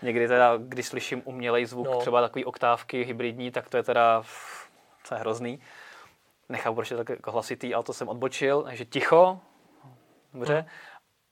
Někdy 0.01 0.27
teda, 0.27 0.57
když 0.57 0.87
slyším 0.87 1.21
umělej 1.25 1.65
zvuk, 1.65 1.85
No. 1.87 1.93
no. 1.93 1.99
třeba 1.99 2.21
takový 2.21 2.45
oktávky 2.45 3.03
hybridní, 3.03 3.51
tak 3.51 3.69
to 3.69 3.77
je 3.77 3.83
teda 3.83 4.23
to 5.09 5.15
je 5.15 5.19
hrozný. 5.19 5.59
Nechápu, 6.49 6.75
proč 6.75 6.91
je 6.91 6.97
tak 6.97 7.09
jako 7.09 7.31
hlasitý, 7.31 7.73
ale 7.73 7.83
to 7.83 7.93
jsem 7.93 8.07
odbočil, 8.09 8.63
takže 8.63 8.85
ticho, 8.85 9.39
dobře, 10.33 10.65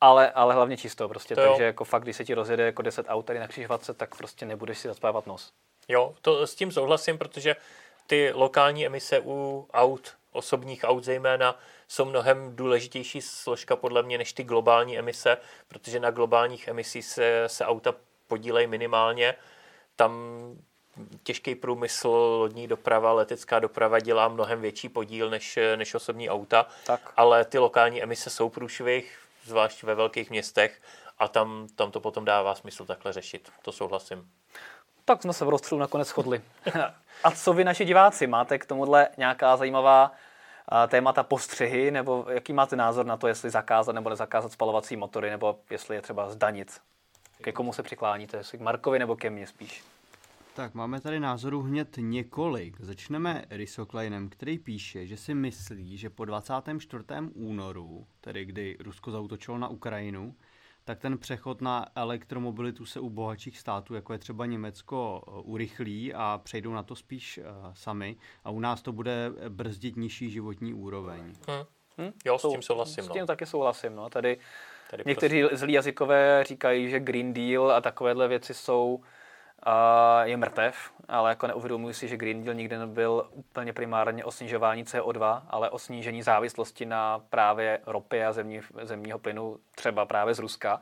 ale, 0.04 0.32
ale 0.32 0.54
hlavně 0.54 0.78
čisto 0.78 1.10
prostě, 1.10 1.36
To 1.36 1.42
jo. 1.42 1.50
takže 1.50 1.64
jako 1.64 1.84
fakt, 1.84 2.04
když 2.04 2.16
se 2.16 2.26
ti 2.26 2.34
rozjede 2.34 2.66
jako 2.66 2.82
10 2.82 3.06
aut 3.10 3.26
tady 3.26 3.40
na 3.40 3.48
křižovatce, 3.48 3.94
tak 3.94 4.16
prostě 4.16 4.46
nebudeš 4.46 4.78
si 4.78 4.88
zaspávat 4.88 5.28
nos. 5.28 5.52
Jo, 5.88 6.16
to 6.22 6.48
s 6.48 6.56
tím 6.56 6.72
souhlasím, 6.72 7.18
protože 7.18 7.56
ty 8.08 8.32
lokální 8.36 8.86
emise 8.86 9.20
u 9.26 9.68
aut, 9.74 10.14
osobních 10.32 10.84
aut 10.84 11.04
zejména, 11.04 11.60
jsou 11.88 12.06
mnohem 12.06 12.56
důležitější 12.56 13.22
složka 13.22 13.76
podle 13.76 14.04
mě 14.04 14.18
než 14.18 14.34
ty 14.34 14.44
globální 14.44 15.00
emise, 15.00 15.38
protože 15.68 16.00
na 16.00 16.12
globálních 16.12 16.68
emisích 16.68 17.06
se, 17.06 17.44
se 17.48 17.66
auta 17.66 17.94
podílejí 18.28 18.68
minimálně. 18.68 19.36
Tam 19.96 20.14
těžký 21.24 21.56
průmysl, 21.56 22.08
lodní 22.40 22.68
doprava, 22.68 23.14
letecká 23.14 23.60
doprava 23.60 24.00
dělá 24.00 24.28
mnohem 24.28 24.62
větší 24.62 24.90
podíl 24.90 25.30
než, 25.30 25.60
než 25.76 25.94
osobní 25.96 26.30
auta, 26.30 26.66
Tak. 26.86 27.14
ale 27.18 27.46
ty 27.46 27.58
lokální 27.60 28.04
emise 28.04 28.30
jsou 28.30 28.50
průšvih, 28.50 29.20
zvlášť 29.44 29.84
ve 29.84 29.96
velkých 29.96 30.30
městech, 30.30 30.82
a 31.18 31.28
tam, 31.28 31.68
tam 31.76 31.92
to 31.92 32.00
potom 32.00 32.26
dává 32.26 32.56
smysl 32.56 32.86
takhle 32.86 33.14
řešit. 33.14 33.52
To 33.62 33.72
souhlasím. 33.72 34.30
Tak 35.06 35.22
jsme 35.22 35.34
se 35.34 35.46
v 35.46 35.50
rozstřelu 35.50 35.80
nakonec 35.80 36.08
shodli. 36.08 36.42
A 37.24 37.32
co 37.32 37.54
vy, 37.54 37.64
naši 37.64 37.86
diváci, 37.86 38.28
máte 38.28 38.58
k 38.58 38.66
tomuhle 38.66 39.08
nějaká 39.18 39.58
zajímavá 39.58 40.12
témata 40.88 41.24
postřehy, 41.24 41.92
nebo 41.92 42.26
jaký 42.30 42.54
máte 42.54 42.76
názor 42.76 43.06
na 43.06 43.18
to, 43.18 43.28
jestli 43.28 43.50
zakázat 43.50 43.96
nebo 43.96 44.10
nezakázat 44.10 44.52
spalovací 44.52 44.96
motory, 44.96 45.30
nebo 45.30 45.60
jestli 45.70 45.96
je 45.96 46.02
třeba 46.02 46.30
zdanit? 46.30 46.82
Ke 47.42 47.52
komu 47.52 47.74
se 47.74 47.84
přikláníte? 47.84 48.38
Jestli 48.38 48.58
k 48.58 48.62
Markovi 48.62 49.00
nebo 49.00 49.16
ke 49.16 49.30
mně 49.30 49.48
spíš? 49.48 49.84
Tak 50.56 50.74
máme 50.74 51.02
tady 51.02 51.20
názorů 51.20 51.62
hned 51.62 51.98
několik. 51.98 52.82
Začneme 52.82 53.46
Rysokleinem, 53.50 54.30
který 54.30 54.60
píše, 54.60 55.08
že 55.08 55.18
si 55.18 55.34
myslí, 55.34 55.98
že 55.98 56.10
po 56.10 56.26
24. 56.26 57.04
únoru, 57.34 58.08
tedy 58.22 58.46
kdy 58.46 58.78
Rusko 58.80 59.12
zautočilo 59.12 59.58
na 59.58 59.68
Ukrajinu, 59.68 60.36
tak 60.86 61.00
ten 61.00 61.18
přechod 61.18 61.62
na 61.62 61.86
elektromobilitu 61.96 62.86
se 62.86 63.00
u 63.00 63.10
bohatších 63.10 63.60
států, 63.60 63.94
jako 63.96 64.14
je 64.14 64.20
třeba 64.20 64.46
Německo, 64.46 65.24
eh, 65.28 65.32
urychlí 65.44 66.14
a 66.14 66.42
přejdou 66.44 66.74
na 66.74 66.84
to 66.84 66.96
spíš 66.96 67.38
eh, 67.38 67.44
sami 67.74 68.16
a 68.44 68.50
u 68.50 68.60
nás 68.60 68.82
to 68.82 68.92
bude 68.92 69.32
brzdit 69.50 69.96
nižší 69.96 70.30
životní 70.32 70.74
úroveň. 70.74 71.34
Hm. 71.48 71.66
Hm? 72.02 72.12
Jo, 72.26 72.38
s 72.38 72.50
tím 72.50 72.62
souhlasím. 72.62 73.04
S 73.04 73.08
No. 73.08 73.14
tím 73.14 73.26
taky 73.26 73.46
souhlasím. 73.46 73.96
No. 73.96 74.10
Tady 74.10 74.38
Tady 74.92 75.04
někteří 75.06 75.44
zlí 75.52 75.74
jazykové 75.74 76.44
říkají, 76.48 76.90
že 76.90 77.00
Green 77.00 77.34
Deal 77.34 77.72
a 77.72 77.82
takovéhle 77.82 78.28
věci 78.28 78.54
jsou 78.54 79.04
a 79.66 80.26
je 80.26 80.38
mrtev, 80.38 80.76
ale 81.08 81.30
jako 81.30 81.48
neuvědomuji 81.48 81.94
si, 81.94 82.08
že 82.08 82.18
Green 82.18 82.44
Deal 82.44 82.56
nikdy 82.56 82.78
nebyl 82.78 83.28
úplně 83.32 83.74
primárně 83.74 84.26
o 84.26 84.32
snižování 84.32 84.84
CO2, 84.84 85.42
ale 85.50 85.70
o 85.70 85.80
snížení 85.80 86.24
závislosti 86.24 86.86
na 86.86 87.20
právě 87.30 87.80
ropě 87.86 88.26
a 88.26 88.34
zemní, 88.34 88.62
zemního 88.82 89.20
plynu, 89.20 89.58
třeba 89.76 90.06
právě 90.06 90.34
z 90.34 90.40
Ruska. 90.40 90.82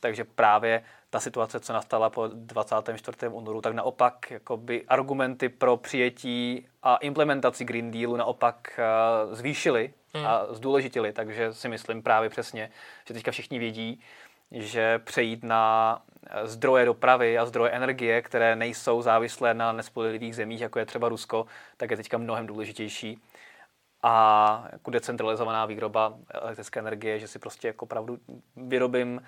Takže 0.00 0.24
právě 0.24 0.82
ta 1.10 1.20
situace, 1.20 1.60
co 1.60 1.72
nastala 1.72 2.10
po 2.10 2.26
24. 2.34 3.28
únoru, 3.28 3.60
tak 3.60 3.74
naopak 3.74 4.30
jakoby 4.30 4.84
argumenty 4.88 5.48
pro 5.48 5.76
přijetí 5.76 6.66
a 6.82 6.96
implementaci 6.96 7.64
Green 7.64 7.90
Dealu 7.90 8.16
naopak 8.16 8.78
eh, 8.78 9.34
zvýšily 9.34 9.94
a 10.26 10.46
zdůležitili. 10.50 11.12
Takže 11.12 11.52
si 11.52 11.68
myslím 11.68 12.02
právě 12.02 12.30
přesně, 12.30 12.70
že 13.08 13.14
teďka 13.14 13.30
všichni 13.30 13.58
vědí, 13.58 14.00
že 14.50 14.98
přejít 14.98 15.44
na 15.44 16.02
zdroje 16.44 16.84
dopravy 16.84 17.38
a 17.38 17.46
zdroje 17.46 17.70
energie, 17.70 18.22
které 18.22 18.56
nejsou 18.56 19.02
závislé 19.02 19.54
na 19.54 19.72
nespolehlivých 19.72 20.36
zemích, 20.36 20.60
jako 20.60 20.78
je 20.78 20.86
třeba 20.86 21.08
Rusko, 21.08 21.46
tak 21.76 21.90
je 21.90 21.96
teďka 21.96 22.18
mnohem 22.18 22.46
důležitější. 22.46 23.18
A 24.02 24.68
jako 24.72 24.90
decentralizovaná 24.90 25.66
výroba 25.66 26.14
elektrické 26.30 26.80
energie, 26.80 27.18
že 27.18 27.28
si 27.28 27.38
prostě 27.38 27.66
jako 27.66 27.84
opravdu 27.84 28.18
vyrobím 28.56 29.22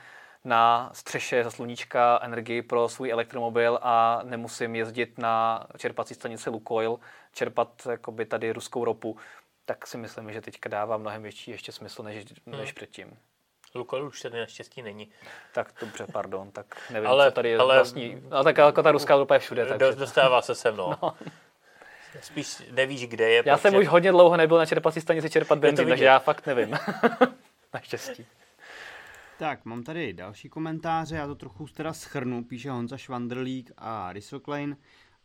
na 0.45 0.91
střeše 0.93 1.45
za 1.45 1.51
sluníčka 1.51 2.21
energii 2.23 2.63
pro 2.63 2.89
svůj 2.89 3.11
elektromobil 3.11 3.79
a 3.83 4.21
nemusím 4.25 4.77
jezdit 4.77 5.19
na 5.19 5.67
čerpací 5.79 6.15
stanice 6.15 6.51
Lukoil, 6.51 6.99
čerpat 7.33 7.87
jakoby 7.91 8.27
tady 8.27 8.53
ruskou 8.53 8.85
ropu, 8.85 9.17
tak 9.65 9.87
si 9.87 9.99
myslím, 9.99 10.33
že 10.33 10.41
teďka 10.41 10.69
dává 10.69 10.97
mnohem 10.97 11.23
větší 11.23 11.51
ještě 11.51 11.73
smysl 11.73 12.03
než, 12.03 12.25
než 12.47 12.73
předtím. 12.73 13.19
Lukoil 13.75 14.07
už 14.07 14.21
tady 14.21 14.39
naštěstí 14.41 14.83
není. 14.83 15.09
Tak 15.55 15.73
dobře, 15.81 16.07
pardon, 16.13 16.51
tak 16.51 16.83
nevím, 16.93 17.09
Ale- 17.11 17.31
co 17.31 17.35
tady 17.35 17.49
je 17.51 17.59
ale- 17.59 17.75
vlastní. 17.77 18.23
No 18.29 18.45
tak 18.45 18.59
jako 18.59 18.83
ta 18.83 18.93
ruská 18.93 19.17
ropa 19.17 19.35
je 19.35 19.41
všude. 19.41 19.67
Takže. 19.67 19.93
dostává 19.99 20.43
se 20.43 20.55
sem, 20.55 20.77
no. 20.77 20.99
Spíš 22.21 22.63
nevíš, 22.71 23.07
kde 23.07 23.31
je. 23.31 23.43
Já 23.47 23.59
jsem 23.59 23.73
protože- 23.73 23.81
už 23.81 23.89
hodně 23.89 24.11
dlouho 24.13 24.37
nebyl 24.37 24.59
na 24.59 24.67
čerpací 24.67 25.01
stanici 25.01 25.31
čerpat 25.31 25.59
benzín, 25.59 25.85
vidět. 25.85 25.93
takže 25.93 26.05
já 26.05 26.19
fakt 26.19 26.47
nevím. 26.47 26.79
Naštěstí. 27.75 28.27
Tak, 29.39 29.65
mám 29.65 29.83
tady 29.83 30.13
další 30.13 30.49
komentáře, 30.49 31.17
já 31.17 31.27
to 31.27 31.35
trochu 31.35 31.67
teda 31.67 31.93
schrnu, 31.93 32.45
píše 32.45 32.71
Honza 32.71 32.97
Švandrlík 32.97 33.73
a 33.79 34.13
Rysoklein 34.13 34.77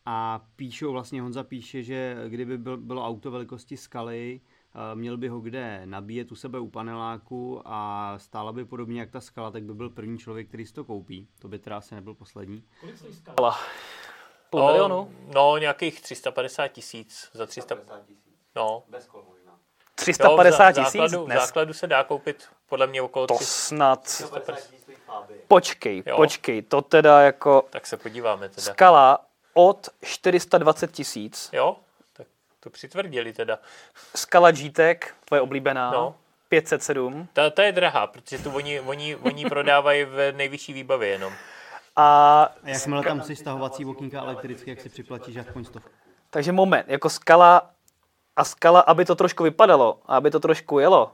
a 0.05 0.41
píšou, 0.55 0.91
vlastně 0.91 1.21
Honza 1.21 1.43
píše, 1.43 1.83
že 1.83 2.15
kdyby 2.27 2.57
byl, 2.57 2.77
bylo 2.77 3.07
auto 3.07 3.31
velikosti 3.31 3.77
skaly, 3.77 4.41
měl 4.93 5.17
by 5.17 5.27
ho 5.27 5.39
kde 5.39 5.81
nabíjet 5.85 6.31
u 6.31 6.35
sebe 6.35 6.59
u 6.59 6.67
paneláku 6.67 7.61
a 7.65 8.13
stála 8.17 8.51
by 8.51 8.65
podobně 8.65 8.99
jak 8.99 9.11
ta 9.11 9.21
skala, 9.21 9.51
tak 9.51 9.63
by 9.63 9.73
byl 9.73 9.89
první 9.89 10.17
člověk, 10.19 10.47
který 10.47 10.65
si 10.65 10.73
to 10.73 10.83
koupí. 10.83 11.27
To 11.39 11.47
by 11.47 11.59
teda 11.59 11.77
asi 11.77 11.95
nebyl 11.95 12.13
poslední. 12.13 12.63
Ale 13.37 13.53
půl 14.49 14.65
milionu? 14.65 15.11
No, 15.35 15.57
nějakých 15.57 16.01
350 16.01 16.67
tisíc 16.67 17.29
za 17.33 17.45
300. 17.45 17.75
No. 18.55 18.83
Bez 18.89 19.05
kol 19.07 19.23
možná. 19.29 19.51
350 19.95 20.63
Jo, 20.69 20.73
v 20.73 20.77
zá- 20.77 20.83
tisíc 20.85 21.01
základu, 21.01 21.25
v 21.25 21.29
základu 21.33 21.73
se 21.73 21.87
dá 21.87 22.03
koupit 22.03 22.47
podle 22.69 22.87
mě 22.87 23.01
okolo 23.01 23.27
To 23.27 23.35
300. 23.35 23.53
snad. 23.55 24.01
350 24.03 24.61
tisíc. 24.61 24.79
Počkej, 25.47 26.03
Jo. 26.05 26.15
počkej, 26.15 26.61
to 26.61 26.81
teda 26.81 27.21
jako 27.21 27.65
Tak 27.69 27.87
se 27.87 27.97
podíváme 27.97 28.49
teda. 28.49 28.61
skala 28.73 29.25
od 29.53 29.89
420 30.03 30.91
tisíc. 30.91 31.49
Jo? 31.53 31.77
To 32.59 32.69
přitvrdili 32.69 33.33
teda. 33.33 33.59
Skala 34.15 34.51
GTEC, 34.51 34.97
tvoje 35.25 35.41
oblíbená, 35.41 35.91
No. 35.91 36.15
507. 36.49 37.27
Ta, 37.33 37.49
ta 37.49 37.63
je 37.63 37.71
drahá, 37.71 38.07
protože 38.07 38.37
tu 38.39 38.51
oni, 38.51 38.79
oni, 38.79 39.15
oni 39.15 39.45
prodávají 39.49 40.03
v 40.05 40.31
nejvyšší 40.31 40.73
výbavě 40.73 41.09
jenom. 41.09 41.33
A 41.95 42.49
jakmile 42.63 43.03
tam 43.03 43.17
musíš 43.17 43.39
stahovací 43.39 43.85
okýnka 43.85 44.19
elektricky, 44.21 44.69
jak 44.69 44.81
si 44.81 44.89
připlatíš 44.89 45.37
aspoň 45.37 45.65
stovku. 45.65 45.89
takže 46.29 46.51
moment, 46.51 46.85
jako 46.87 47.09
skala 47.09 47.69
a 48.35 48.43
skala, 48.43 48.79
aby 48.79 49.05
to 49.05 49.15
trošku 49.15 49.43
vypadalo, 49.43 49.99
a 50.05 50.17
aby 50.17 50.31
to 50.31 50.39
trošku 50.39 50.79
jelo, 50.79 51.11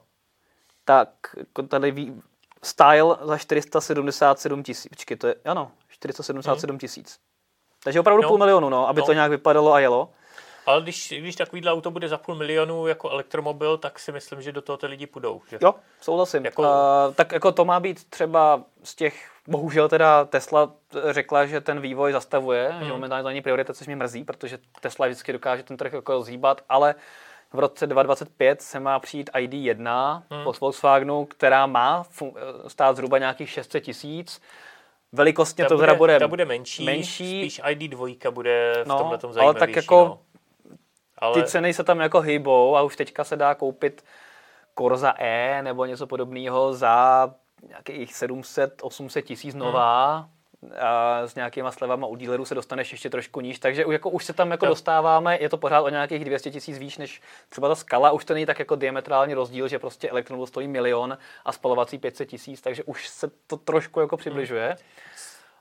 tak 0.86 1.10
jako 1.38 1.64
tady 1.64 1.92
ví, 1.92 2.22
Style 2.64 3.18
za 3.22 3.38
477 3.38 4.64
tisíc. 4.64 4.90
Počkej, 4.90 5.18
to 5.18 5.28
je, 5.28 5.36
ano, 5.46 5.72
477 5.90 6.78
tisíc. 6.80 7.20
Takže 7.84 8.00
opravdu 8.00 8.22
No. 8.24 8.28
půl 8.30 8.38
milionu, 8.38 8.70
no, 8.70 8.88
aby 8.88 9.00
No. 9.02 9.06
to 9.06 9.14
nějak 9.14 9.32
vypadalo 9.32 9.74
a 9.74 9.80
jelo. 9.80 10.10
Ale 10.66 10.82
když, 10.82 11.14
když 11.20 11.36
takovýhle 11.36 11.72
auto 11.72 11.92
bude 11.92 12.08
za 12.08 12.18
půl 12.18 12.36
milionu 12.36 12.88
jako 12.88 13.10
elektromobil, 13.10 13.78
tak 13.78 14.00
si 14.00 14.12
myslím, 14.12 14.42
že 14.42 14.52
do 14.52 14.62
toho 14.62 14.78
ty 14.78 14.88
lidi 14.88 15.08
půjdou. 15.08 15.42
Že? 15.50 15.58
Jo, 15.62 15.76
souhlasím. 16.02 16.46
Jako-. 16.46 16.62
Uh, 16.62 16.68
tak 17.16 17.32
jako 17.32 17.52
to 17.52 17.66
má 17.66 17.80
být 17.80 18.10
třeba 18.10 18.62
z 18.84 18.96
těch, 18.96 19.32
bohužel 19.48 19.90
teda 19.90 20.26
Tesla 20.26 20.72
řekla, 21.10 21.46
že 21.46 21.62
ten 21.62 21.82
vývoj 21.82 22.12
zastavuje, 22.12 22.70
hmm. 22.72 22.86
že 22.86 22.92
momentálně 22.92 23.24
to 23.24 23.30
není 23.30 23.42
priorita, 23.42 23.74
což 23.74 23.88
mě 23.88 23.96
mrzí, 23.96 24.24
protože 24.24 24.58
Tesla 24.82 25.06
vždycky 25.08 25.34
dokáže 25.34 25.64
ten 25.64 25.78
trh 25.78 25.94
jako 25.94 26.24
zhýbat, 26.24 26.62
ale 26.70 26.96
v 27.54 27.60
roce 27.60 27.88
2025 27.88 28.62
se 28.62 28.80
má 28.80 29.00
přijít 29.00 29.30
ID1 29.34 30.22
hmm. 30.32 30.48
od 30.48 30.60
Volkswagenu, 30.60 31.26
která 31.26 31.66
má 31.66 32.04
fun- 32.04 32.34
stát 32.68 32.96
zhruba 32.96 33.18
nějakých 33.18 33.50
600 33.50 33.84
tisíc. 33.84 34.42
Velikostně 35.12 35.64
Ta 35.64 35.70
to 35.70 35.76
bude, 35.76 35.88
teda 35.88 35.98
bude 35.98 36.20
ta 36.20 36.28
bude 36.28 36.46
menší, 36.46 36.86
menší. 36.86 37.42
spíš 37.42 37.62
ID2 37.64 38.32
bude 38.32 38.82
v 38.84 38.88
No, 38.88 38.98
tomhle 38.98 39.18
tom 39.18 39.34
ale 39.40 39.54
tak 39.54 39.76
jako 39.76 39.96
no. 40.06 40.20
Ale, 41.18 41.34
ty 41.34 41.44
ceny 41.44 41.74
se 41.74 41.84
tam 41.84 42.00
jako 42.00 42.22
hýbou 42.22 42.78
a 42.78 42.82
už 42.82 42.96
teďka 42.96 43.24
se 43.24 43.36
dá 43.36 43.56
koupit 43.56 44.04
Corza 44.78 45.14
E 45.18 45.62
nebo 45.64 45.86
něco 45.86 46.08
podobného 46.08 46.74
za 46.74 47.30
nějakých 47.68 48.12
700-800 48.12 49.22
tisíc 49.22 49.56
nová. 49.56 50.30
A 50.80 51.22
s 51.28 51.36
nějakýma 51.36 51.72
slevama 51.72 52.08
u 52.08 52.16
dílerů 52.16 52.46
se 52.46 52.56
dostaneš 52.56 52.92
ještě 52.92 53.10
trošku 53.10 53.42
níž, 53.42 53.60
takže 53.60 53.86
už, 53.86 53.94
jako, 53.94 54.10
už 54.10 54.26
se 54.26 54.34
tam 54.34 54.52
jako 54.52 54.66
Jo. 54.66 54.70
dostáváme, 54.70 55.38
je 55.42 55.50
to 55.50 55.58
pořád 55.58 55.82
o 55.82 55.90
nějakých 55.90 56.26
200 56.26 56.52
tisíc 56.52 56.78
výš 56.78 56.98
než 56.98 57.22
třeba 57.50 57.68
ta 57.68 57.76
skala, 57.76 58.12
už 58.12 58.26
to 58.26 58.34
není 58.34 58.46
tak 58.46 58.60
jako 58.60 58.76
diametrální 58.76 59.34
rozdíl, 59.34 59.68
že 59.68 59.80
prostě 59.80 60.10
elektromobil 60.10 60.48
stojí 60.48 60.68
milion 60.68 61.18
a 61.46 61.52
spalovací 61.52 61.98
500 61.98 62.30
tisíc, 62.30 62.62
takže 62.62 62.84
už 62.84 63.08
se 63.08 63.32
to 63.48 63.58
trošku 63.58 64.00
jako 64.00 64.18
přibližuje. 64.18 64.78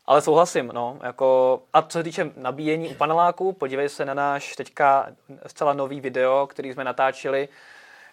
Ale 0.07 0.23
souhlasím, 0.23 0.71
no, 0.75 0.99
jako, 1.03 1.63
a 1.73 1.83
co 1.83 1.99
se 1.99 2.05
týče 2.05 2.31
nabíjení 2.37 2.89
u 2.89 2.95
paneláku, 2.95 3.53
podívej 3.53 3.89
se 3.89 4.05
na 4.05 4.15
náš 4.15 4.57
teďka 4.57 5.07
zcela 5.47 5.73
nový 5.73 6.01
video, 6.01 6.47
který 6.47 6.73
jsme 6.73 6.85
natáčeli, 6.85 7.49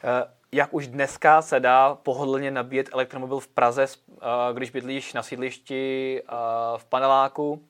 eh, 0.03 0.31
jak 0.51 0.73
už 0.73 0.87
dneska 0.87 1.41
se 1.41 1.59
dá 1.59 1.95
pohodlně 1.95 2.51
nabíjet 2.51 2.89
elektromobil 2.93 3.39
v 3.39 3.47
Praze, 3.47 3.85
eh, 3.85 4.17
když 4.53 4.69
bydlíš 4.69 5.13
na 5.13 5.23
sídlišti 5.23 6.21
eh, 6.23 6.31
v 6.77 6.85
paneláku 6.85 7.63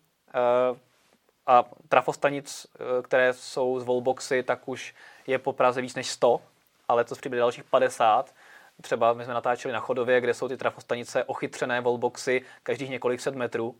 a 1.47 1.63
trafostanic, 1.89 2.67
které 3.03 3.33
jsou 3.33 3.79
z 3.79 3.83
wallboxy, 3.83 4.43
tak 4.43 4.67
už 4.67 4.95
je 5.27 5.39
po 5.39 5.53
Praze 5.53 5.81
víc 5.81 5.95
než 5.95 6.07
100, 6.09 6.41
ale 6.87 7.03
to 7.03 7.15
přibyde 7.15 7.39
dalších 7.39 7.63
50. 7.63 8.33
Třeba 8.81 9.13
my 9.13 9.23
jsme 9.23 9.33
natáčeli 9.33 9.73
na 9.73 9.79
Chodově, 9.79 10.21
kde 10.21 10.33
jsou 10.33 10.47
ty 10.47 10.57
trafostanice 10.57 11.23
ochytřené 11.23 11.81
wallboxy 11.81 12.41
každých 12.63 12.89
několik 12.89 13.21
set 13.21 13.35
metrů 13.35 13.75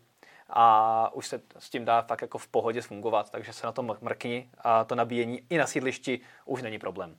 a 0.52 1.10
už 1.14 1.26
se 1.26 1.40
s 1.58 1.70
tím 1.70 1.84
dá 1.84 2.02
fakt 2.02 2.22
jako 2.22 2.38
v 2.38 2.48
pohodě 2.48 2.82
fungovat, 2.82 3.30
takže 3.30 3.52
se 3.52 3.66
na 3.66 3.72
to 3.72 3.82
mrkni 3.82 4.50
a 4.58 4.84
to 4.84 4.94
nabíjení 4.94 5.42
i 5.50 5.58
na 5.58 5.66
sídlišti 5.66 6.20
už 6.44 6.62
není 6.62 6.78
problém. 6.78 7.16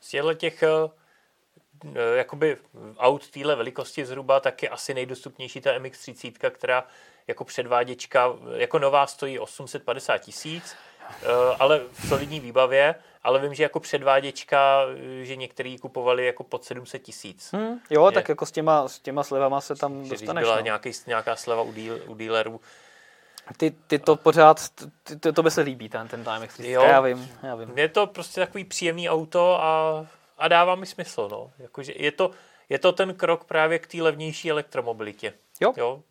z 0.00 0.34
těch 0.34 0.62
eh, 0.62 0.68
eh, 1.94 2.16
jakoby 2.16 2.56
aut 2.96 3.30
téhle 3.30 3.56
velikosti 3.56 4.06
zhruba, 4.06 4.40
tak 4.40 4.62
je 4.62 4.68
asi 4.68 4.94
nejdostupnější 4.94 5.60
ta 5.60 5.78
MX-30, 5.78 6.50
která 6.50 6.86
jako 7.26 7.44
předváděčka, 7.44 8.32
jako 8.56 8.78
nová 8.78 9.06
stojí 9.06 9.38
850 9.38 10.18
tisíc, 10.18 10.76
eh, 11.10 11.26
ale 11.58 11.80
v 11.92 12.08
solidní 12.08 12.40
výbavě, 12.40 12.94
ale 13.24 13.40
vím, 13.40 13.54
že 13.54 13.62
jako 13.62 13.80
předváděčka, 13.80 14.80
eh, 15.20 15.24
že 15.24 15.36
některý 15.36 15.78
kupovali 15.78 16.26
jako 16.26 16.44
pod 16.44 16.64
700 16.64 17.02
tisíc. 17.02 17.52
Hmm, 17.52 17.78
jo, 17.90 18.06
Je- 18.06 18.12
tak 18.12 18.28
jako 18.28 18.46
s 18.46 18.52
těma, 18.52 18.88
s 18.88 18.98
těma 18.98 19.22
slevama 19.22 19.60
se 19.60 19.74
tam 19.74 19.92
Že 19.92 19.98
když 19.98 20.10
dostaneš. 20.10 20.42
byla 20.44 20.56
No. 20.56 20.62
nějaký, 20.62 20.90
nějaká 21.06 21.36
sleva 21.36 21.62
u, 21.62 21.72
díl, 21.72 22.00
u 22.06 22.14
dealerů. 22.14 22.60
Ty, 23.56 23.70
ty 23.86 23.98
to 23.98 24.16
pořád, 24.16 24.68
ty, 25.02 25.16
ty, 25.16 25.32
to 25.32 25.42
by 25.42 25.50
se 25.50 25.60
líbí, 25.60 25.88
ten, 25.88 26.08
ten 26.08 26.24
Time 26.24 26.42
X30. 26.42 26.68
Jo. 26.70 26.82
Já 26.82 27.00
vím, 27.00 27.30
já 27.42 27.54
vím. 27.54 27.78
Je 27.78 27.88
to 27.88 28.06
prostě 28.06 28.40
takový 28.40 28.64
příjemný 28.64 29.08
auto 29.10 29.62
a, 29.62 30.06
a 30.38 30.48
dává 30.48 30.74
mi 30.74 30.86
smysl. 30.86 31.28
No. 31.32 31.50
Jakože 31.58 31.92
je, 31.96 32.12
to, 32.12 32.30
je 32.68 32.78
to 32.78 32.92
ten 32.92 33.14
krok 33.14 33.44
právě 33.44 33.78
k 33.78 33.86
té 33.86 34.02
levnější 34.02 34.50
elektromobilitě. 34.50 35.32
Jo. 35.60 35.72
jo. 35.76 36.02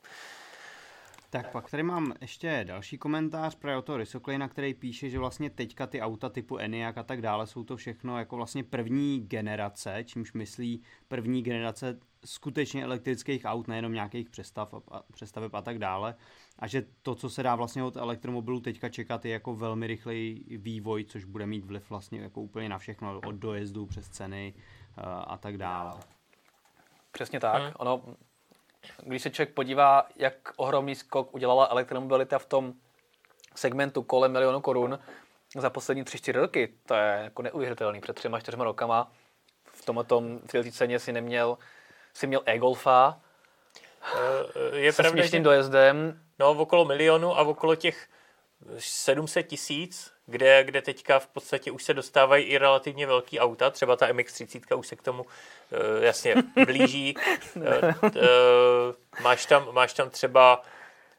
Tak 1.34 1.52
pak 1.52 1.72
tady 1.72 1.84
mám 1.84 2.14
ještě 2.22 2.64
další 2.68 2.98
komentář 2.98 3.56
právě 3.56 3.78
od 3.78 3.86
toho 3.86 3.98
Rysoklejna, 3.98 4.48
který 4.48 4.74
píše, 4.74 5.10
že 5.10 5.20
vlastně 5.20 5.50
teďka 5.50 5.88
ty 5.88 6.02
auta 6.02 6.30
typu 6.30 6.58
Enyaq 6.58 6.98
a 6.98 7.04
tak 7.04 7.22
dále 7.22 7.48
jsou 7.48 7.64
to 7.64 7.78
všechno 7.78 8.20
jako 8.20 8.36
vlastně 8.36 8.64
první 8.64 9.20
generace, 9.28 10.04
čímž 10.06 10.34
myslí 10.34 10.82
první 11.08 11.44
generace 11.44 12.00
skutečně 12.26 12.84
elektrických 12.84 13.46
aut, 13.46 13.68
nejenom 13.68 13.94
nějakých 13.94 14.30
přestav, 14.30 14.74
a- 14.74 15.04
přestaveb 15.14 15.56
a 15.56 15.62
tak 15.62 15.80
dále. 15.80 16.16
A 16.60 16.68
že 16.68 16.86
to, 17.02 17.16
co 17.16 17.30
se 17.30 17.44
dá 17.44 17.56
vlastně 17.56 17.84
od 17.84 17.96
elektromobilů 17.96 18.60
teďka 18.60 18.90
čekat, 18.90 19.26
je 19.26 19.32
jako 19.32 19.56
velmi 19.56 19.88
rychlej 19.88 20.44
vývoj, 20.58 21.04
což 21.04 21.26
bude 21.26 21.46
mít 21.46 21.66
vliv 21.66 21.90
vlastně 21.90 22.22
jako 22.22 22.42
úplně 22.42 22.70
na 22.70 22.78
všechno, 22.78 23.22
od 23.26 23.36
dojezdu 23.36 23.86
přes 23.86 24.10
ceny 24.10 24.54
eh, 24.58 25.02
a 25.04 25.38
tak 25.38 25.58
dále. 25.58 25.94
Přesně 27.12 27.40
tak. 27.40 27.62
Hmm. 27.62 27.72
Ono, 27.78 28.04
když 29.04 29.22
se 29.22 29.30
člověk 29.30 29.54
podívá, 29.54 30.08
jak 30.16 30.34
ohromný 30.56 30.96
skok 30.96 31.34
udělala 31.34 31.68
elektromobilita 31.72 32.40
v 32.40 32.46
tom 32.46 32.74
segmentu 33.56 34.04
kolem 34.04 34.32
milionu 34.32 34.62
korun 34.62 35.00
za 35.56 35.70
poslední 35.70 36.04
tři, 36.04 36.18
čtyři 36.18 36.40
roky, 36.40 36.74
to 36.86 36.94
je 36.94 37.20
jako 37.24 37.42
neuvěřitelný. 37.42 38.02
Před 38.02 38.16
třema, 38.16 38.40
čtyřma 38.40 38.64
rokama 38.64 39.12
v 39.66 39.86
tomhle 39.86 40.04
tom, 40.04 40.40
v 40.54 40.72
ceně 40.72 41.00
si 41.00 41.12
neměl, 41.12 41.58
si 42.14 42.28
měl 42.28 42.42
e-golfa 42.46 43.22
Eh, 44.04 44.78
Je 44.78 44.94
se 44.94 45.04
pravda, 45.04 45.18
že 45.18 45.22
směšným 45.22 45.44
dojezdem, 45.44 46.20
no, 46.40 46.52
okolo 46.52 46.86
milionu 46.86 47.38
a 47.38 47.42
okolo 47.42 47.76
těch 47.76 48.08
700 48.78 49.48
tisíc, 49.48 50.13
kde, 50.26 50.64
kde 50.64 50.82
teďka 50.82 51.20
v 51.20 51.28
podstatě 51.28 51.72
už 51.72 51.84
se 51.84 51.94
dostávají 51.94 52.46
i 52.46 52.58
relativně 52.58 53.08
velký 53.08 53.40
auta, 53.40 53.70
třeba 53.70 53.96
ta 53.96 54.08
MX-30 54.08 54.78
už 54.80 54.88
se 54.88 54.96
k 54.96 55.02
tomu 55.02 55.26
eh, 55.72 56.06
jasně 56.06 56.36
blíží. 56.66 57.16
Eh, 57.66 57.94
eh, 58.06 59.22
máš, 59.24 59.46
tam, 59.46 59.68
máš 59.72 59.94
tam 59.94 60.10
třeba 60.10 60.62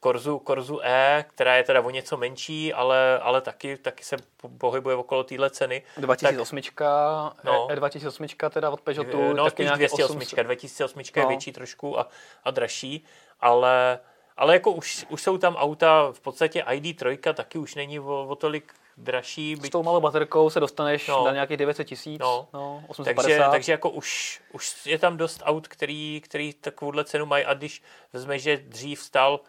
Korzu, 0.01 0.39
Korzu 0.39 0.81
E, 0.83 1.25
která 1.29 1.57
je 1.57 1.63
teda 1.65 1.81
o 1.81 1.91
něco 1.91 2.17
menší, 2.17 2.73
ale, 2.73 3.19
ale 3.19 3.41
taky, 3.41 3.77
taky 3.77 4.05
se 4.05 4.17
po- 4.37 4.49
pohybuje 4.49 4.97
okolo 4.97 5.25
téhle 5.25 5.51
ceny. 5.51 5.83
2008, 5.97 6.59
No. 6.81 7.33
no. 7.45 7.69
E, 7.71 7.77
2008 7.77 8.27
teda 8.51 8.71
od 8.71 8.81
Peugeotu, 8.81 9.33
No, 9.33 9.45
taky 9.45 9.55
spíš 9.55 9.65
nějakých 9.65 9.79
208. 9.89 10.17
800. 10.17 10.45
2008 10.47 11.01
je 11.17 11.23
No. 11.23 11.29
větší 11.29 11.53
trošku 11.53 11.99
a, 12.01 12.09
a 12.45 12.51
dražší, 12.51 13.05
ale, 13.41 13.99
ale 14.37 14.53
jako 14.55 14.73
už, 14.73 15.07
už 15.09 15.23
jsou 15.23 15.39
tam 15.39 15.57
auta, 15.57 16.13
v 16.13 16.21
podstatě 16.21 16.63
ID3 16.63 17.35
taky 17.35 17.59
už 17.59 17.75
není 17.75 18.01
o, 18.01 18.27
o 18.29 18.35
tolik 18.35 18.75
dražší, 18.97 19.57
S 19.57 19.59
byť, 19.59 19.73
tou 19.73 19.83
malou 19.83 20.01
baterkou 20.01 20.51
se 20.51 20.61
dostaneš 20.61 21.09
No. 21.09 21.25
na 21.25 21.33
nějakých 21.33 21.57
900 21.57 21.87
tisíc, 21.87 22.21
No. 22.21 22.49
no. 22.53 22.61
no 22.61 22.85
850. 22.89 23.23
takže, 23.23 23.51
takže 23.51 23.73
jako 23.73 23.91
už, 23.91 24.41
už 24.53 24.87
je 24.87 24.99
tam 24.99 25.17
dost 25.17 25.43
aut, 25.45 25.69
který, 25.69 26.21
který 26.25 26.53
takovouhle 26.53 27.05
cenu 27.05 27.27
mají 27.27 27.45
a 27.45 27.55
když 27.55 27.83
vezme, 28.13 28.39
že 28.39 28.57
dřív 28.57 29.01
stál, 29.01 29.41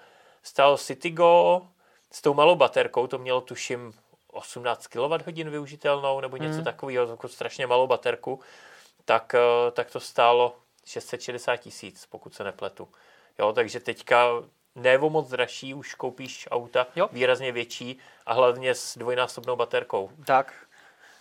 stál 0.43 0.77
Citigo 0.77 1.61
s 2.11 2.21
tou 2.21 2.33
malou 2.33 2.55
baterkou, 2.55 3.07
to 3.07 3.17
mělo 3.17 3.41
tuším 3.41 3.93
18 4.31 4.88
kWh 4.88 5.25
využitelnou 5.49 6.19
nebo 6.19 6.38
něco 6.38 6.55
Hmm. 6.55 6.63
takového, 6.63 7.07
jako 7.07 7.27
strašně 7.27 7.67
malou 7.67 7.88
baterku, 7.88 8.39
tak, 9.05 9.36
eh, 9.36 9.71
tak 9.71 9.91
to 9.91 9.99
stálo 9.99 10.55
660 10.86 11.57
tisíc, 11.57 12.05
pokud 12.05 12.33
se 12.36 12.43
nepletu. 12.43 12.88
Jo, 13.39 13.53
takže 13.53 13.79
teďka 13.79 14.27
ne 14.76 14.99
o 14.99 15.09
moc 15.09 15.30
dražší, 15.30 15.73
už 15.73 15.93
koupíš 15.95 16.47
auta 16.51 16.88
Jo. 16.95 17.09
výrazně 17.11 17.51
větší 17.51 17.99
a 18.26 18.34
hlavně 18.34 18.76
s 18.76 18.97
dvojnásobnou 18.97 19.55
baterkou. 19.55 20.09
Tak. 20.26 20.53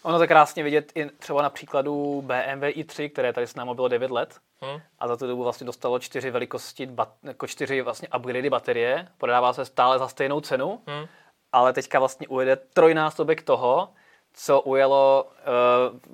Ono 0.03 0.17
to 0.19 0.25
je 0.25 0.29
krásně 0.29 0.63
vidět 0.63 0.93
i 0.95 1.07
třeba 1.11 1.43
na 1.43 1.51
příkladu 1.51 2.23
BMW 2.27 2.65
i3, 2.65 3.11
které 3.11 3.33
tady 3.33 3.47
s 3.47 3.55
námi 3.55 3.71
bylo 3.75 3.89
9 3.89 4.11
let. 4.11 4.39
Hm? 4.65 4.81
A 4.99 5.09
za 5.09 5.17
tu 5.17 5.27
dobu 5.27 5.43
vlastně 5.43 5.67
dostalo 5.67 5.99
čtyři 5.99 6.31
velikosti, 6.31 6.87
bat, 6.87 7.09
jako 7.23 7.47
čtyři 7.47 7.83
vlastně 7.83 8.09
upgradey 8.17 8.51
baterie. 8.51 9.09
Prodává 9.19 9.53
se 9.53 9.65
stále 9.65 9.99
za 9.99 10.09
stejnou 10.09 10.41
cenu, 10.41 10.83
Hm? 10.87 11.07
ale 11.53 11.73
teďka 11.73 11.99
vlastně 11.99 12.29
ujede 12.29 12.57
trojnásobek 12.57 13.43
toho, 13.43 13.89
co 14.33 14.61
ujelo 14.61 15.25
uh, 15.25 15.33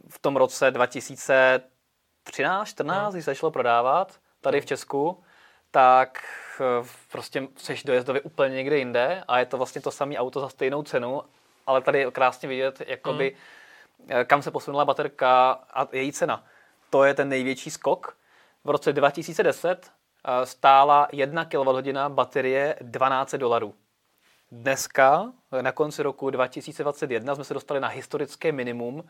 v 0.09 0.19
tom 0.19 0.37
roce 0.37 0.71
2013, 0.71 2.69
14, 2.69 3.13
když 3.15 3.25
se 3.25 3.31
začalo 3.31 3.51
prodávat 3.51 4.19
tady 4.41 4.61
v 4.61 4.67
Česku, 4.67 5.25
tak 5.71 6.23
uh, 6.61 6.87
prostě 7.13 7.49
seš 7.57 7.83
dojezdově 7.83 8.23
úplně 8.23 8.55
někde 8.55 8.79
jinde 8.79 9.25
a 9.29 9.39
je 9.39 9.47
to 9.47 9.57
vlastně 9.57 9.81
to 9.81 9.91
samé 9.91 10.17
auto 10.17 10.41
za 10.41 10.49
stejnou 10.49 10.83
cenu, 10.83 11.23
ale 11.67 11.81
tady 11.81 11.99
je 11.99 12.11
krásně 12.11 12.49
vidět, 12.49 12.83
jakoby, 12.87 13.37
eh, 14.09 14.25
kam 14.25 14.43
se 14.43 14.51
posunula 14.51 14.85
baterka 14.85 15.51
a 15.75 15.89
její 15.93 16.13
cena. 16.13 16.45
To 16.91 17.05
je 17.05 17.15
ten 17.15 17.29
největší 17.29 17.71
skok. 17.71 18.17
V 18.65 18.71
roce 18.71 18.93
2010 18.93 19.91
eh, 20.25 20.47
stála 20.47 21.09
1 21.13 21.45
kWh 21.45 22.09
baterie 22.09 22.77
12 22.81 23.35
dolarů. 23.35 23.75
Dneska, 24.53 25.33
na 25.61 25.73
konci 25.73 26.03
roku 26.03 26.31
2021, 26.31 27.35
jsme 27.35 27.45
se 27.45 27.55
dostali 27.55 27.81
na 27.81 27.89
historické 27.89 28.53
minimum 28.53 29.05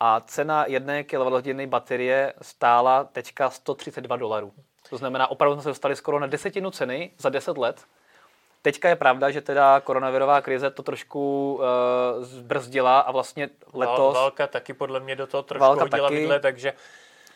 a 0.00 0.20
cena 0.20 0.66
jedné 0.66 1.04
kWh 1.04 1.66
baterie 1.66 2.34
stála 2.42 3.04
teďka 3.04 3.50
132 3.50 4.16
dolarů. 4.16 4.52
To 4.90 4.96
znamená, 4.96 5.30
opravdu 5.30 5.54
jsme 5.54 5.62
se 5.62 5.68
dostali 5.68 5.96
skoro 5.96 6.18
na 6.18 6.26
desetinu 6.26 6.70
ceny 6.70 7.10
za 7.18 7.28
10 7.28 7.58
let. 7.58 7.84
Teďka 8.62 8.88
je 8.88 8.96
pravda, 8.96 9.30
že 9.30 9.40
teda 9.40 9.80
koronavirová 9.80 10.40
krize 10.40 10.70
to 10.70 10.82
trošku 10.82 11.54
uh, 11.54 12.24
zbrzdila 12.24 13.00
a 13.00 13.12
vlastně 13.12 13.50
letos... 13.72 14.14
Válka 14.14 14.46
taky 14.46 14.74
podle 14.74 15.00
mě 15.00 15.16
do 15.16 15.26
toho 15.26 15.42
trošku 15.42 15.60
válka 15.60 15.82
hodila 15.82 16.08
taky. 16.08 16.20
vidle, 16.20 16.40
takže... 16.40 16.72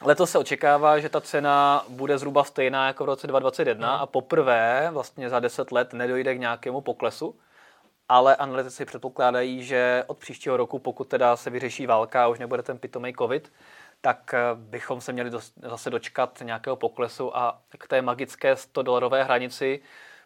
Letos 0.01 0.31
se 0.31 0.39
očekává, 0.39 0.99
že 0.99 1.09
ta 1.09 1.21
cena 1.21 1.85
bude 1.89 2.19
zhruba 2.19 2.45
stejná 2.45 2.87
jako 2.87 3.05
v 3.05 3.07
roce 3.07 3.27
2021 3.27 3.93
hmm. 3.93 4.03
a 4.03 4.07
poprvé 4.07 4.89
vlastně 4.93 5.31
za 5.31 5.41
10 5.41 5.73
let 5.73 5.93
nedojde 5.93 6.35
k 6.35 6.41
nějakému 6.41 6.81
poklesu 6.81 7.35
ale 8.09 8.37
analytici 8.37 8.85
předpokládají, 8.85 9.65
že 9.65 10.05
od 10.07 10.19
příštího 10.19 10.57
roku, 10.57 10.79
pokud 10.79 11.09
teda 11.09 11.37
se 11.37 11.51
vyřeší 11.51 11.87
válka 11.87 12.25
a 12.25 12.29
už 12.29 12.39
nebude 12.39 12.63
ten 12.63 12.79
pitomý 12.79 13.15
covid, 13.19 13.53
tak 14.01 14.35
eh, 14.35 14.39
bychom 14.55 15.01
se 15.01 15.13
měli 15.13 15.31
zase 15.63 15.91
dočkat 15.91 16.43
nějakého 16.43 16.77
poklesu 16.77 17.37
a 17.37 17.61
k 17.79 17.89
té 17.89 18.03
magické 18.03 18.57
100 18.57 18.83
dolarové 18.83 19.25
hranici 19.25 19.81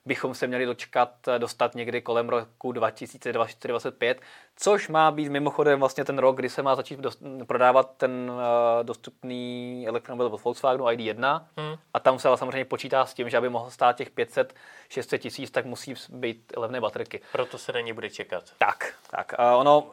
bychom 0.04 0.34
se 0.34 0.46
měli 0.46 0.66
dočkat, 0.66 1.28
eh, 1.28 1.38
dostat 1.38 1.74
někdy 1.74 2.02
kolem 2.02 2.28
roku 2.28 2.72
2024-2025, 2.72 4.20
což 4.56 4.88
má 4.88 5.10
být 5.10 5.28
mimochodem 5.28 5.78
vlastně 5.78 6.04
ten 6.04 6.18
rok, 6.18 6.36
kdy 6.36 6.48
se 6.48 6.62
má 6.62 6.74
začít 6.74 7.00
dost, 7.00 7.22
prodávat 7.46 7.96
ten 7.96 8.30
uh, 8.30 8.38
dostupný 8.82 9.84
elektromobil 9.88 10.34
od 10.34 10.44
Volkswagenu 10.44 10.84
ID1 10.84 11.44
hmm. 11.56 11.74
a 11.94 12.00
tam 12.00 12.18
se 12.18 12.28
ale 12.28 12.38
samozřejmě 12.38 12.64
počítá 12.64 13.06
s 13.06 13.14
tím, 13.14 13.30
že 13.30 13.36
aby 13.36 13.48
mohl 13.48 13.70
stát 13.70 13.96
těch 13.96 14.10
500, 14.10 14.54
600 14.88 15.20
tisíc, 15.20 15.50
tak 15.50 15.64
musí 15.64 15.94
být 16.08 16.52
levné 16.56 16.80
baterky. 16.80 17.20
Proto 17.32 17.58
se 17.58 17.72
na 17.72 17.80
ní 17.80 17.92
bude 17.92 18.10
čekat. 18.10 18.44
Tak, 18.58 18.94
tak. 19.10 19.32
Uh, 19.38 19.60
ono, 19.60 19.90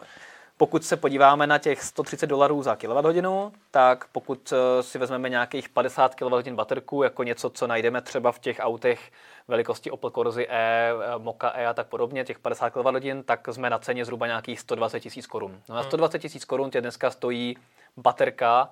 pokud 0.59 0.85
se 0.85 0.97
podíváme 0.97 1.47
na 1.47 1.57
těch 1.57 1.83
130 1.83 2.27
dolarů 2.27 2.63
za 2.63 2.75
kWh, 2.75 3.57
tak 3.71 4.07
pokud 4.11 4.53
eh, 4.53 4.83
si 4.83 4.97
vezmeme 4.97 5.29
nějakých 5.29 5.69
50 5.69 6.15
kWh 6.15 6.53
baterku 6.53 7.03
jako 7.03 7.23
něco, 7.23 7.49
co 7.49 7.67
najdeme 7.67 8.01
třeba 8.01 8.31
v 8.31 8.39
těch 8.39 8.57
autech 8.59 9.11
velikosti 9.47 9.91
Opel 9.91 10.09
Corsa 10.09 10.41
E, 10.41 10.45
eh, 10.49 10.93
Moka 11.17 11.49
E 11.55 11.67
a 11.67 11.73
tak 11.73 11.87
podobně, 11.87 12.25
těch 12.25 12.39
50 12.39 12.69
kWh, 12.69 13.25
tak 13.25 13.47
jsme 13.51 13.69
na 13.69 13.79
ceně 13.79 14.05
zhruba 14.05 14.27
nějakých 14.27 14.59
120 14.59 14.99
tisíc 14.99 15.27
korun. 15.27 15.61
No 15.69 15.75
na 15.75 15.83
120 15.83 16.17
hmm. 16.17 16.21
tisíc 16.21 16.45
korun 16.45 16.71
tě 16.71 16.81
dneska 16.81 17.11
stojí 17.11 17.57
baterka 17.97 18.69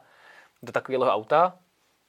do 0.64 0.72
takového 0.72 1.06
auta, 1.06 1.54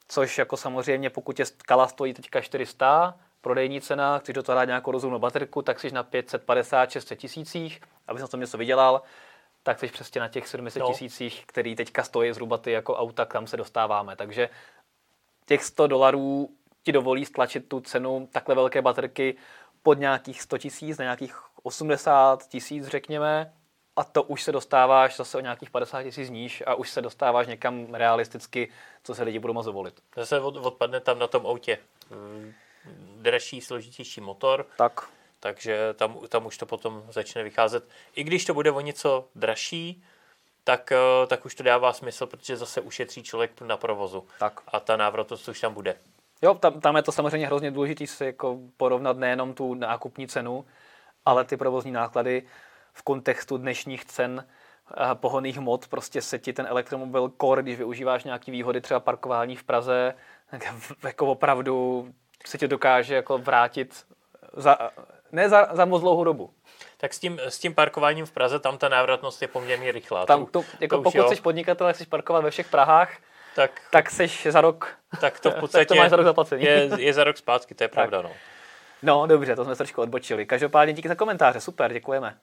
což 0.08 0.38
jako 0.38 0.56
samozřejmě, 0.56 1.10
pokud 1.10 1.38
je 1.38 1.44
skala 1.44 1.88
stojí 1.88 2.14
teďka 2.14 2.40
400, 2.40 3.14
prodejní 3.40 3.80
cena, 3.80 4.18
chceš 4.18 4.34
do 4.34 4.42
toho 4.42 4.56
dát 4.56 4.64
nějakou 4.64 4.90
rozumnou 4.90 5.18
baterku, 5.18 5.62
tak 5.62 5.80
jsi 5.80 5.90
na 5.90 6.04
550-600 6.04 7.16
tisících, 7.16 7.80
abys 8.08 8.22
na 8.22 8.28
tom 8.28 8.40
něco 8.40 8.58
vydělal 8.58 9.02
tak 9.62 9.78
jsi 9.78 9.86
přesně 9.86 10.20
na 10.20 10.28
těch 10.28 10.48
700 10.48 10.80
no. 10.80 10.88
tisících, 10.88 11.46
který 11.46 11.76
teďka 11.76 12.02
stojí 12.02 12.32
zhruba 12.32 12.58
ty 12.58 12.72
jako 12.72 12.96
auta, 12.96 13.24
kam 13.24 13.46
se 13.46 13.56
dostáváme. 13.56 14.16
Takže 14.16 14.48
těch 15.46 15.64
100 15.64 15.86
dolarů 15.86 16.50
ti 16.82 16.92
dovolí 16.92 17.24
stlačit 17.24 17.68
tu 17.68 17.80
cenu 17.80 18.28
takhle 18.32 18.54
velké 18.54 18.82
baterky 18.82 19.36
pod 19.82 19.98
nějakých 19.98 20.42
100 20.42 20.58
tisíc, 20.58 20.98
na 20.98 21.02
nějakých 21.02 21.36
80 21.62 22.48
tisíc 22.48 22.86
řekněme, 22.86 23.52
a 23.96 24.04
to 24.04 24.22
už 24.22 24.42
se 24.42 24.52
dostáváš 24.52 25.16
zase 25.16 25.38
o 25.38 25.40
nějakých 25.40 25.70
50 25.70 26.02
tisíc 26.02 26.30
níž 26.30 26.62
a 26.66 26.74
už 26.74 26.90
se 26.90 27.02
dostáváš 27.02 27.46
někam 27.46 27.94
realisticky, 27.94 28.72
co 29.04 29.14
se 29.14 29.22
lidi 29.22 29.38
budou 29.38 29.54
moct 29.54 29.66
dovolit. 29.66 30.00
Zase 30.16 30.40
odpadne 30.40 31.00
tam 31.00 31.18
na 31.18 31.26
tom 31.26 31.46
autě 31.46 31.78
mm, 32.10 32.54
dražší, 33.16 33.60
složitější 33.60 34.20
motor. 34.20 34.66
Tak 34.76 35.08
takže 35.40 35.94
tam, 35.94 36.18
tam 36.28 36.46
už 36.46 36.58
to 36.58 36.66
potom 36.66 37.02
začne 37.10 37.42
vycházet. 37.42 37.88
I 38.14 38.24
když 38.24 38.44
to 38.44 38.54
bude 38.54 38.70
o 38.70 38.80
něco 38.80 39.28
dražší, 39.34 40.02
tak, 40.64 40.92
eh, 40.92 41.26
tak 41.26 41.44
už 41.44 41.54
to 41.54 41.62
dává 41.62 41.92
smysl, 41.92 42.26
protože 42.26 42.56
zase 42.56 42.80
ušetří 42.80 43.22
člověk 43.22 43.60
na 43.60 43.76
provozu. 43.76 44.26
Tak. 44.38 44.60
A 44.68 44.80
ta 44.80 44.96
návratnost 44.96 45.48
už 45.48 45.60
tam 45.60 45.74
bude. 45.74 45.96
Jo, 46.42 46.54
tam, 46.54 46.80
tam 46.80 46.96
je 46.96 47.02
to 47.02 47.12
samozřejmě 47.12 47.46
hrozně 47.46 47.70
důležité 47.70 48.06
si 48.06 48.24
jako 48.24 48.58
porovnat 48.76 49.16
nejenom 49.16 49.54
tu 49.54 49.74
nákupní 49.74 50.28
cenu, 50.28 50.64
ale 51.26 51.44
ty 51.44 51.56
provozní 51.56 51.92
náklady 51.92 52.42
v 52.92 53.02
kontextu 53.02 53.56
dnešních 53.56 54.04
cen 54.04 54.46
eh, 54.90 55.14
pohonných 55.14 55.56
hmot, 55.56 55.88
prostě 55.88 56.22
se 56.22 56.38
ti 56.38 56.52
ten 56.52 56.66
elektromobil 56.66 57.32
core, 57.40 57.62
když 57.62 57.78
využíváš 57.78 58.24
nějaké 58.24 58.52
výhody, 58.52 58.80
třeba 58.80 59.00
parkování 59.00 59.56
v 59.56 59.64
Praze, 59.64 60.14
jako 61.02 61.26
opravdu 61.26 62.08
se 62.46 62.58
ti 62.58 62.68
dokáže 62.68 63.14
jako 63.14 63.38
vrátit 63.38 64.06
za, 64.56 64.78
ne 65.32 65.48
za, 65.48 65.68
za 65.72 65.84
moc 65.84 66.00
dlouhou 66.00 66.24
dobu. 66.24 66.50
Tak 66.96 67.14
s 67.14 67.18
tím, 67.18 67.40
s 67.40 67.58
tím 67.58 67.74
parkováním 67.74 68.26
v 68.26 68.32
Praze, 68.32 68.58
tam 68.58 68.78
ta 68.78 68.88
návratnost 68.88 69.42
je 69.42 69.48
poměrně 69.48 69.92
rychlá. 69.92 70.26
Tam 70.26 70.46
to, 70.46 70.64
jako 70.80 70.96
to 70.96 71.02
pokud 71.02 71.28
jsi 71.28 71.40
podnikatel, 71.40 71.92
chceš 71.92 72.06
parkovat 72.06 72.44
ve 72.44 72.50
všech 72.50 72.68
Prahách, 72.68 73.16
tak, 73.54 73.70
tak 73.90 74.10
jsi 74.10 74.52
za 74.52 74.60
rok, 74.60 74.98
tak 75.20 75.40
to 75.40 75.50
v 75.50 75.54
podstatě 75.54 75.84
tak 75.86 75.88
to 75.88 75.94
máš 75.94 76.10
za 76.10 76.16
rok 76.16 76.26
zaplacení. 76.26 76.64
Je, 76.64 76.90
je 76.98 77.12
za 77.12 77.24
rok 77.24 77.36
zpátky, 77.36 77.74
to 77.74 77.84
je 77.84 77.88
pravda. 77.88 78.22
No. 78.22 78.30
no 79.02 79.26
dobře, 79.26 79.56
to 79.56 79.64
jsme 79.64 79.76
trošku 79.76 80.02
odbočili. 80.02 80.46
Každopádně 80.46 80.94
díky 80.94 81.08
za 81.08 81.14
komentáře, 81.14 81.60
super, 81.60 81.92
děkujeme. 81.92 82.38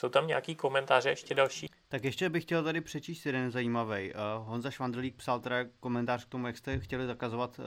Jsou 0.00 0.08
tam 0.08 0.26
nějaký 0.26 0.54
komentáře 0.54 1.08
ještě 1.08 1.34
další? 1.34 1.70
Tak 1.88 2.04
ještě 2.04 2.28
bych 2.28 2.42
chtěl 2.42 2.64
tady 2.64 2.80
přečíst 2.80 3.26
jeden 3.26 3.50
zajímavý. 3.50 4.12
Uh, 4.12 4.48
Honza 4.48 4.70
Švandrlík 4.70 5.16
psal 5.16 5.40
teda 5.40 5.56
komentář 5.80 6.24
k 6.24 6.28
tomu, 6.28 6.46
jak 6.46 6.56
jste 6.56 6.78
chtěli 6.78 7.06
zakazovat 7.06 7.58
uh, 7.58 7.64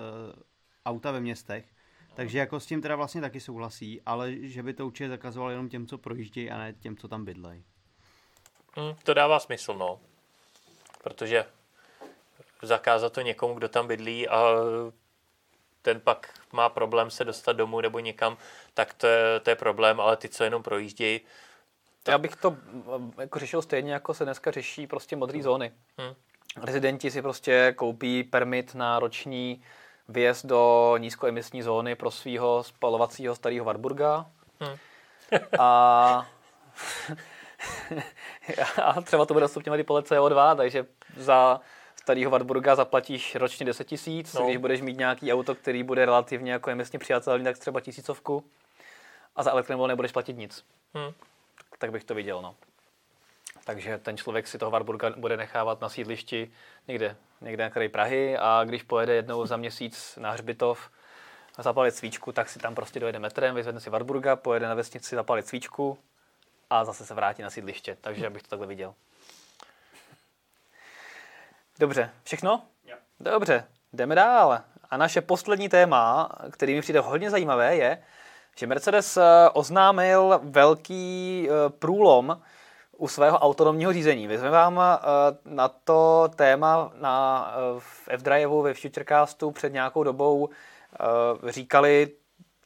auta 0.85 1.11
ve 1.11 1.19
městech. 1.19 1.65
Takže 2.19 2.39
jako 2.39 2.59
s 2.59 2.65
tím 2.65 2.81
teda 2.81 2.95
vlastně 2.95 3.21
taky 3.21 3.39
souhlasí, 3.39 4.01
ale 4.05 4.31
že 4.41 4.63
by 4.63 4.73
to 4.73 4.85
určitě 4.85 5.09
zakazoval 5.09 5.49
jenom 5.49 5.69
těm, 5.69 5.87
co 5.87 5.97
projíždějí 5.97 6.51
a 6.51 6.57
ne 6.57 6.73
těm, 6.73 6.97
co 6.97 7.07
tam 7.07 7.25
bydlejí. 7.25 7.63
Hmm, 8.75 8.95
to 9.03 9.13
dává 9.13 9.39
smysl, 9.39 9.73
no. 9.73 9.99
Protože 11.03 11.45
zakázat 12.61 13.13
to 13.13 13.21
někomu, 13.21 13.53
kdo 13.53 13.69
tam 13.69 13.87
bydlí 13.87 14.27
a 14.27 14.53
ten 15.81 15.99
pak 16.01 16.39
má 16.53 16.69
problém 16.69 17.11
se 17.11 17.25
dostat 17.25 17.53
domů 17.53 17.81
nebo 17.81 17.99
někam, 17.99 18.37
tak 18.73 18.93
to 18.93 19.07
je, 19.07 19.39
to 19.39 19.49
je 19.49 19.55
problém, 19.55 19.99
ale 19.99 20.17
ty, 20.17 20.29
co 20.29 20.43
jenom 20.43 20.63
projíždějí, 20.63 21.19
tak... 22.03 22.11
Já 22.11 22.17
bych 22.17 22.35
to 22.35 22.57
jako 23.19 23.39
řešil 23.39 23.61
stejně, 23.61 23.93
jako 23.93 24.13
se 24.13 24.23
dneska 24.23 24.51
řeší 24.51 24.87
prostě 24.87 25.15
modré 25.15 25.43
zóny. 25.43 25.71
Hmm. 25.97 26.15
Rezidenti 26.61 27.11
si 27.11 27.21
prostě 27.21 27.73
koupí 27.77 28.23
permit 28.23 28.75
na 28.75 28.99
roční 28.99 29.61
vyjezd 30.09 30.45
do 30.45 30.95
nízkoemisní 30.97 31.63
zóny 31.63 31.95
pro 31.95 32.11
svého 32.11 32.63
spalovacího 32.63 33.35
starého 33.35 33.65
Warburga. 33.65 34.25
Hmm. 34.59 34.77
a, 35.59 36.27
a 38.83 39.01
třeba 39.01 39.25
to 39.25 39.33
bude 39.33 39.43
dostupňovat 39.43 39.79
i 39.79 39.83
pole 39.83 40.01
CO2, 40.01 40.55
takže 40.55 40.85
za 41.17 41.61
starého 41.95 42.31
Warburga 42.31 42.75
zaplatíš 42.75 43.35
ročně 43.35 43.65
10 43.65 43.83
tisíc, 43.83 44.33
no. 44.33 44.45
když 44.45 44.57
budeš 44.57 44.81
mít 44.81 44.97
nějaký 44.97 45.33
auto, 45.33 45.55
který 45.55 45.83
bude 45.83 46.05
relativně 46.05 46.51
jako 46.51 46.69
emisně 46.69 46.99
přijatelný, 46.99 47.43
tak 47.43 47.57
třeba 47.57 47.81
tisícovku 47.81 48.43
a 49.35 49.43
za 49.43 49.51
elektromobil 49.51 49.87
nebudeš 49.87 50.11
platit 50.11 50.37
nic. 50.37 50.65
Hmm. 50.93 51.13
Tak 51.77 51.91
bych 51.91 52.03
to 52.03 52.15
viděl, 52.15 52.41
no. 52.41 52.55
Takže 53.63 53.97
ten 53.97 54.17
člověk 54.17 54.47
si 54.47 54.57
toho 54.57 54.71
Warburga 54.71 55.09
bude 55.09 55.37
nechávat 55.37 55.81
na 55.81 55.89
sídlišti 55.89 56.51
někde, 56.87 57.15
někde 57.41 57.63
na 57.63 57.69
kraji 57.69 57.89
Prahy 57.89 58.37
a 58.37 58.63
když 58.65 58.83
pojede 58.83 59.13
jednou 59.13 59.45
za 59.45 59.57
měsíc 59.57 60.17
na 60.21 60.31
hřbitov 60.31 60.89
zapalit 61.57 61.95
svíčku, 61.95 62.31
tak 62.31 62.49
si 62.49 62.59
tam 62.59 62.75
prostě 62.75 62.99
dojede 62.99 63.19
metrem, 63.19 63.55
vyzvedne 63.55 63.81
si 63.81 63.89
Warburga, 63.89 64.35
pojede 64.35 64.67
na 64.67 64.73
vesnici 64.73 65.15
zapalit 65.15 65.47
svíčku 65.47 65.97
a 66.69 66.85
zase 66.85 67.05
se 67.05 67.13
vrátí 67.13 67.41
na 67.41 67.49
sídliště. 67.49 67.97
Takže 68.01 68.29
bych 68.29 68.43
to 68.43 68.49
takhle 68.49 68.67
viděl. 68.67 68.93
Dobře, 71.79 72.09
všechno? 72.23 72.61
Dobře, 73.19 73.67
jdeme 73.93 74.15
dál. 74.15 74.61
A 74.89 74.97
naše 74.97 75.21
poslední 75.21 75.69
téma, 75.69 76.29
který 76.51 76.75
mi 76.75 76.81
přijde 76.81 76.99
hodně 76.99 77.29
zajímavé, 77.29 77.75
je, 77.75 78.03
že 78.55 78.67
Mercedes 78.67 79.17
eh, 79.17 79.49
oznámil 79.53 80.39
velký 80.43 81.47
eh, 81.49 81.69
průlom 81.69 82.41
u 82.99 83.07
svého 83.07 83.37
autonomního 83.39 83.93
řízení. 83.93 84.27
My 84.27 84.37
jsme 84.37 84.49
vám 84.49 84.81
eh, 84.81 84.99
na 85.45 85.67
to 85.67 86.29
téma 86.35 86.91
na, 87.01 87.47
eh, 87.55 87.79
v 87.79 88.07
F-Driveu 88.07 88.61
ve 88.61 88.73
Futurecastu 88.73 89.51
před 89.51 89.73
nějakou 89.73 90.03
dobou 90.03 90.49
eh, 90.49 91.51
říkali 91.51 92.11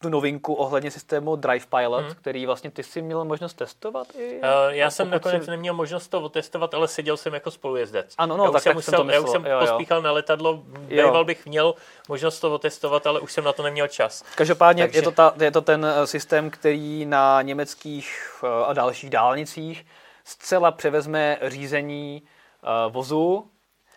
tu 0.01 0.09
novinku 0.09 0.53
ohledně 0.53 0.91
systému 0.91 1.35
Drive 1.35 1.65
Pilot, 1.77 2.05
hmm. 2.05 2.13
který 2.15 2.45
vlastně 2.45 2.71
ty 2.71 2.83
jsi 2.83 3.01
měl 3.01 3.25
možnost 3.25 3.53
testovat? 3.53 4.07
I, 4.15 4.35
uh, 4.35 4.69
já 4.69 4.89
jsem 4.89 5.09
nakonec 5.09 5.45
si... 5.45 5.51
neměl 5.51 5.73
možnost 5.73 6.07
to 6.07 6.21
otestovat, 6.21 6.73
ale 6.73 6.87
seděl 6.87 7.17
jsem 7.17 7.33
jako 7.33 7.51
spolujezdec. 7.51 8.13
Ano, 8.17 8.37
no, 8.37 8.45
já 8.45 8.51
tak, 8.51 8.63
jsem 8.63 8.69
tak 8.69 8.75
musel, 8.75 8.91
jsem 8.91 8.97
to 8.97 9.03
myslel. 9.03 9.21
Já 9.21 9.27
už 9.27 9.31
jsem 9.31 9.45
jo, 9.45 9.59
pospíchal 9.59 9.97
jo. 9.97 10.03
na 10.03 10.11
letadlo, 10.11 10.63
býval 10.79 11.25
bych 11.25 11.45
měl 11.45 11.75
možnost 12.09 12.39
to 12.39 12.53
otestovat, 12.53 13.07
ale 13.07 13.19
už 13.19 13.31
jsem 13.31 13.43
na 13.43 13.53
to 13.53 13.63
neměl 13.63 13.87
čas. 13.87 14.23
Každopádně 14.35 14.83
Takže... 14.83 14.99
je, 14.99 15.03
to 15.03 15.11
ta, 15.11 15.33
je 15.39 15.51
to 15.51 15.61
ten 15.61 15.87
systém, 16.05 16.49
který 16.49 17.05
na 17.05 17.41
německých 17.41 18.43
a 18.65 18.73
dalších 18.73 19.09
dálnicích 19.09 19.85
zcela 20.23 20.71
převezme 20.71 21.37
řízení 21.41 22.23
uh, 22.23 22.93
vozu. 22.93 23.51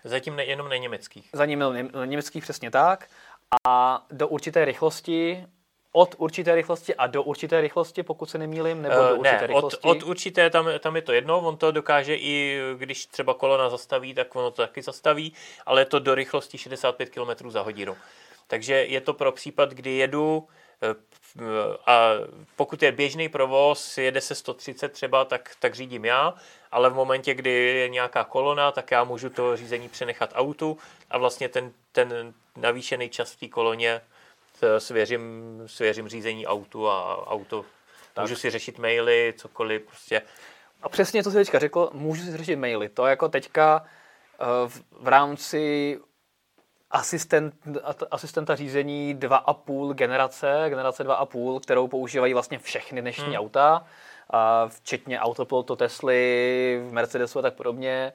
Zatím 0.05 0.37
ne, 0.37 0.45
jenom 0.45 0.69
neněmeckých. 0.69 1.29
Zatím 1.33 1.65
německých 2.05 2.43
přesně 2.43 2.71
tak. 2.71 3.09
A 3.69 4.07
do 4.11 4.29
určité 4.29 4.65
rychlosti 4.65 5.47
od 5.97 6.15
určité 6.19 6.55
rychlosti 6.55 6.95
a 6.95 7.07
do 7.07 7.23
určité 7.23 7.61
rychlosti, 7.61 8.03
pokud 8.03 8.31
se 8.31 8.39
nemýlim, 8.39 8.83
nebo 8.83 8.95
do 8.95 9.17
určité 9.17 9.41
ne, 9.41 9.47
rychlosti? 9.47 9.81
Od, 9.83 9.97
od 9.97 10.03
určité, 10.03 10.51
tam, 10.51 10.67
tam 10.81 10.97
je 10.97 11.03
to 11.03 11.13
jedno, 11.13 11.41
on 11.41 11.57
to 11.57 11.71
dokáže 11.71 12.17
i, 12.17 12.61
když 12.79 13.07
třeba 13.07 13.35
kolona 13.35 13.69
zastaví, 13.71 14.15
tak 14.15 14.37
ono 14.37 14.51
to 14.51 14.63
taky 14.63 14.83
zastaví, 14.83 15.33
ale 15.67 15.81
je 15.81 15.85
to 15.85 15.99
do 15.99 16.15
rychlosti 16.15 16.59
65 16.59 17.11
km 17.11 17.51
za 17.51 17.63
hodinu. 17.63 17.97
Takže 18.47 18.75
je 18.75 19.01
to 19.01 19.15
pro 19.15 19.33
případ, 19.33 19.71
kdy 19.71 19.91
jedu 19.91 20.49
eh, 20.49 20.53
a 21.87 22.11
pokud 22.57 22.83
je 22.83 22.93
běžný 22.93 23.29
provoz, 23.29 23.99
jede 23.99 24.21
se 24.21 24.35
130 24.35 24.93
třeba, 24.93 25.25
tak, 25.25 25.57
tak 25.59 25.75
řídím 25.75 26.05
já, 26.05 26.35
ale 26.71 26.91
v 26.91 26.95
momentě, 26.95 27.35
kdy 27.35 27.51
je 27.51 27.89
nějaká 27.89 28.25
kolona, 28.25 28.73
tak 28.73 28.91
já 28.91 29.05
můžu 29.05 29.31
to 29.31 29.57
řízení 29.57 29.89
přenechat 29.89 30.33
autu 30.35 30.79
a 31.11 31.19
vlastně 31.19 31.49
ten, 31.49 31.73
ten 31.93 32.35
navýšený 32.57 33.09
čas 33.09 33.33
v 33.33 33.41
té 33.41 33.49
koloně 33.49 34.01
eh, 34.63 34.81
svěřím, 34.81 35.23
svěřím 35.67 36.09
řízení 36.09 36.47
autu 36.47 36.89
a 36.89 37.27
auto 37.27 37.65
tak. 38.15 38.23
můžu 38.23 38.37
si 38.37 38.51
řešit 38.51 38.79
maily, 38.79 39.35
cokoliv 39.37 39.83
prostě. 39.83 40.23
A 40.83 40.89
přesně 40.89 41.23
to 41.23 41.31
si 41.31 41.37
teďka 41.37 41.59
řekl, 41.59 41.91
můžu 41.93 42.25
si 42.25 42.37
řešit 42.37 42.57
maily. 42.57 42.89
To 42.89 43.07
jako 43.07 43.29
teďka 43.29 43.85
eh, 43.85 44.69
v, 44.69 44.83
v 45.01 45.09
rámci 45.09 45.99
asistent, 46.91 47.55
asistenta 48.11 48.57
řízení 48.57 49.17
2,5 49.17 49.95
generace, 49.95 50.65
generace 50.69 51.05
2,5, 51.05 51.61
kterou 51.61 51.89
používají 51.89 52.33
vlastně 52.33 52.59
všechny 52.59 53.01
dnešní 53.01 53.25
hmm. 53.25 53.37
auta, 53.37 53.87
a 54.31 54.69
včetně 54.69 55.21
autopilotu 55.21 55.77
Tesly, 55.77 56.83
Mercedesu 56.91 57.39
a 57.39 57.43
tak 57.43 57.55
podobně, 57.55 58.13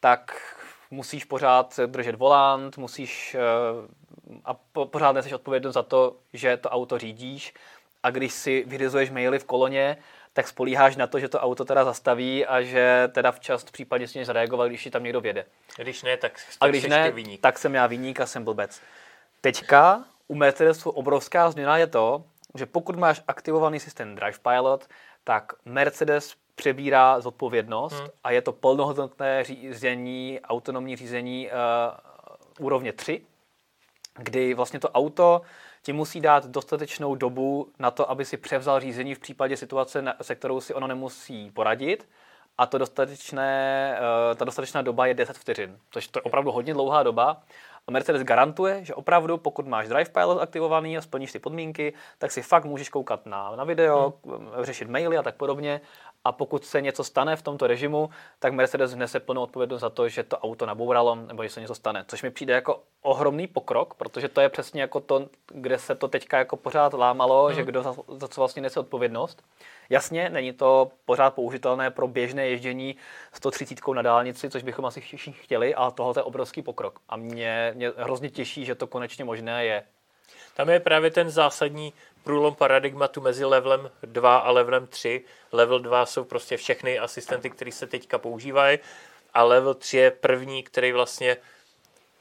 tak 0.00 0.54
musíš 0.90 1.24
pořád 1.24 1.80
držet 1.86 2.14
volant, 2.14 2.78
musíš 2.78 3.34
eh, 3.34 4.40
a 4.44 4.54
pořád 4.84 5.12
neseš 5.12 5.32
odpovědnost 5.32 5.74
za 5.74 5.82
to, 5.82 6.16
že 6.32 6.56
to 6.56 6.68
auto 6.68 6.98
řídíš 6.98 7.54
a 8.02 8.10
když 8.10 8.32
si 8.32 8.64
vyřizuješ 8.66 9.10
maily 9.10 9.38
v 9.38 9.44
koloně, 9.44 9.96
tak 10.34 10.48
spolíháš 10.48 10.96
na 10.96 11.06
to, 11.06 11.18
že 11.18 11.28
to 11.28 11.40
auto 11.40 11.64
teda 11.64 11.84
zastaví 11.84 12.46
a 12.46 12.62
že 12.62 13.08
teda 13.12 13.32
včas 13.32 13.62
v 13.62 13.72
případě 13.72 14.08
si 14.08 14.24
zareagoval, 14.24 14.68
když 14.68 14.82
si 14.82 14.90
tam 14.90 15.02
někdo 15.02 15.20
vjede. 15.20 15.46
Když 15.76 16.02
ne, 16.02 16.16
tak 16.16 16.40
a 16.60 16.66
když 16.66 16.84
ne, 16.84 17.10
vyník. 17.10 17.40
tak 17.40 17.58
jsem 17.58 17.74
já 17.74 17.86
vyník 17.86 18.20
a 18.20 18.26
jsem 18.26 18.44
blbec. 18.44 18.80
Teďka 19.40 20.04
u 20.28 20.34
Mercedesu 20.34 20.90
obrovská 20.90 21.50
změna 21.50 21.76
je 21.76 21.86
to, 21.86 22.24
že 22.54 22.66
pokud 22.66 22.96
máš 22.96 23.22
aktivovaný 23.28 23.80
systém 23.80 24.14
Drive 24.14 24.38
Pilot, 24.42 24.88
tak 25.24 25.52
Mercedes 25.64 26.34
přebírá 26.54 27.20
zodpovědnost 27.20 27.94
hmm. 27.94 28.08
a 28.24 28.30
je 28.30 28.42
to 28.42 28.52
plnohodnotné 28.52 29.44
řízení, 29.44 30.40
autonomní 30.44 30.96
řízení 30.96 31.48
uh, 31.48 32.66
úrovně 32.66 32.92
3, 32.92 33.20
kdy 34.18 34.54
vlastně 34.54 34.80
to 34.80 34.90
auto 34.90 35.42
ti 35.84 35.92
musí 35.92 36.20
dát 36.20 36.46
dostatečnou 36.46 37.14
dobu 37.14 37.68
na 37.78 37.90
to, 37.90 38.10
aby 38.10 38.24
si 38.24 38.36
převzal 38.36 38.80
řízení 38.80 39.14
v 39.14 39.18
případě 39.18 39.56
situace, 39.56 40.04
se 40.22 40.34
kterou 40.34 40.60
si 40.60 40.74
ono 40.74 40.86
nemusí 40.86 41.50
poradit. 41.50 42.08
A 42.58 42.66
to 42.66 42.78
dostatečné, 42.78 43.96
eh, 43.98 44.34
ta 44.34 44.44
dostatečná 44.44 44.82
doba 44.82 45.06
je 45.06 45.14
10 45.14 45.38
vteřin, 45.38 45.78
což 45.90 46.08
to 46.08 46.18
je 46.18 46.22
opravdu 46.22 46.52
hodně 46.52 46.74
dlouhá 46.74 47.02
doba. 47.02 47.42
A 47.86 47.90
Mercedes 47.90 48.22
garantuje, 48.22 48.84
že 48.84 48.94
opravdu, 48.94 49.38
pokud 49.38 49.66
máš 49.66 49.88
Drive 49.88 50.10
Pilot 50.10 50.42
aktivovaný 50.42 50.98
a 50.98 51.02
splníš 51.02 51.32
ty 51.32 51.38
podmínky, 51.38 51.94
tak 52.18 52.32
si 52.32 52.42
fakt 52.42 52.64
můžeš 52.64 52.88
koukat 52.88 53.26
na, 53.26 53.56
na 53.56 53.64
video, 53.64 54.12
hmm. 54.24 54.48
řešit 54.60 54.88
maily 54.88 55.18
a 55.18 55.22
tak 55.22 55.36
podobně 55.36 55.80
a 56.24 56.32
pokud 56.32 56.64
se 56.64 56.80
něco 56.80 57.04
stane 57.04 57.36
v 57.36 57.42
tomto 57.42 57.66
režimu, 57.66 58.10
tak 58.38 58.52
Mercedes 58.52 58.94
nese 58.94 59.20
plnou 59.20 59.42
odpovědnost 59.42 59.80
za 59.80 59.90
to, 59.90 60.08
že 60.08 60.22
to 60.22 60.38
auto 60.38 60.66
nabouralo 60.66 61.14
nebo 61.14 61.42
že 61.42 61.48
se 61.48 61.60
něco 61.60 61.74
stane. 61.74 62.04
Což 62.08 62.22
mi 62.22 62.30
přijde 62.30 62.54
jako 62.54 62.82
ohromný 63.02 63.46
pokrok, 63.46 63.94
protože 63.94 64.28
to 64.28 64.40
je 64.40 64.48
přesně 64.48 64.80
jako 64.80 65.00
to, 65.00 65.28
kde 65.46 65.78
se 65.78 65.94
to 65.94 66.08
teďka 66.08 66.38
jako 66.38 66.56
pořád 66.56 66.92
lámalo, 66.92 67.46
hmm. 67.46 67.54
že 67.54 67.64
kdo 67.64 67.82
za, 67.82 67.94
za 68.08 68.28
co 68.28 68.40
vlastně 68.40 68.62
nese 68.62 68.80
odpovědnost. 68.80 69.42
Jasně, 69.90 70.30
není 70.30 70.52
to 70.52 70.90
pořád 71.04 71.34
použitelné 71.34 71.90
pro 71.90 72.08
běžné 72.08 72.48
ježdění 72.48 72.96
130 73.32 73.78
na 73.94 74.02
dálnici, 74.02 74.50
což 74.50 74.62
bychom 74.62 74.84
asi 74.84 75.00
všichni 75.00 75.32
chtěli, 75.32 75.74
ale 75.74 75.92
tohle 75.92 76.14
je 76.16 76.22
obrovský 76.22 76.62
pokrok. 76.62 77.00
A 77.08 77.16
mě, 77.16 77.72
mě 77.74 77.92
hrozně 77.96 78.30
těší, 78.30 78.64
že 78.64 78.74
to 78.74 78.86
konečně 78.86 79.24
možné 79.24 79.64
je. 79.64 79.84
Tam 80.54 80.70
je 80.70 80.80
právě 80.80 81.10
ten 81.10 81.30
zásadní 81.30 81.92
průlom 82.24 82.54
paradigmatu 82.54 83.20
mezi 83.20 83.44
levelem 83.44 83.90
2 84.02 84.36
a 84.36 84.50
levelem 84.50 84.86
3. 84.86 85.24
Level 85.52 85.78
2 85.78 86.06
jsou 86.06 86.24
prostě 86.24 86.56
všechny 86.56 86.98
asistenty, 86.98 87.50
které 87.50 87.72
se 87.72 87.86
teďka 87.86 88.18
používají 88.18 88.78
a 89.34 89.42
level 89.42 89.74
3 89.74 89.96
je 89.96 90.10
první, 90.10 90.62
který 90.62 90.92
vlastně 90.92 91.36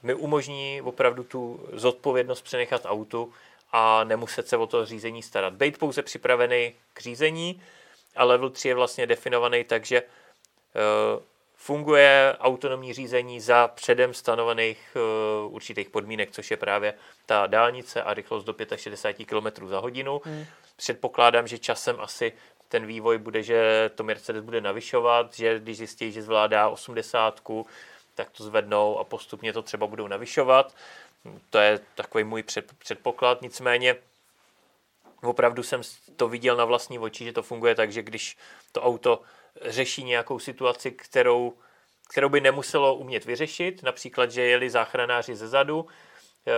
mi 0.03 0.13
umožní 0.13 0.81
opravdu 0.81 1.23
tu 1.23 1.69
zodpovědnost 1.73 2.41
přenechat 2.41 2.81
autu 2.85 3.33
a 3.71 4.03
nemuset 4.03 4.47
se 4.47 4.57
o 4.57 4.67
to 4.67 4.85
řízení 4.85 5.23
starat. 5.23 5.53
Být 5.53 5.77
pouze 5.77 6.01
připravený 6.01 6.73
k 6.93 7.01
řízení 7.01 7.61
a 8.15 8.23
level 8.23 8.49
3 8.49 8.67
je 8.67 8.75
vlastně 8.75 9.07
definovaný 9.07 9.63
tak, 9.63 9.85
že 9.85 10.01
uh, 10.01 11.23
funguje 11.63 12.35
autonomní 12.39 12.93
řízení 12.93 13.41
za 13.41 13.67
předem 13.67 14.13
stanovených 14.13 14.97
uh, 15.45 15.53
určitých 15.53 15.89
podmínek, 15.89 16.31
což 16.31 16.51
je 16.51 16.57
právě 16.57 16.93
ta 17.25 17.47
dálnice 17.47 18.03
a 18.03 18.13
rychlost 18.13 18.43
do 18.43 18.55
65 18.75 19.25
km 19.25 19.67
za 19.67 19.79
hodinu. 19.79 20.21
Hmm. 20.25 20.45
Předpokládám, 20.75 21.47
že 21.47 21.57
časem 21.57 21.95
asi 21.99 22.33
ten 22.67 22.85
vývoj 22.85 23.17
bude, 23.17 23.43
že 23.43 23.89
to 23.95 24.03
Mercedes 24.03 24.43
bude 24.43 24.61
navyšovat, 24.61 25.33
že 25.33 25.59
když 25.59 25.77
zjistí, 25.77 26.11
že 26.11 26.21
zvládá 26.21 26.69
80, 26.69 27.41
tak 28.15 28.29
to 28.29 28.43
zvednou 28.43 28.99
a 28.99 29.03
postupně 29.03 29.53
to 29.53 29.61
třeba 29.61 29.87
budou 29.87 30.07
navyšovat. 30.07 30.75
To 31.49 31.57
je 31.57 31.79
takový 31.95 32.23
můj 32.23 32.43
předpoklad. 32.77 33.41
Nicméně 33.41 33.95
opravdu 35.23 35.63
jsem 35.63 35.81
to 36.15 36.27
viděl 36.27 36.55
na 36.55 36.65
vlastní 36.65 36.99
oči, 36.99 37.23
že 37.23 37.33
to 37.33 37.43
funguje 37.43 37.75
tak, 37.75 37.91
že 37.91 38.03
když 38.03 38.37
to 38.71 38.81
auto 38.81 39.21
řeší 39.61 40.03
nějakou 40.03 40.39
situaci, 40.39 40.91
kterou, 40.91 41.53
kterou 42.09 42.29
by 42.29 42.41
nemuselo 42.41 42.95
umět 42.95 43.25
vyřešit, 43.25 43.83
například, 43.83 44.31
že 44.31 44.41
jeli 44.41 44.69
záchranáři 44.69 45.35
ze 45.35 45.47
zadu, 45.47 45.87
eh, 46.47 46.53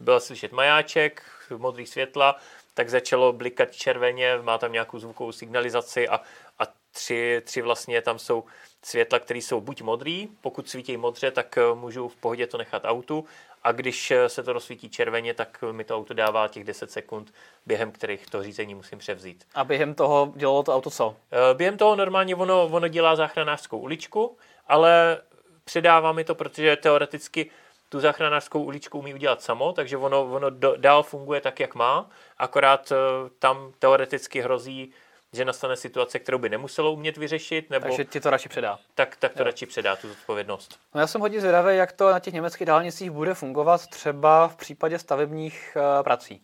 byl 0.00 0.20
slyšet 0.20 0.52
majáček, 0.52 1.22
modrý 1.56 1.86
světla, 1.86 2.36
tak 2.74 2.88
začalo 2.88 3.32
blikat 3.32 3.72
červeně, 3.72 4.38
má 4.42 4.58
tam 4.58 4.72
nějakou 4.72 4.98
zvukovou 4.98 5.32
signalizaci 5.32 6.08
a, 6.08 6.20
a 6.58 6.64
tři, 6.92 7.42
tři 7.44 7.62
vlastně 7.62 8.02
tam 8.02 8.18
jsou 8.18 8.44
světla, 8.84 9.18
které 9.18 9.38
jsou 9.38 9.60
buď 9.60 9.82
modrý, 9.82 10.28
pokud 10.40 10.70
svítí 10.70 10.96
modře, 10.96 11.30
tak 11.30 11.58
eh, 11.58 11.74
můžu 11.74 12.08
v 12.08 12.16
pohodě 12.16 12.46
to 12.46 12.58
nechat 12.58 12.82
autu 12.84 13.24
a 13.64 13.72
když 13.72 14.10
eh, 14.10 14.28
se 14.28 14.42
to 14.42 14.52
rozsvítí 14.52 14.88
červeně, 14.88 15.34
tak 15.34 15.64
mi 15.72 15.84
to 15.84 15.96
auto 15.96 16.14
dává 16.14 16.48
těch 16.48 16.64
10 16.64 16.90
sekund, 16.90 17.34
během 17.66 17.92
kterých 17.92 18.26
to 18.26 18.42
řízení 18.42 18.74
musím 18.74 18.98
převzít. 18.98 19.44
A 19.54 19.64
během 19.64 19.94
toho 19.94 20.32
dělalo 20.36 20.62
to 20.62 20.74
auto 20.74 20.90
co? 20.90 21.16
Eh, 21.32 21.54
během 21.54 21.76
toho 21.76 21.96
normálně 21.96 22.36
ono, 22.36 22.64
ono 22.64 22.88
dělá 22.88 23.16
záchranářskou 23.16 23.78
uličku, 23.78 24.36
ale 24.68 25.18
předává 25.64 26.12
mi 26.12 26.24
to, 26.24 26.34
protože 26.34 26.76
teoreticky 26.76 27.50
tu 27.88 28.00
záchranářskou 28.00 28.62
uličku 28.62 28.98
umí 28.98 29.14
udělat 29.14 29.42
samo, 29.42 29.72
takže 29.72 29.96
ono, 29.96 30.24
ono 30.24 30.50
do, 30.50 30.74
dál 30.76 31.02
funguje 31.02 31.40
tak, 31.40 31.60
jak 31.60 31.74
má, 31.74 32.10
akorát 32.38 32.92
tam 33.38 33.72
teoreticky 33.78 34.40
hrozí 34.40 34.92
že 35.32 35.44
nastane 35.44 35.76
situace, 35.76 36.18
kterou 36.18 36.38
by 36.38 36.48
nemuselo 36.48 36.92
umět 36.92 37.16
vyřešit, 37.16 37.70
nebo... 37.70 37.82
Takže 37.82 38.04
ti 38.04 38.20
to 38.20 38.30
radši 38.30 38.48
předá. 38.48 38.78
Tak, 38.94 39.16
tak 39.16 39.32
to 39.32 39.40
jo. 39.40 39.44
radši 39.44 39.66
předá, 39.66 39.96
tu 39.96 40.08
zodpovědnost. 40.08 40.78
No 40.94 41.00
já 41.00 41.06
jsem 41.06 41.20
hodně 41.20 41.40
zvědavý, 41.40 41.76
jak 41.76 41.92
to 41.92 42.10
na 42.10 42.18
těch 42.18 42.34
německých 42.34 42.66
dálnicích 42.66 43.10
bude 43.10 43.34
fungovat 43.34 43.86
třeba 43.86 44.48
v 44.48 44.56
případě 44.56 44.98
stavebních 44.98 45.76
uh, 45.76 46.02
prací. 46.02 46.42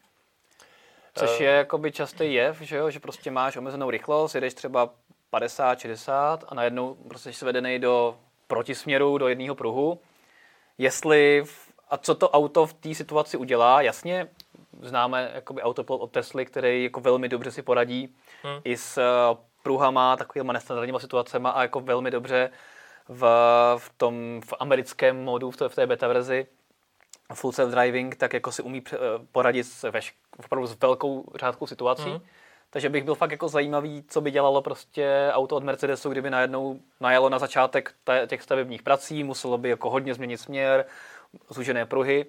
Což 1.15 1.31
uh... 1.31 1.43
je 1.43 1.51
jakoby 1.51 1.93
častý 1.93 2.35
jev, 2.35 2.61
že, 2.61 2.77
jo? 2.77 2.91
že 2.91 3.01
prostě 3.01 3.31
máš 3.31 3.57
omezenou 3.57 3.91
rychlost, 3.91 4.35
jedeš 4.35 4.55
třeba 4.55 4.91
50, 5.31 5.79
60 5.81 6.45
a 6.49 6.55
najednou 6.55 6.95
prostě 6.95 7.33
jsi 7.33 7.45
vedený 7.45 7.79
do 7.79 8.19
protisměru, 8.47 9.19
do 9.19 9.29
jedného 9.29 9.55
pruhu. 9.55 10.01
Jestli 10.79 11.45
a 11.91 11.97
co 11.97 12.15
to 12.15 12.31
auto 12.31 12.67
v 12.67 12.75
té 12.75 12.95
situaci 12.95 13.37
udělá, 13.37 13.83
jasně, 13.83 14.29
známe 14.83 15.31
jakoby 15.35 15.63
autopilot 15.63 16.01
od 16.01 16.11
Tesly, 16.11 16.47
který 16.47 16.85
jako 16.85 17.01
velmi 17.01 17.29
dobře 17.29 17.51
si 17.51 17.63
poradí 17.63 18.17
hmm. 18.43 18.61
i 18.65 18.77
s 18.77 18.99
uh, 18.99 19.39
pruhama, 19.63 20.17
takovými 20.17 20.53
nestandardníma 20.53 20.99
situacemi 20.99 21.49
a 21.53 21.63
jako 21.63 21.81
velmi 21.81 22.11
dobře 22.11 22.51
v, 23.09 23.23
v 23.79 23.93
tom 23.97 24.41
v 24.45 24.55
americkém 24.61 25.25
modu, 25.25 25.51
v, 25.51 25.57
té, 25.57 25.69
v 25.69 25.75
té 25.75 25.87
beta 25.87 26.09
verzi 26.09 26.47
full 27.35 27.53
self 27.53 27.71
driving, 27.71 28.17
tak 28.17 28.33
jako 28.33 28.53
si 28.53 28.63
umí 28.63 28.83
eh, 28.93 28.97
poradit 29.33 29.65
s, 29.65 29.91
veš, 29.91 30.15
opravdu 30.45 30.67
s 30.67 30.79
velkou 30.81 31.33
řádkou 31.35 31.67
situací. 31.67 32.11
Hmm. 32.11 32.21
Takže 32.71 32.89
bych 32.89 33.05
byl 33.05 33.15
fakt 33.15 33.31
jako 33.31 33.49
zajímavý, 33.49 34.05
co 34.09 34.21
by 34.21 34.31
dělalo 34.31 34.63
prostě 34.63 35.31
auto 35.33 35.57
od 35.57 35.65
Mercedesu, 35.65 36.11
kdyby 36.11 36.31
najednou 36.31 36.81
najelo 37.01 37.29
na 37.29 37.39
začátek 37.39 37.95
těch 38.27 38.43
stavebních 38.43 38.83
prací, 38.83 39.25
muselo 39.25 39.59
by 39.59 39.69
jako 39.69 39.91
hodně 39.91 40.15
změnit 40.15 40.39
směr, 40.39 40.87
zúžené 41.51 41.87
pruhy 41.87 42.27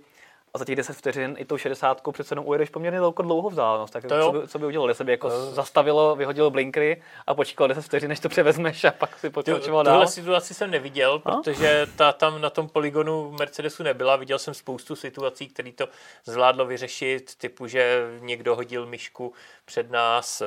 a 0.53 0.57
za 0.57 0.65
těch 0.65 0.75
10 0.75 0.97
vteřin 0.97 1.35
i 1.37 1.45
tou 1.45 1.57
60 1.57 2.01
přece 2.11 2.31
jenom 2.31 2.47
ujedeš 2.47 2.69
poměrně 2.69 2.99
dlouho, 2.99 3.21
dlouho 3.21 3.49
vzdálenost. 3.49 3.93
Tak 3.93 4.07
co 4.07 4.31
by, 4.31 4.47
co 4.47 4.59
by 4.59 4.65
udělal? 4.65 4.89
Jestli 4.89 5.05
by 5.05 5.11
jako 5.11 5.29
to... 5.29 5.51
zastavilo, 5.51 6.15
vyhodilo 6.15 6.49
blinkry 6.49 7.01
a 7.27 7.33
počkal 7.33 7.67
10 7.67 7.81
vteřin, 7.81 8.09
než 8.09 8.19
to 8.19 8.29
převezmeš 8.29 8.83
a 8.83 8.91
pak 8.91 9.19
si 9.19 9.29
pokračoval 9.29 9.83
dál? 9.83 9.95
Tuhle 9.95 10.07
situaci 10.07 10.53
jsem 10.53 10.71
neviděl, 10.71 11.21
no? 11.25 11.41
protože 11.41 11.87
ta 11.95 12.11
tam 12.11 12.41
na 12.41 12.49
tom 12.49 12.69
poligonu 12.69 13.31
Mercedesu 13.31 13.83
nebyla. 13.83 14.15
Viděl 14.15 14.39
jsem 14.39 14.53
spoustu 14.53 14.95
situací, 14.95 15.47
které 15.47 15.71
to 15.71 15.87
zvládlo 16.25 16.65
vyřešit, 16.65 17.35
typu, 17.35 17.67
že 17.67 18.07
někdo 18.19 18.55
hodil 18.55 18.85
myšku 18.85 19.33
před 19.65 19.91
nás, 19.91 20.41
eh, 20.41 20.45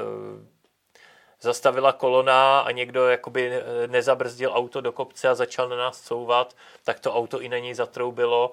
zastavila 1.43 1.93
kolona 1.93 2.61
a 2.61 2.71
někdo 2.71 3.09
jakoby 3.09 3.53
nezabrzdil 3.87 4.51
auto 4.55 4.81
do 4.81 4.93
kopce 4.93 5.29
a 5.29 5.35
začal 5.35 5.69
na 5.69 5.77
nás 5.77 6.01
couvat, 6.01 6.57
tak 6.85 7.01
to 7.01 7.15
auto 7.15 7.41
i 7.41 7.49
na 7.49 7.59
něj 7.59 7.75
zatroubilo 7.75 8.53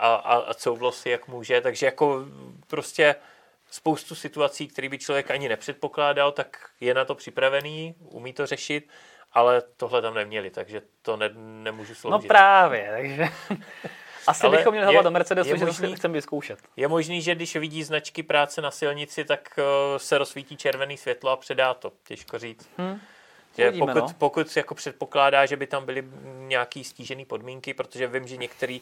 a, 0.00 0.14
a, 0.14 0.36
a 0.36 0.54
couvlo 0.54 0.92
si, 0.92 1.10
jak 1.10 1.28
může. 1.28 1.60
Takže 1.60 1.86
jako 1.86 2.24
prostě 2.66 3.14
spoustu 3.70 4.14
situací, 4.14 4.68
které 4.68 4.88
by 4.88 4.98
člověk 4.98 5.30
ani 5.30 5.48
nepředpokládal, 5.48 6.32
tak 6.32 6.70
je 6.80 6.94
na 6.94 7.04
to 7.04 7.14
připravený, 7.14 7.94
umí 7.98 8.32
to 8.32 8.46
řešit, 8.46 8.88
ale 9.32 9.62
tohle 9.76 10.02
tam 10.02 10.14
neměli, 10.14 10.50
takže 10.50 10.82
to 11.02 11.16
ne, 11.16 11.30
nemůžu 11.62 11.94
sloužit. 11.94 12.22
No 12.22 12.28
právě, 12.28 12.92
takže 12.96 13.28
asi 14.26 14.46
Ale 14.46 14.56
bychom 14.56 14.72
měli 14.72 14.86
hledat 14.86 15.04
do 15.04 15.10
Mercedesu, 15.10 15.50
je 15.50 15.58
že 15.58 15.64
možný- 15.64 15.88
to 15.90 15.96
chceme 15.96 16.14
vyzkoušet. 16.14 16.58
Je 16.76 16.88
možný, 16.88 17.22
že 17.22 17.34
když 17.34 17.56
vidí 17.56 17.82
značky 17.82 18.22
práce 18.22 18.62
na 18.62 18.70
silnici, 18.70 19.24
tak 19.24 19.58
eh, 19.58 19.98
se 19.98 20.18
rozsvítí 20.18 20.56
červený 20.56 20.96
světlo 20.96 21.30
a 21.30 21.36
předá 21.36 21.74
to. 21.74 21.92
Těžko 22.04 22.38
říct. 22.38 22.70
Hm. 22.78 23.00
Že 23.56 23.68
Uvidíme, 23.68 23.92
pokud, 23.94 24.08
no. 24.08 24.14
pokud 24.18 24.56
jako 24.56 24.74
předpokládá, 24.74 25.46
že 25.46 25.56
by 25.56 25.66
tam 25.66 25.86
byly 25.86 26.04
nějaký 26.24 26.84
stížený 26.84 27.24
podmínky, 27.24 27.74
protože 27.74 28.06
vím, 28.06 28.28
že 28.28 28.36
některé 28.36 28.78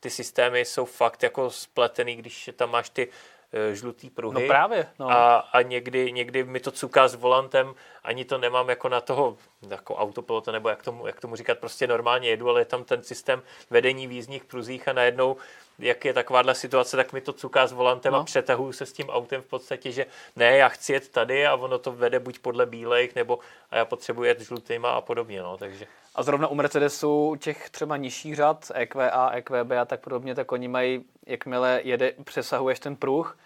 ty 0.00 0.10
systémy 0.10 0.64
jsou 0.64 0.84
fakt 0.84 1.22
jako 1.22 1.50
spletený, 1.50 2.16
když 2.16 2.50
tam 2.56 2.70
máš 2.70 2.90
ty 2.90 3.08
eh, 3.52 3.74
žlutý 3.74 4.06
No 4.06 4.12
pruhy. 4.14 4.46
právě, 4.48 4.86
no. 4.98 5.10
A, 5.10 5.36
a 5.38 5.62
někdy, 5.62 6.12
někdy 6.12 6.44
mi 6.44 6.60
to 6.60 6.70
cuká 6.70 7.08
s 7.08 7.14
volantem, 7.14 7.74
ani 8.04 8.24
to 8.24 8.38
nemám 8.38 8.68
jako 8.68 8.88
na 8.88 9.00
toho 9.00 9.36
jako 9.68 9.96
autopilota, 9.96 10.52
nebo 10.52 10.68
jak 10.68 10.82
tomu, 10.82 11.06
jak 11.06 11.20
tomu 11.20 11.36
říkat, 11.36 11.58
prostě 11.58 11.86
normálně 11.86 12.28
jedu, 12.28 12.48
ale 12.48 12.60
je 12.60 12.64
tam 12.64 12.84
ten 12.84 13.02
systém 13.02 13.42
vedení 13.70 14.06
v 14.06 14.12
jízdních 14.12 14.44
pruzích 14.44 14.88
a 14.88 14.92
najednou, 14.92 15.36
jak 15.78 16.04
je 16.04 16.12
takováhle 16.14 16.54
situace, 16.54 16.96
tak 16.96 17.12
mi 17.12 17.20
to 17.20 17.32
cuká 17.32 17.66
s 17.66 17.72
volantem 17.72 18.12
No. 18.12 18.18
a 18.18 18.24
přetahuju 18.24 18.72
se 18.72 18.86
s 18.86 18.92
tím 18.92 19.08
autem 19.10 19.42
v 19.42 19.46
podstatě, 19.46 19.92
že 19.92 20.06
ne, 20.36 20.56
já 20.56 20.68
chci 20.68 20.92
jet 20.92 21.08
tady 21.08 21.46
a 21.46 21.54
ono 21.54 21.78
to 21.78 21.92
vede 21.92 22.18
buď 22.20 22.38
podle 22.38 22.66
bílejch, 22.66 23.14
nebo 23.14 23.38
a 23.70 23.76
já 23.76 23.84
potřebuji 23.84 24.22
jet 24.24 24.40
žlutýma 24.40 24.90
a 24.90 25.00
podobně, 25.00 25.42
no, 25.42 25.56
takže. 25.56 25.86
A 26.18 26.22
zrovna 26.22 26.48
u 26.48 26.54
Mercedesu 26.54 27.36
těch 27.40 27.70
třeba 27.70 27.96
nižších 27.96 28.36
řad, 28.36 28.70
EQA, 28.74 29.30
EQB 29.30 29.70
a 29.80 29.84
tak 29.84 30.00
podobně, 30.00 30.34
tak 30.34 30.52
oni 30.52 30.68
mají, 30.68 31.04
jakmile 31.26 31.80
jede, 31.84 32.12
přesahuješ 32.24 32.80
ten 32.80 32.96
pruh, 32.96 33.38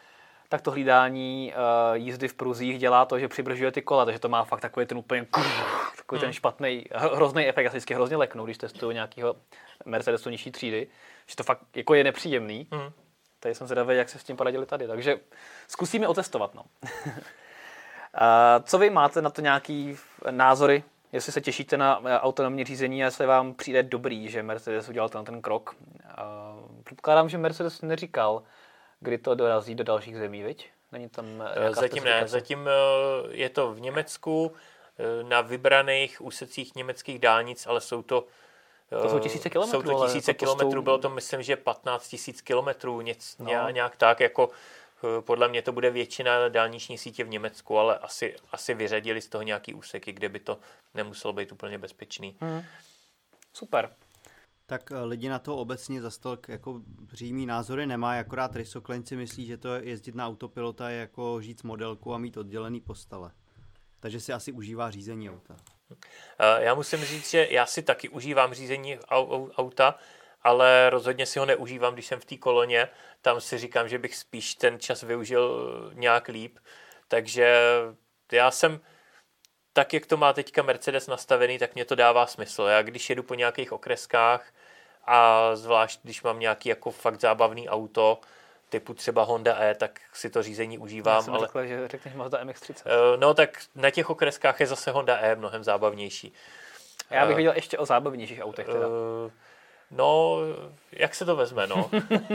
tak 0.48 0.60
to 0.60 0.70
hlídání 0.70 1.52
uh, 1.56 1.96
jízdy 1.96 2.28
v 2.28 2.34
pruzích 2.34 2.78
dělá 2.78 3.04
to, 3.04 3.18
že 3.18 3.28
přibržuje 3.28 3.72
ty 3.72 3.82
kola, 3.82 4.04
takže 4.04 4.18
to 4.18 4.28
má 4.28 4.44
fakt 4.44 4.60
takový 4.60 4.86
ten 4.86 4.98
úplně 4.98 5.26
takový 5.96 6.20
ten 6.20 6.32
špatný, 6.32 6.84
hrozný 6.94 7.48
efekt, 7.48 7.64
já 7.64 7.70
si 7.70 7.76
vždycky 7.76 7.94
hrozně 7.94 8.16
leknu, 8.16 8.44
když 8.44 8.58
testuju 8.58 8.92
nějakého 8.92 9.36
Mercedesu 9.84 10.30
nižší 10.30 10.52
třídy, 10.52 10.86
že 11.26 11.36
to 11.36 11.42
fakt 11.42 11.60
jako 11.76 11.94
je 11.94 12.04
nepříjemný. 12.04 12.66
Hmm. 12.72 12.92
Tady 13.40 13.54
jsem 13.54 13.66
zvědavý, 13.66 13.96
jak 13.96 14.08
se 14.08 14.18
s 14.18 14.24
tím 14.24 14.36
poradili 14.36 14.66
tady, 14.66 14.86
takže 14.86 15.16
zkusíme 15.68 16.08
otestovat. 16.08 16.54
No. 16.54 16.64
A 18.14 18.60
co 18.64 18.78
vy 18.78 18.90
máte 18.90 19.22
na 19.22 19.30
to 19.30 19.40
nějaký 19.40 19.96
názory? 20.30 20.82
Jestli 21.12 21.32
se 21.32 21.40
těšíte 21.40 21.76
na 21.76 22.02
eh, 22.04 22.18
autonomní 22.20 22.64
řízení 22.64 23.02
a 23.02 23.06
jestli 23.06 23.26
vám 23.26 23.54
přijde 23.54 23.82
dobrý, 23.82 24.28
že 24.28 24.42
Mercedes 24.42 24.88
udělal 24.88 25.08
ten, 25.08 25.24
ten 25.24 25.42
krok. 25.42 25.76
A 26.16 26.54
Předpokládám, 26.84 27.28
že 27.28 27.38
Mercedes 27.38 27.82
neříkal, 27.82 28.42
kdy 29.00 29.18
to 29.18 29.34
dorazí 29.34 29.74
do 29.74 29.84
dalších 29.84 30.16
zemí, 30.16 30.42
viď? 30.42 30.70
Není 30.92 31.08
tam 31.08 31.26
eh, 31.54 31.74
Zatím 31.74 32.04
ne, 32.04 32.28
zatím 32.28 32.68
eh, 32.68 32.72
je 33.30 33.48
to 33.48 33.72
v 33.72 33.80
Německu, 33.80 34.52
eh, 34.98 35.22
na 35.24 35.40
vybraných 35.40 36.20
úsecích 36.24 36.74
německých 36.74 37.18
dálnic, 37.18 37.66
ale 37.66 37.80
jsou 37.80 38.02
to 38.02 38.24
To 39.02 39.08
jsou 39.08 39.16
eh, 39.16 39.20
tisíce 39.20 39.50
kilometrů, 39.50 39.80
Jsou 39.82 39.86
to 39.90 39.96
ale 39.98 40.06
tisíce 40.08 40.32
to 40.34 40.38
kilometrů, 40.38 40.68
postou- 40.70 40.82
bylo 40.82 40.98
to 40.98 41.10
myslím, 41.10 41.42
že 41.42 41.56
15 41.56 42.08
tisíc 42.08 42.40
kilometrů, 42.40 43.00
něc, 43.00 43.38
No. 43.38 43.68
nějak 43.70 43.96
tak, 43.96 44.20
jako 44.20 44.48
eh, 44.52 44.56
podle 45.20 45.48
mě 45.48 45.62
to 45.62 45.72
bude 45.72 45.90
většina 45.90 46.48
dálniční 46.48 46.98
sítě 46.98 47.24
v 47.24 47.28
Německu, 47.28 47.78
ale 47.78 47.98
asi, 47.98 48.36
asi 48.52 48.74
vyřadili 48.74 49.20
z 49.20 49.28
toho 49.28 49.42
nějaký 49.42 49.74
úseky, 49.74 50.12
kde 50.12 50.28
by 50.28 50.38
to 50.40 50.58
nemuselo 50.94 51.32
být 51.32 51.52
úplně 51.52 51.78
bezpečný. 51.78 52.36
Hmm. 52.40 52.62
Super. 53.52 53.90
Tak 54.66 54.92
eh, 54.92 55.00
lidi 55.04 55.28
na 55.28 55.38
to 55.38 55.56
obecně 55.56 56.02
za 56.02 56.10
stolk 56.10 56.48
jako 56.48 56.80
přímý 57.12 57.46
názory 57.46 57.86
nemají, 57.86 58.20
akorát 58.20 58.56
Rysoklenci 58.56 59.08
si 59.08 59.16
myslí, 59.16 59.46
že 59.46 59.56
to 59.56 59.74
jezdit 59.74 60.14
na 60.14 60.26
autopilota 60.26 60.90
je 60.90 60.98
jako 61.00 61.40
žít 61.40 61.60
z 61.60 61.62
modelku 61.62 62.14
a 62.14 62.18
mít 62.18 62.36
oddělený 62.36 62.80
postele. 62.80 63.30
Takže 64.00 64.20
si 64.20 64.32
asi 64.32 64.52
užívá 64.52 64.90
řízení 64.90 65.30
auta. 65.30 65.56
Eh, 66.38 66.64
Já 66.64 66.74
musím 66.74 67.04
říct, 67.04 67.30
že 67.30 67.48
já 67.50 67.66
si 67.66 67.82
taky 67.82 68.08
užívám 68.08 68.54
řízení 68.54 68.96
au- 68.96 69.28
au- 69.28 69.50
auta, 69.56 69.94
ale 70.44 70.90
rozhodně 70.90 71.26
si 71.26 71.38
ho 71.38 71.46
neužívám, 71.46 71.94
když 71.94 72.06
jsem 72.06 72.20
v 72.20 72.24
té 72.24 72.36
koloně. 72.36 72.88
Tam 73.22 73.40
si 73.40 73.58
říkám, 73.58 73.88
že 73.88 73.98
bych 73.98 74.16
spíš 74.16 74.54
ten 74.54 74.80
čas 74.80 75.02
využil 75.02 75.72
eh, 75.90 75.94
nějak 75.94 76.28
líp. 76.28 76.58
Takže 77.08 77.56
já 78.32 78.50
jsem, 78.50 78.80
tak 79.72 79.92
jak 79.92 80.06
to 80.06 80.16
má 80.16 80.32
teďka 80.32 80.62
Mercedes 80.62 81.06
nastavený, 81.06 81.58
tak 81.58 81.74
mě 81.74 81.84
to 81.84 81.94
dává 81.94 82.26
smysl. 82.26 82.62
Já 82.62 82.82
když 82.82 83.10
jedu 83.10 83.22
po 83.22 83.34
nějakých 83.34 83.72
okreskách 83.72 84.52
a 85.04 85.50
zvlášť, 85.56 86.00
když 86.02 86.22
mám 86.22 86.40
nějaký 86.40 86.68
jako 86.68 86.90
fakt 86.90 87.20
zábavný 87.20 87.68
auto, 87.68 88.20
typu 88.68 88.94
třeba 88.94 89.22
Honda 89.22 89.56
E, 89.62 89.74
tak 89.74 90.00
si 90.12 90.30
to 90.30 90.42
řízení 90.42 90.74
Já 90.74 90.80
užívám, 90.80 91.22
jsem 91.22 91.34
ale 91.34 91.46
řekl, 91.46 91.66
že 91.66 91.88
řekneš 91.88 92.14
Mazda 92.14 92.44
MX-30. 92.44 92.82
eh, 92.84 93.16
no 93.16 93.34
tak 93.34 93.58
na 93.74 93.90
těch 93.90 94.10
okreskách 94.10 94.60
je 94.60 94.66
zase 94.66 94.90
Honda 94.90 95.18
E 95.18 95.36
mnohem 95.36 95.64
zábavnější. 95.64 96.32
Já 97.10 97.26
bych 97.26 97.32
eh, 97.32 97.36
viděl 97.36 97.52
ještě 97.54 97.78
o 97.78 97.86
zábavnějších 97.86 98.40
autech 98.42 98.66
teda. 98.66 98.86
Eh, 98.86 99.30
No, 99.92 100.36
jak 100.92 101.14
se 101.14 101.24
to 101.24 101.36
vezme, 101.36 101.66
no. 101.66 101.90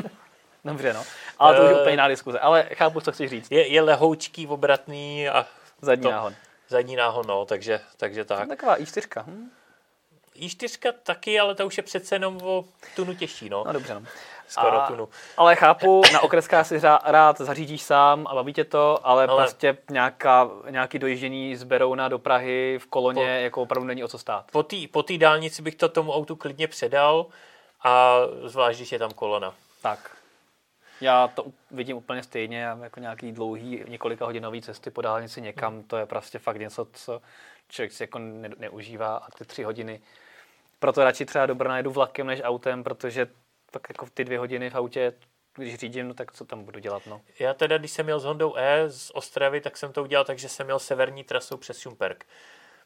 Dobře, 0.66 0.94
no. 0.94 1.04
Ale 1.40 1.56
to 1.58 1.64
už 1.64 1.70
je 1.70 1.76
eh, 1.76 1.80
úplně 1.80 1.94
jiná 1.94 2.08
diskuze. 2.08 2.40
Ale 2.40 2.64
chápu, 2.74 3.02
co 3.02 3.12
chceš 3.12 3.30
říct. 3.30 3.52
Je, 3.52 3.68
je 3.68 3.82
lehoučký, 3.82 4.48
obratný 4.48 5.30
a 5.30 5.46
Zadní 5.82 6.04
to- 6.04 6.12
náhon. 6.12 6.36
zadní 6.68 6.96
náhon, 6.96 7.26
no, 7.28 7.46
takže, 7.46 7.80
takže 7.98 8.26
tak. 8.26 8.48
Taková 8.50 8.78
i4. 8.78 9.24
Hm? 9.28 9.50
I4 10.38 10.94
taky, 11.04 11.40
ale 11.40 11.56
ta 11.56 11.66
už 11.66 11.78
je 11.78 11.84
přece 11.84 12.16
jenom 12.16 12.40
o 12.44 12.66
tunu 12.96 13.16
těžší, 13.16 13.50
no. 13.50 13.64
No 13.68 13.74
dobře, 13.74 13.94
no. 13.94 14.02
Skoro 14.48 14.82
A- 14.84 14.88
tunu. 14.88 15.10
Ale 15.38 15.56
chápu, 15.56 16.02
na 16.14 16.20
okreskách 16.20 16.68
si 16.68 16.80
řá- 16.80 17.00
rád 17.06 17.38
zařídíš 17.38 17.82
sám 17.82 18.28
a 18.28 18.36
baví 18.36 18.54
tě 18.54 18.64
to, 18.64 19.08
ale, 19.08 19.28
Ale- 19.28 19.44
prostě 19.44 19.78
nějaká, 19.90 20.50
nějaký 20.70 21.00
dojíždění 21.00 21.56
z 21.56 21.64
Berouna 21.64 22.08
do 22.08 22.20
Prahy 22.20 22.80
v 22.82 22.88
koloně 22.88 23.38
Po- 23.38 23.44
jako 23.44 23.62
opravdu 23.62 23.88
není 23.88 24.04
o 24.04 24.08
co 24.08 24.18
stát. 24.18 24.52
Po 24.52 24.64
té 24.64 24.76
po 24.92 25.04
dálnici 25.18 25.62
bych 25.62 25.76
to 25.76 25.90
tomu 25.90 26.14
autu 26.14 26.36
klidně 26.36 26.68
předal 26.68 27.26
a 27.84 28.18
zvlášť, 28.44 28.80
když 28.80 28.92
je 28.92 29.00
tam 29.00 29.12
kolona. 29.12 29.54
Tak. 29.82 30.18
Já 31.02 31.28
to 31.28 31.46
vidím 31.72 31.98
úplně 31.98 32.24
stejně, 32.24 32.60
já 32.60 32.78
jako 32.82 33.00
nějaký 33.00 33.32
dlouhý 33.32 33.84
několika 33.88 34.26
hodinový 34.26 34.62
cesty 34.62 34.92
po 34.92 35.02
dálnici 35.02 35.42
někam, 35.42 35.84
to 35.84 35.98
je 35.98 36.06
prostě 36.06 36.40
fakt 36.40 36.58
něco, 36.58 36.88
co 36.94 37.22
člověk 37.70 37.92
si 37.94 38.04
jako 38.04 38.20
ne, 38.20 38.50
neužívá 38.58 39.18
a 39.18 39.32
ty 39.38 39.46
tři 39.46 39.64
hodiny. 39.64 40.02
Proto 40.80 41.04
radši 41.04 41.26
třeba 41.26 41.46
do 41.46 41.56
Brna 41.56 41.78
jedu 41.78 41.92
vlakem 41.92 42.28
než 42.28 42.42
autem, 42.44 42.84
protože 42.84 43.28
pak 43.72 43.90
jako 43.90 44.06
ty 44.14 44.26
dvě 44.26 44.40
hodiny 44.40 44.70
v 44.70 44.76
autě, 44.76 45.14
když 45.56 45.76
řídím, 45.76 46.08
no 46.08 46.14
tak 46.14 46.32
co 46.32 46.46
tam 46.46 46.64
budu 46.64 46.80
dělat, 46.80 47.04
no. 47.08 47.22
Já 47.40 47.54
teda, 47.54 47.78
když 47.78 47.92
jsem 47.92 48.08
jel 48.08 48.20
s 48.20 48.24
Hondou 48.24 48.56
E 48.58 48.90
z 48.90 49.12
Ostravy, 49.14 49.62
tak 49.62 49.78
jsem 49.78 49.94
to 49.94 50.04
udělal 50.04 50.26
tak, 50.26 50.40
že 50.40 50.50
jsem 50.50 50.68
jel 50.68 50.80
severní 50.80 51.24
trasou 51.24 51.58
přes 51.58 51.80
Šumperk. 51.80 52.26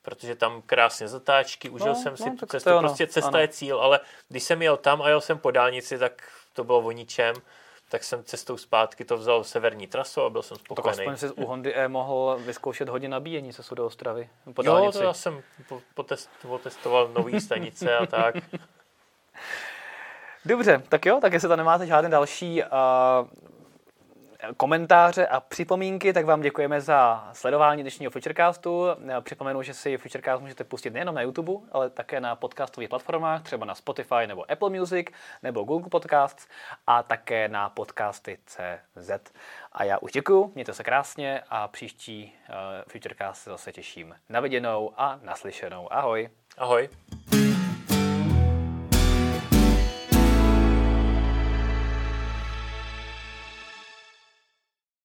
Protože 0.02 0.36
tam 0.36 0.62
krásně 0.62 1.08
zatáčky, 1.08 1.70
užil 1.70 1.88
No, 1.88 1.96
jsem 1.96 2.18
si 2.18 2.30
no, 2.30 2.36
tu 2.38 2.46
cestu, 2.46 2.70
prostě 2.80 3.08
cesta 3.08 3.28
ano. 3.28 3.40
je 3.40 3.48
cíl, 3.48 3.80
ale 3.80 4.00
když 4.30 4.44
jsem 4.44 4.62
jel 4.62 4.78
tam 4.78 5.02
a 5.02 5.10
jel 5.10 5.22
jsem 5.22 5.38
po 5.40 5.52
dálnici, 5.52 5.98
tak 5.98 6.32
to 6.54 6.64
bylo 6.64 6.80
o 6.80 6.92
ničem, 6.92 7.36
tak 7.92 8.04
jsem 8.04 8.24
cestou 8.24 8.58
zpátky 8.58 9.06
to 9.06 9.18
vzal 9.18 9.44
severní 9.44 9.88
trasu 9.88 10.22
a 10.22 10.30
byl 10.30 10.42
jsem 10.42 10.58
Tak 10.58 10.66
spokojený. 10.66 11.00
aspoň 11.00 11.18
si 11.18 11.30
u 11.32 11.46
Hondy 11.46 11.76
E 11.76 11.88
mohl 11.88 12.40
vyzkoušet 12.46 12.90
hodně 12.90 13.10
nabíjení 13.10 13.54
se 13.54 13.76
do 13.76 13.86
Ostravy 13.86 14.30
po 14.54 14.64
Jo, 14.64 14.74
dálnici. 14.74 14.98
to 14.98 15.04
já 15.04 15.14
jsem 15.14 15.42
po- 15.70 15.82
potest, 15.94 16.30
otestoval 16.50 17.08
nový 17.08 17.42
stanice 17.42 17.98
a 17.98 18.06
tak. 18.06 18.36
Dobře, 20.46 20.82
tak 20.90 21.06
jo, 21.06 21.20
tak 21.22 21.34
jestli 21.34 21.50
tam 21.50 21.58
nemáte 21.58 21.88
žádné 21.88 22.10
další 22.10 22.64
uh, 22.64 22.70
komentáře 24.58 25.28
a 25.28 25.40
připomínky, 25.40 26.14
tak 26.14 26.26
vám 26.26 26.42
děkujeme 26.42 26.82
za 26.82 27.30
sledování 27.34 27.82
dnešního 27.82 28.12
Futurecastu. 28.12 28.86
Připomenu, 29.22 29.62
že 29.62 29.74
si 29.74 29.98
Futurecast 29.98 30.42
můžete 30.42 30.64
pustit 30.64 30.94
nejenom 30.94 31.16
na 31.16 31.22
YouTube, 31.22 31.68
ale 31.72 31.90
také 31.90 32.22
na 32.22 32.36
podcastových 32.36 32.90
platformách, 32.90 33.44
třeba 33.44 33.66
na 33.66 33.76
Spotify 33.76 34.28
nebo 34.28 34.52
Apple 34.52 34.70
Music 34.70 35.08
nebo 35.44 35.64
Google 35.64 35.90
Podcasts 35.90 36.48
a 36.88 37.04
také 37.04 37.48
na 37.48 37.70
podcasty 37.70 38.38
CZ. 38.46 39.12
A 39.72 39.84
já 39.84 39.98
už 39.98 40.12
děkuju, 40.12 40.52
mějte 40.56 40.74
se 40.74 40.84
krásně 40.84 41.42
a 41.50 41.68
příští 41.68 42.34
uh, 42.50 42.56
Futurecast 42.88 43.44
se 43.44 43.50
zase 43.50 43.72
těším 43.72 44.16
na 44.30 44.40
viděnou 44.40 44.92
a 44.98 45.20
naslyšenou. 45.24 45.94
Ahoj. 45.94 46.30
Ahoj. 46.58 46.90